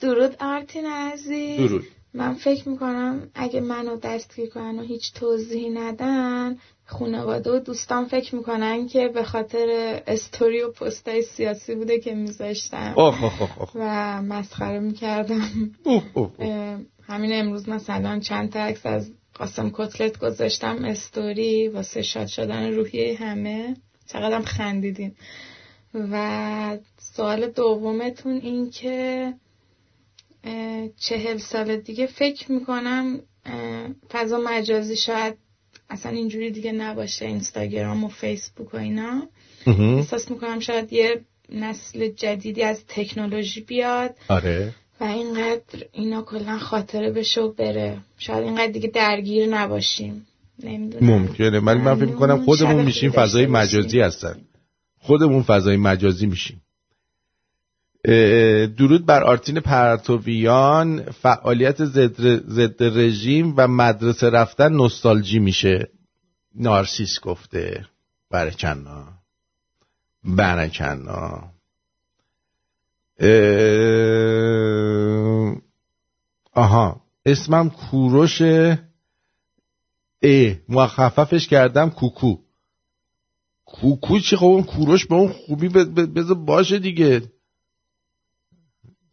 [0.00, 1.58] درود آرتین عزیز.
[1.58, 1.84] درود.
[2.14, 8.34] من فکر می‌کنم اگه منو دستگیر کنن و هیچ توضیحی ندن خانواده و دوستان فکر
[8.34, 12.94] می‌کنن که به خاطر استوری و پستای سیاسی بوده که میذاشتم.
[13.74, 15.72] و مسخره می‌کردم.
[15.84, 16.80] اوه اوه اوه.
[17.02, 23.16] همین امروز مثلا چند تا عکس از قاسم کتلت گذاشتم استوری واسه شاد شدن روحیه
[23.18, 23.76] همه.
[24.06, 25.14] چقدرم خندیدین.
[25.94, 29.34] و سوال دومتون این که
[30.96, 33.20] چهل سال دیگه فکر می‌کنم
[34.10, 35.34] فضا مجازی شاید
[35.90, 39.22] اصلا اینجوری دیگه نباشه اینستاگرام و فیسبوک و اینا.
[39.66, 44.16] احساس می‌کنم شاید یه نسل جدیدی از تکنولوژی بیاد.
[44.28, 44.74] آره.
[45.00, 47.98] و اینقدر اینا کلا خاطره بشه و بره.
[48.18, 50.26] شاید اینقدر دیگه درگیر نباشیم.
[50.62, 51.06] نمی‌دونم.
[51.06, 51.60] ممکنه.
[51.60, 53.46] ولی من فکر کنم خودمون میشیم فضای.
[53.46, 54.36] مجازی هستن.
[54.98, 56.62] خودمون فضای مجازی میشیم.
[58.76, 61.02] درود بر آرتین پرتویان.
[61.02, 62.20] فعالیت ضد
[62.50, 65.88] ضد رژیم و مدرسه رفتن نوستالژی میشه.
[66.54, 67.86] نارسیس گفته.
[68.30, 69.08] برکنا
[70.24, 71.44] برکنا
[73.18, 74.72] اه،
[76.52, 77.00] آها.
[77.26, 78.42] اسمم کوروش
[80.22, 82.36] ای مخففش کردم کوکو.
[83.64, 87.22] کوکو چی؟ خب اون کوروش به اون خوبی بذار باشه دیگه.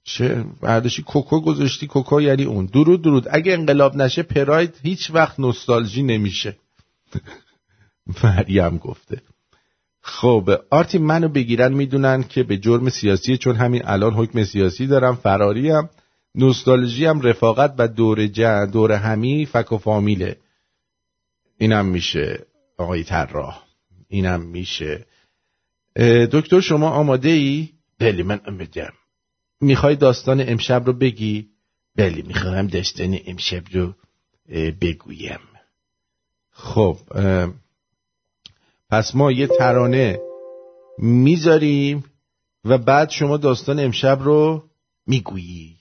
[0.03, 2.65] چه برداشتی کوکو گذاشتی؟ کوکو یعنی اون.
[2.65, 3.27] درود درود.
[3.31, 6.57] اگه انقلاب نشه پراید هیچ وقت نوستالژی نمیشه.
[8.23, 9.21] مریم گفته.
[10.09, 15.15] خب آرتی منو بگیرن می‌دونن که به جرم سیاسی چون همین الان حکم سیاسی دارم
[15.15, 15.89] فراریم.
[16.35, 20.37] نوستالژی هم رفاقت و دور جن دور همی فک و فامیله
[21.57, 22.45] اینم میشه
[22.77, 23.63] آقای طراح.
[24.07, 25.05] اینم میشه.
[26.31, 27.69] دکتر شما آماده ای؟
[27.99, 28.93] بله من آمادم
[29.61, 31.47] می‌خوای داستان امشب رو بگی؟
[31.95, 33.93] بله می‌خواهم داستان امشب رو
[34.81, 35.39] بگویم.
[36.51, 36.97] خب
[38.89, 40.19] پس ما یه ترانه
[40.97, 42.03] می‌ذاریم
[42.65, 44.63] و بعد شما داستان امشب رو
[45.07, 45.75] می‌گویی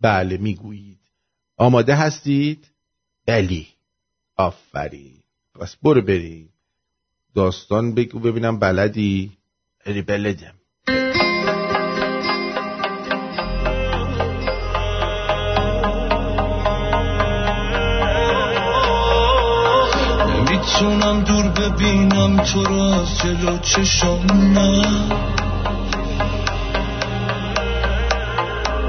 [0.00, 0.98] بله می‌گویید.
[1.56, 2.66] آماده هستید؟
[3.26, 3.66] بلی
[4.36, 5.22] آفرین.
[5.60, 6.48] پس برو بریم.
[7.34, 9.32] داستان بگو ببینم بلدی؟
[9.86, 10.54] بلی بلدم.
[20.82, 24.82] نمی‌تونم دور ببینم تو رو از جلو چشام نه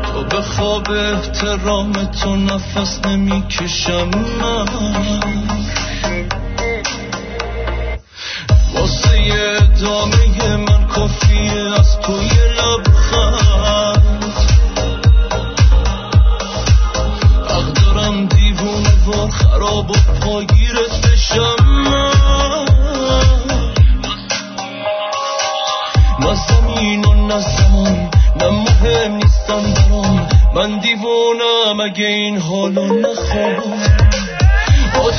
[0.03, 4.10] تا به خواب احترام تو نفس نمی‌کشم
[4.41, 4.66] من.
[8.76, 9.20] واسه
[9.61, 14.03] ادامه من کافیه از تو یه لبخند.
[17.48, 20.89] حق دارم دیوونه وار خراب و پاگیرت
[31.90, 33.82] اگه این حالو نخوام
[34.95, 35.11] با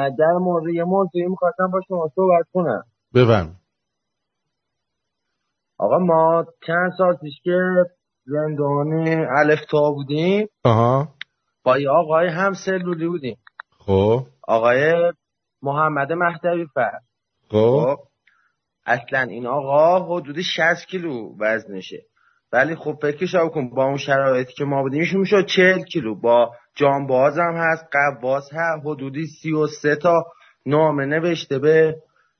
[0.00, 2.84] من در مورد یه موضوعی می‌خواستم با شما صحبت کنم.
[3.14, 3.56] بفرم
[5.78, 7.58] آقا ما چند سال پیش که
[8.24, 8.92] زندان
[9.38, 11.08] الفتا بودیم آها.
[11.64, 13.36] با یه آقای هم سلولی بودیم.
[13.78, 14.26] خب.
[14.48, 15.12] آقای
[15.62, 16.98] محمد مهدوی فر
[17.50, 17.98] خب.
[18.86, 22.02] اصلا این آقا حدود 60 کیلو وزنشه.
[22.52, 26.14] ولی خب فکرش رو کن با اون شرایطی که ما بودیم ایشون می‌شد 40 کیلو.
[26.14, 30.24] با جانباز هم هست قواس هست حدودی 33 تا
[30.66, 31.96] نامه نوشته به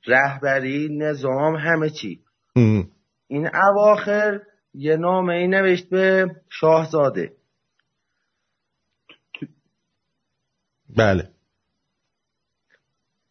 [0.07, 2.19] رهبری نظام همه چی.
[2.55, 2.87] ام.
[3.27, 4.39] این اواخر
[4.73, 7.33] یه نامه ای نوشت به شاهزاده.
[10.97, 11.29] بله.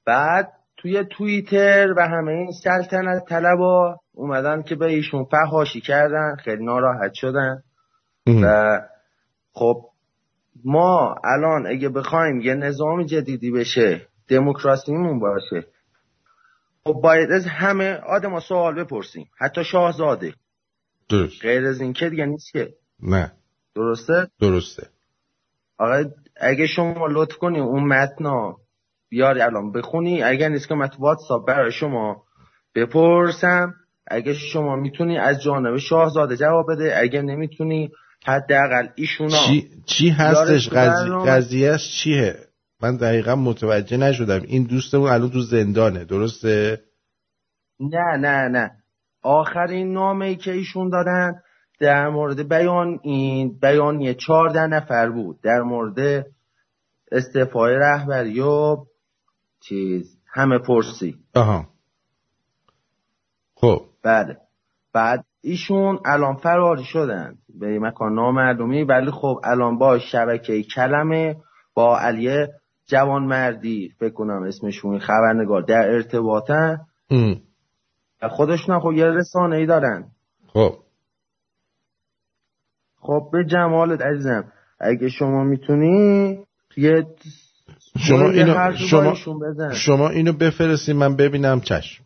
[0.07, 6.65] بعد توی توییتر و همه این سلطنت طلبا اومدن که به ایشون فحاشی کردن خیلی
[6.65, 7.63] ناراحت شدن.
[8.27, 8.81] و
[9.53, 9.85] خب
[10.65, 15.67] ما الان اگه بخوایم یه نظام جدیدی بشه دموکراسیمون باشه
[16.85, 19.31] خب باید از همه آدم سوال بپرسیم.
[19.39, 20.35] حتی شاهزاده.
[21.09, 21.43] درست.
[21.43, 22.75] غیر از این که دیگه نیست که.
[23.03, 23.33] نه.
[23.75, 24.89] درسته؟ درسته.
[25.79, 26.05] آقا
[26.37, 28.57] اگه شما لطف کنی اون متنا
[29.09, 30.23] بیاری الان بخونی.
[30.23, 32.25] اگر نیست که من تو واتساپ برای شما
[32.75, 33.75] بپرسم.
[34.11, 37.91] اگه شما می‌تونی از جانب شاهزاده جواب بده اگه نمی‌تونی
[38.27, 39.47] حداقل ایشونا.
[39.47, 41.31] چی, چی هستش؟ برنامه.
[41.31, 42.37] قضیهش چیه؟
[42.83, 44.43] من دقیقا متوجه نشدم.
[44.43, 46.81] این دوستمون الان تو زندانه درسته؟
[47.81, 48.71] نه نه نه.
[49.23, 51.33] آخرین نامه ای که ایشون دادن
[51.81, 55.41] در مورد بیان این بیانیه چهارده نفر بود.
[55.43, 56.27] در مورد
[57.13, 58.77] استعفای رهبری و
[59.61, 61.17] چیز همه پرسی.
[61.35, 61.69] آها.
[63.55, 63.90] خب.
[64.03, 64.37] بله.
[64.93, 67.35] بعد ایشون الان فراری شدن.
[67.61, 68.85] به مکان نامردمی.
[68.85, 71.37] ولی خب الان با شبکه کلمه
[71.75, 72.47] با علی
[72.87, 75.63] جوان مردی فکر کنم اسمشون خبرنگار.
[75.63, 76.79] در ارتباطن.
[78.31, 80.05] خودشون هم خب یه رسانه ای دارن.
[80.47, 80.75] خب.
[83.01, 86.39] خب به جمالت عزیزم اگه شما می‌تونی
[86.77, 87.07] یه
[87.99, 89.15] شما اینو شما.
[89.73, 92.05] شما اینو بفرستین من ببینم چشم.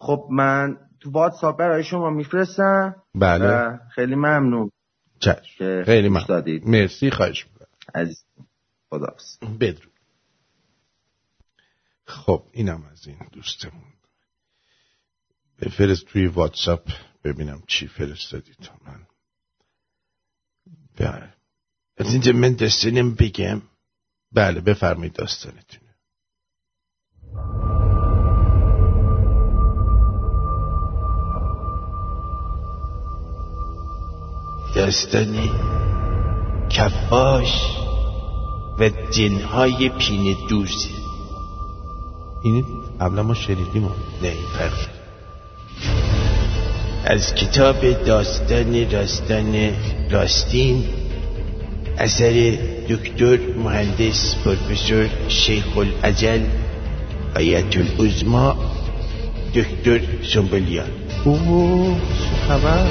[0.00, 3.02] خب من تو واتساپ برای شما میفرستم.
[3.14, 3.78] بله.
[3.94, 4.70] خیلی ممنون
[5.18, 5.84] چشم.
[5.84, 6.60] خیلی ممنون.
[6.64, 7.68] مرسی خواهش می‌کنم.
[7.94, 8.24] عزیز
[8.90, 9.38] خداحافظ.
[9.60, 9.92] بدرود.
[12.04, 13.92] خب اینم از این دوستمون.
[15.62, 16.90] بفرست توی واتساپ
[17.24, 19.06] ببینم چی فرستادی تا من.
[20.96, 21.34] بله.
[21.96, 23.62] از اینجا من داستانم بگم.
[24.32, 25.80] بله بفرمایید داستانتون
[34.74, 35.50] داستان
[36.70, 37.52] کفاش
[38.78, 40.86] و جنهای پین دوز
[42.42, 42.64] این
[43.00, 43.84] قبلا ما شنیدیم
[44.22, 44.88] نه این فرق.
[47.04, 49.72] از کتاب داستان راستان
[50.10, 50.84] راستین
[51.98, 56.40] اثر دکتر مهندس پروفسور شیخ العجل
[57.36, 58.56] آیت العظما
[59.54, 60.00] دکتر
[60.34, 60.90] سنبولیان
[61.24, 61.96] اوه
[62.48, 62.86] خبر؟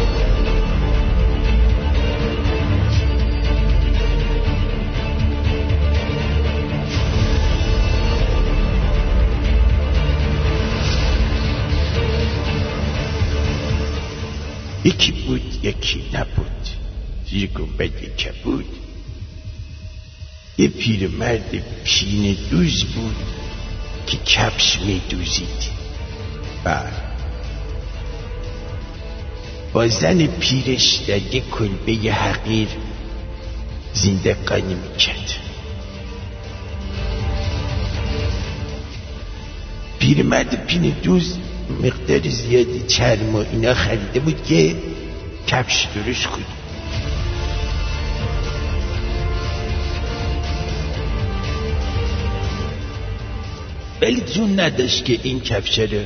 [14.85, 16.67] یکی بود یکی نبود.
[17.29, 18.65] زیر گنبد کبود
[20.57, 23.15] یه پیرمرد پین دوز بود
[24.07, 25.79] که کفش می دوزید
[26.63, 26.91] بله.
[29.73, 32.67] با زن پیرش در یک کلبه حقیر
[33.93, 35.31] زندگانی می‌کرد.
[39.99, 41.37] پیرمرد پین دوز
[41.83, 44.75] مقدار زیادی چرم و اینا خریده بود که
[45.47, 46.45] کفش درست کنه.
[54.01, 56.01] ولی جون نداشت که این کفش رو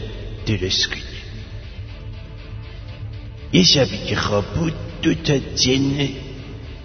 [0.46, 0.98] درست کنه.
[3.54, 6.10] یه شبی که خواب بود دو تا جن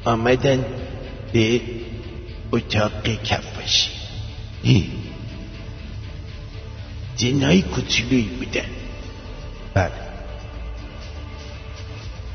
[0.05, 0.65] آمدن
[1.33, 1.61] به
[2.53, 3.91] اتاق کفاشی
[7.19, 8.69] جنهای کوچولویی بودن
[9.75, 9.93] بله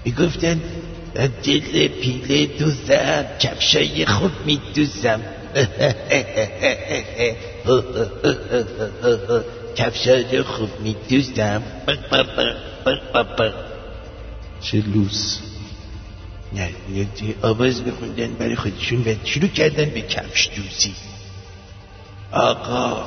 [0.05, 0.61] می‌گفتن
[1.15, 5.21] از دل پیله دوزم کفشای خوب میدوزم
[9.75, 11.63] کفشای خوب میدوزم
[14.61, 15.39] چه لوس
[16.53, 17.07] نه یه
[17.41, 20.93] آواز بخوندن برای خودشون و شروع کردن به کفش دوزی
[22.31, 23.05] آقا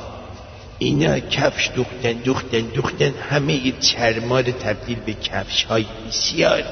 [0.79, 3.13] اینا کفش دوختن دوختن دوختن.
[3.29, 6.63] همه چرما رو تبدیل به کفش های بسیار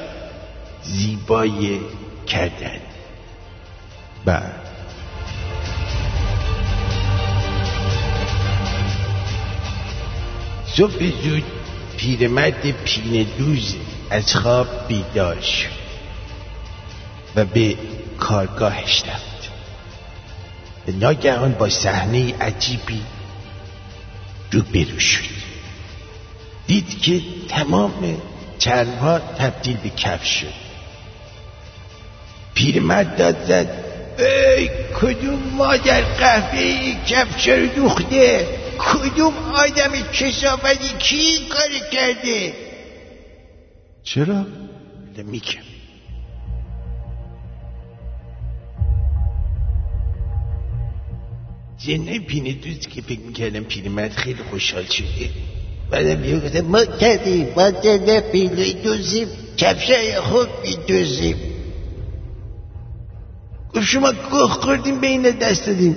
[0.82, 1.80] زیبای
[2.26, 2.80] کردن.
[4.24, 4.66] بله.
[10.76, 11.44] صبح زود
[11.96, 13.76] پیرمرد پین دوز
[14.10, 15.86] از خواب بیدار شد
[17.36, 17.76] و به
[18.18, 19.50] کارگاهش رفت.
[21.00, 23.02] ناگهان با صحنه عجیبی
[24.52, 25.24] روبرو شد
[26.66, 28.22] دید که تمام
[28.58, 30.66] چرمها تبدیل به کفش شد
[32.54, 33.84] پیرمرد داد زد
[34.18, 34.70] ای
[35.00, 38.48] کدوم مادر قهوه ای کفش رو دوخته
[38.78, 42.52] کدوم آدم کسافتی کی این کار کرده
[44.04, 44.46] چرا؟
[45.16, 45.75] میگم
[51.86, 55.28] جنه پینه دوست که فکر می‌کردم پیرمرد خیلی خوشحال شده.
[55.90, 61.36] بعدم یه گفتم ما کردیم ما جنه پینه دوزیم کفشای خوب میدوزیم.
[63.74, 65.96] گفت شما گوه خوردیم به این دست دادیم.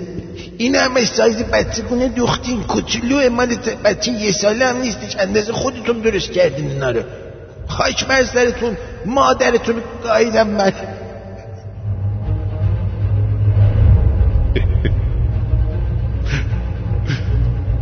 [0.57, 5.99] این همه سایز بچه گونه دوختین کوچولو مال بچه یه ساله هم نیستش اندازه خودتون
[5.99, 7.01] درست کردین اینا رو.
[7.67, 10.73] خاک بر سرتون مادرتون گاهیدم من.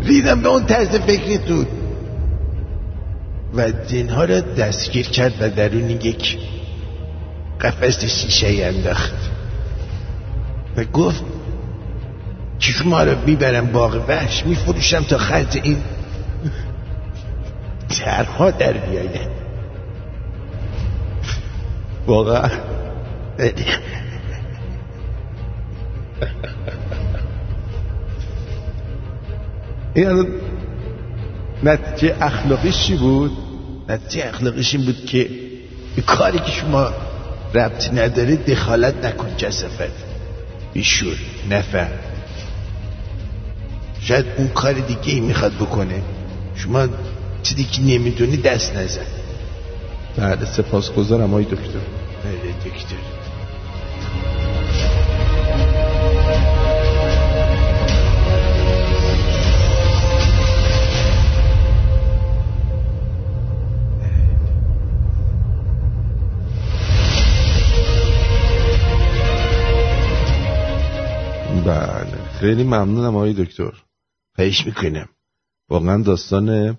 [0.08, 1.68] ریدم به اون طرز فکرتون
[3.54, 6.38] و زنها را دستگیر کرد و درون یک
[7.62, 9.14] قفس شیشه انداخت.
[10.78, 11.24] و گفت
[12.60, 15.78] که شما را می‌برم باغ وحش میفروشم تا خرج این
[17.90, 19.38] ترها در بیاید.
[22.08, 22.50] واقعا.
[29.98, 30.28] این الان
[31.64, 33.32] نتیجه اخلاقیش چی بود؟
[33.90, 35.30] نتیجه اخلاقیش این بود که
[35.96, 36.92] به کاری که شما
[37.54, 39.92] ربطی نداره دخالت نکن کسفت
[40.74, 41.16] بیشور
[41.50, 41.90] نفر
[44.02, 46.02] شاید اون کار دیگه ای می‌خواد بکنه.
[46.56, 46.88] شما
[47.44, 49.02] چیزی که نمی‌دونی دست نزن.
[50.18, 51.80] بله سپاسگزارم آقای دکتر.
[52.24, 53.17] بله دکتر.
[72.40, 73.72] خیلی ممنونم آقای دکتر.
[74.36, 75.10] خواهش می‌کنم.
[75.70, 76.78] واقعا داستان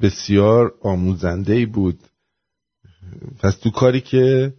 [0.00, 2.00] بسیار آموزنده ای بود.
[3.38, 4.54] پس تو کاری که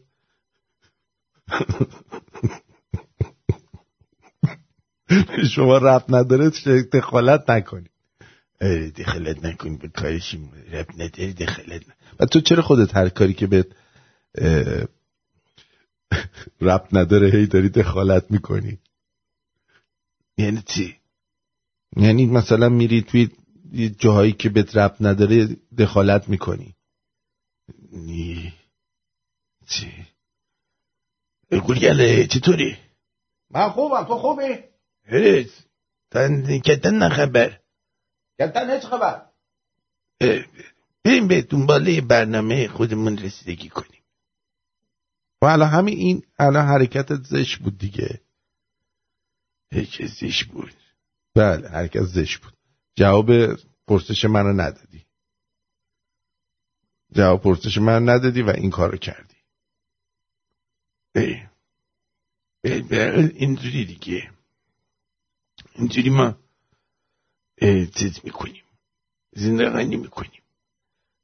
[5.50, 6.50] شما رفت نداره
[6.94, 7.90] دخالت نکنی
[8.98, 10.36] دخالت نکن به کارش
[10.72, 11.82] رب نداری دخالت
[12.20, 13.66] و تو چرا خودت هر کاری که به
[16.62, 18.80] ربط نداره هی داری دخالت می‌کنی؟
[20.38, 20.98] یعنی چی؟
[21.98, 23.30] یعنی مثلا میری توی
[23.72, 26.76] یه جاهایی که بهت ربط نداره دخالت می‌کنی.
[27.92, 28.54] نی
[29.68, 29.92] چی؟
[31.52, 32.78] گلگله چطوری؟
[33.50, 34.60] من خوبم تو خوبی؟
[35.06, 35.52] هرز
[36.12, 37.60] تن کتن نخبر.
[38.40, 39.26] کتن هیچ خبر.
[41.04, 44.04] بریم به دنباله برنامه خودمون رسیدگی کنیم.
[45.42, 48.22] و الان همین این الان حرکت زش بود دیگه.
[49.74, 50.74] هیچ زش بود.
[51.36, 52.54] بله حرکت زش بود.
[52.96, 53.54] جواب
[53.88, 55.06] پرسش منو ندادی.
[57.12, 59.36] جواب پرسش من ندادی و این کارو کردی.
[62.92, 64.32] حال اینجوری دیگه.
[65.76, 66.36] اینجوری ما
[67.96, 68.64] چیز می‌کنیم.
[69.32, 70.42] زندگانی می‌کنیم.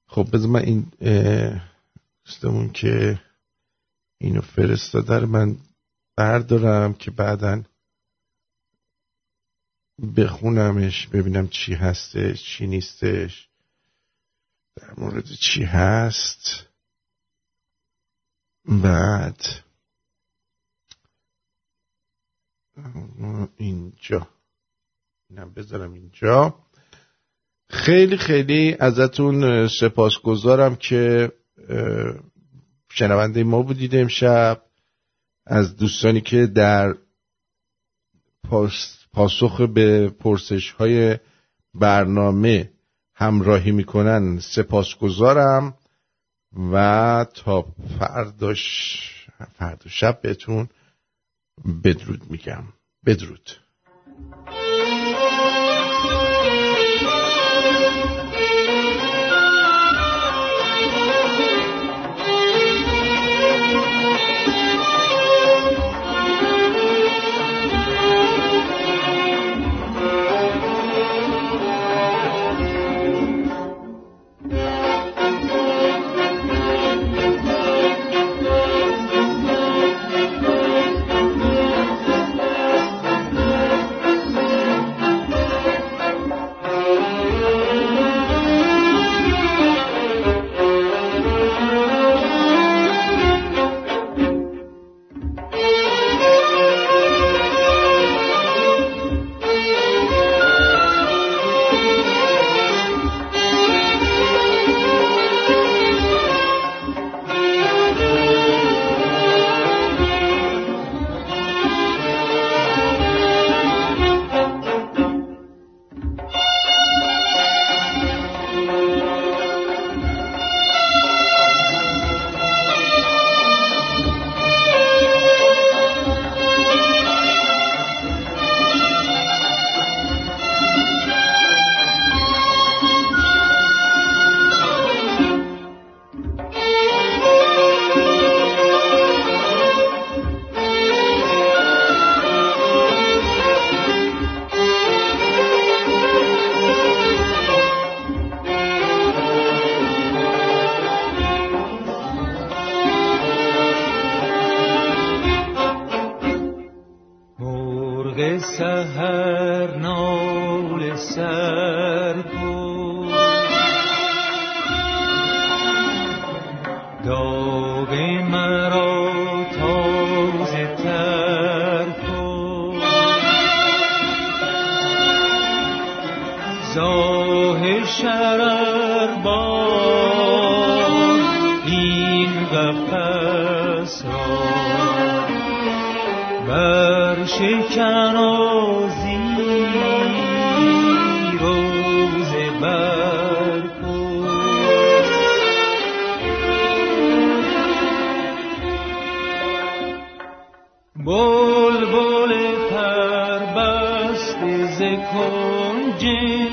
[0.07, 0.91] خب بذار من این
[2.25, 3.21] دوستمون که
[4.17, 5.57] اینو فرستاده من
[6.17, 7.63] بردارم که بعدا
[10.17, 13.49] بخونمش ببینم چی هستش چی نیستش.
[14.75, 16.65] در مورد چی هست؟
[18.65, 19.41] بعد.
[23.57, 24.27] اینجا.
[25.29, 26.59] اینم بذارم اینجا.
[27.69, 31.31] خیلی خیلی ازتون سپاسگزارم که
[32.91, 34.61] شنونده ما بودید امشب.
[35.45, 36.95] از دوستانی که در
[38.43, 41.17] پاس- پاسخ به پرسش های
[41.73, 42.71] برنامه
[43.15, 44.39] همراهی می‌کنن.
[44.39, 45.73] سپاسگزارم
[46.71, 47.65] و تا
[47.99, 48.99] فرداش
[49.53, 50.69] فردا شب بهتون
[51.83, 52.63] بدرود میگم.
[53.05, 53.49] بدرود.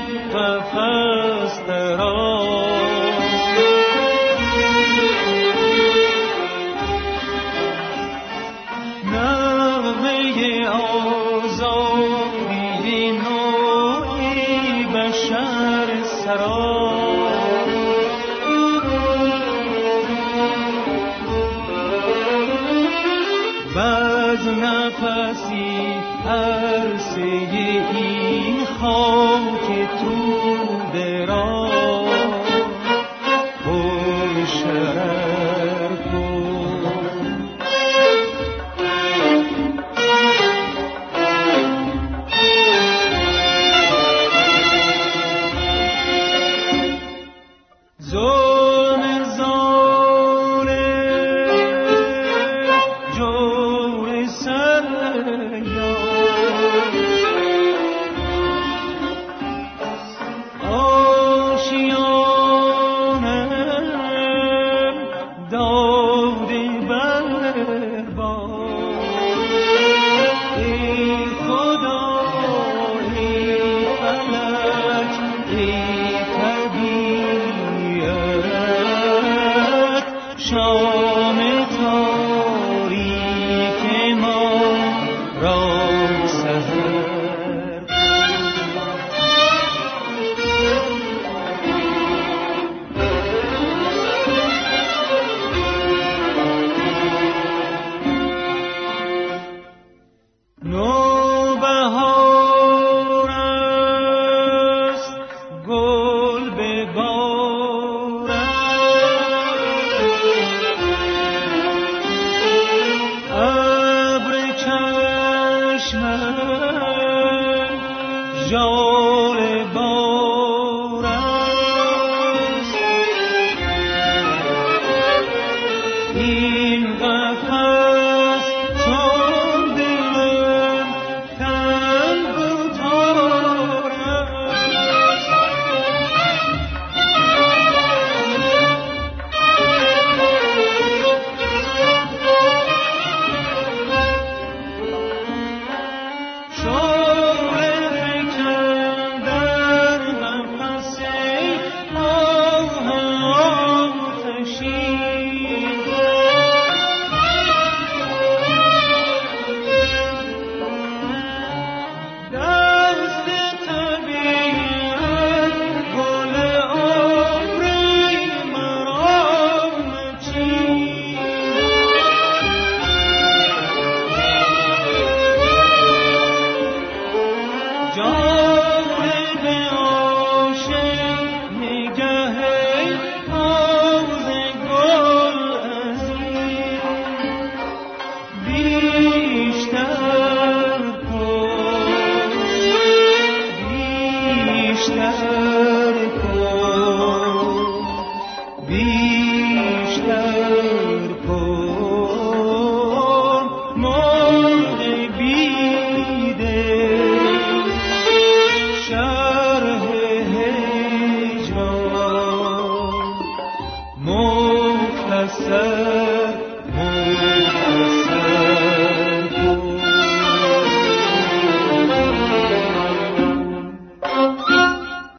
[0.07, 2.26] the first that all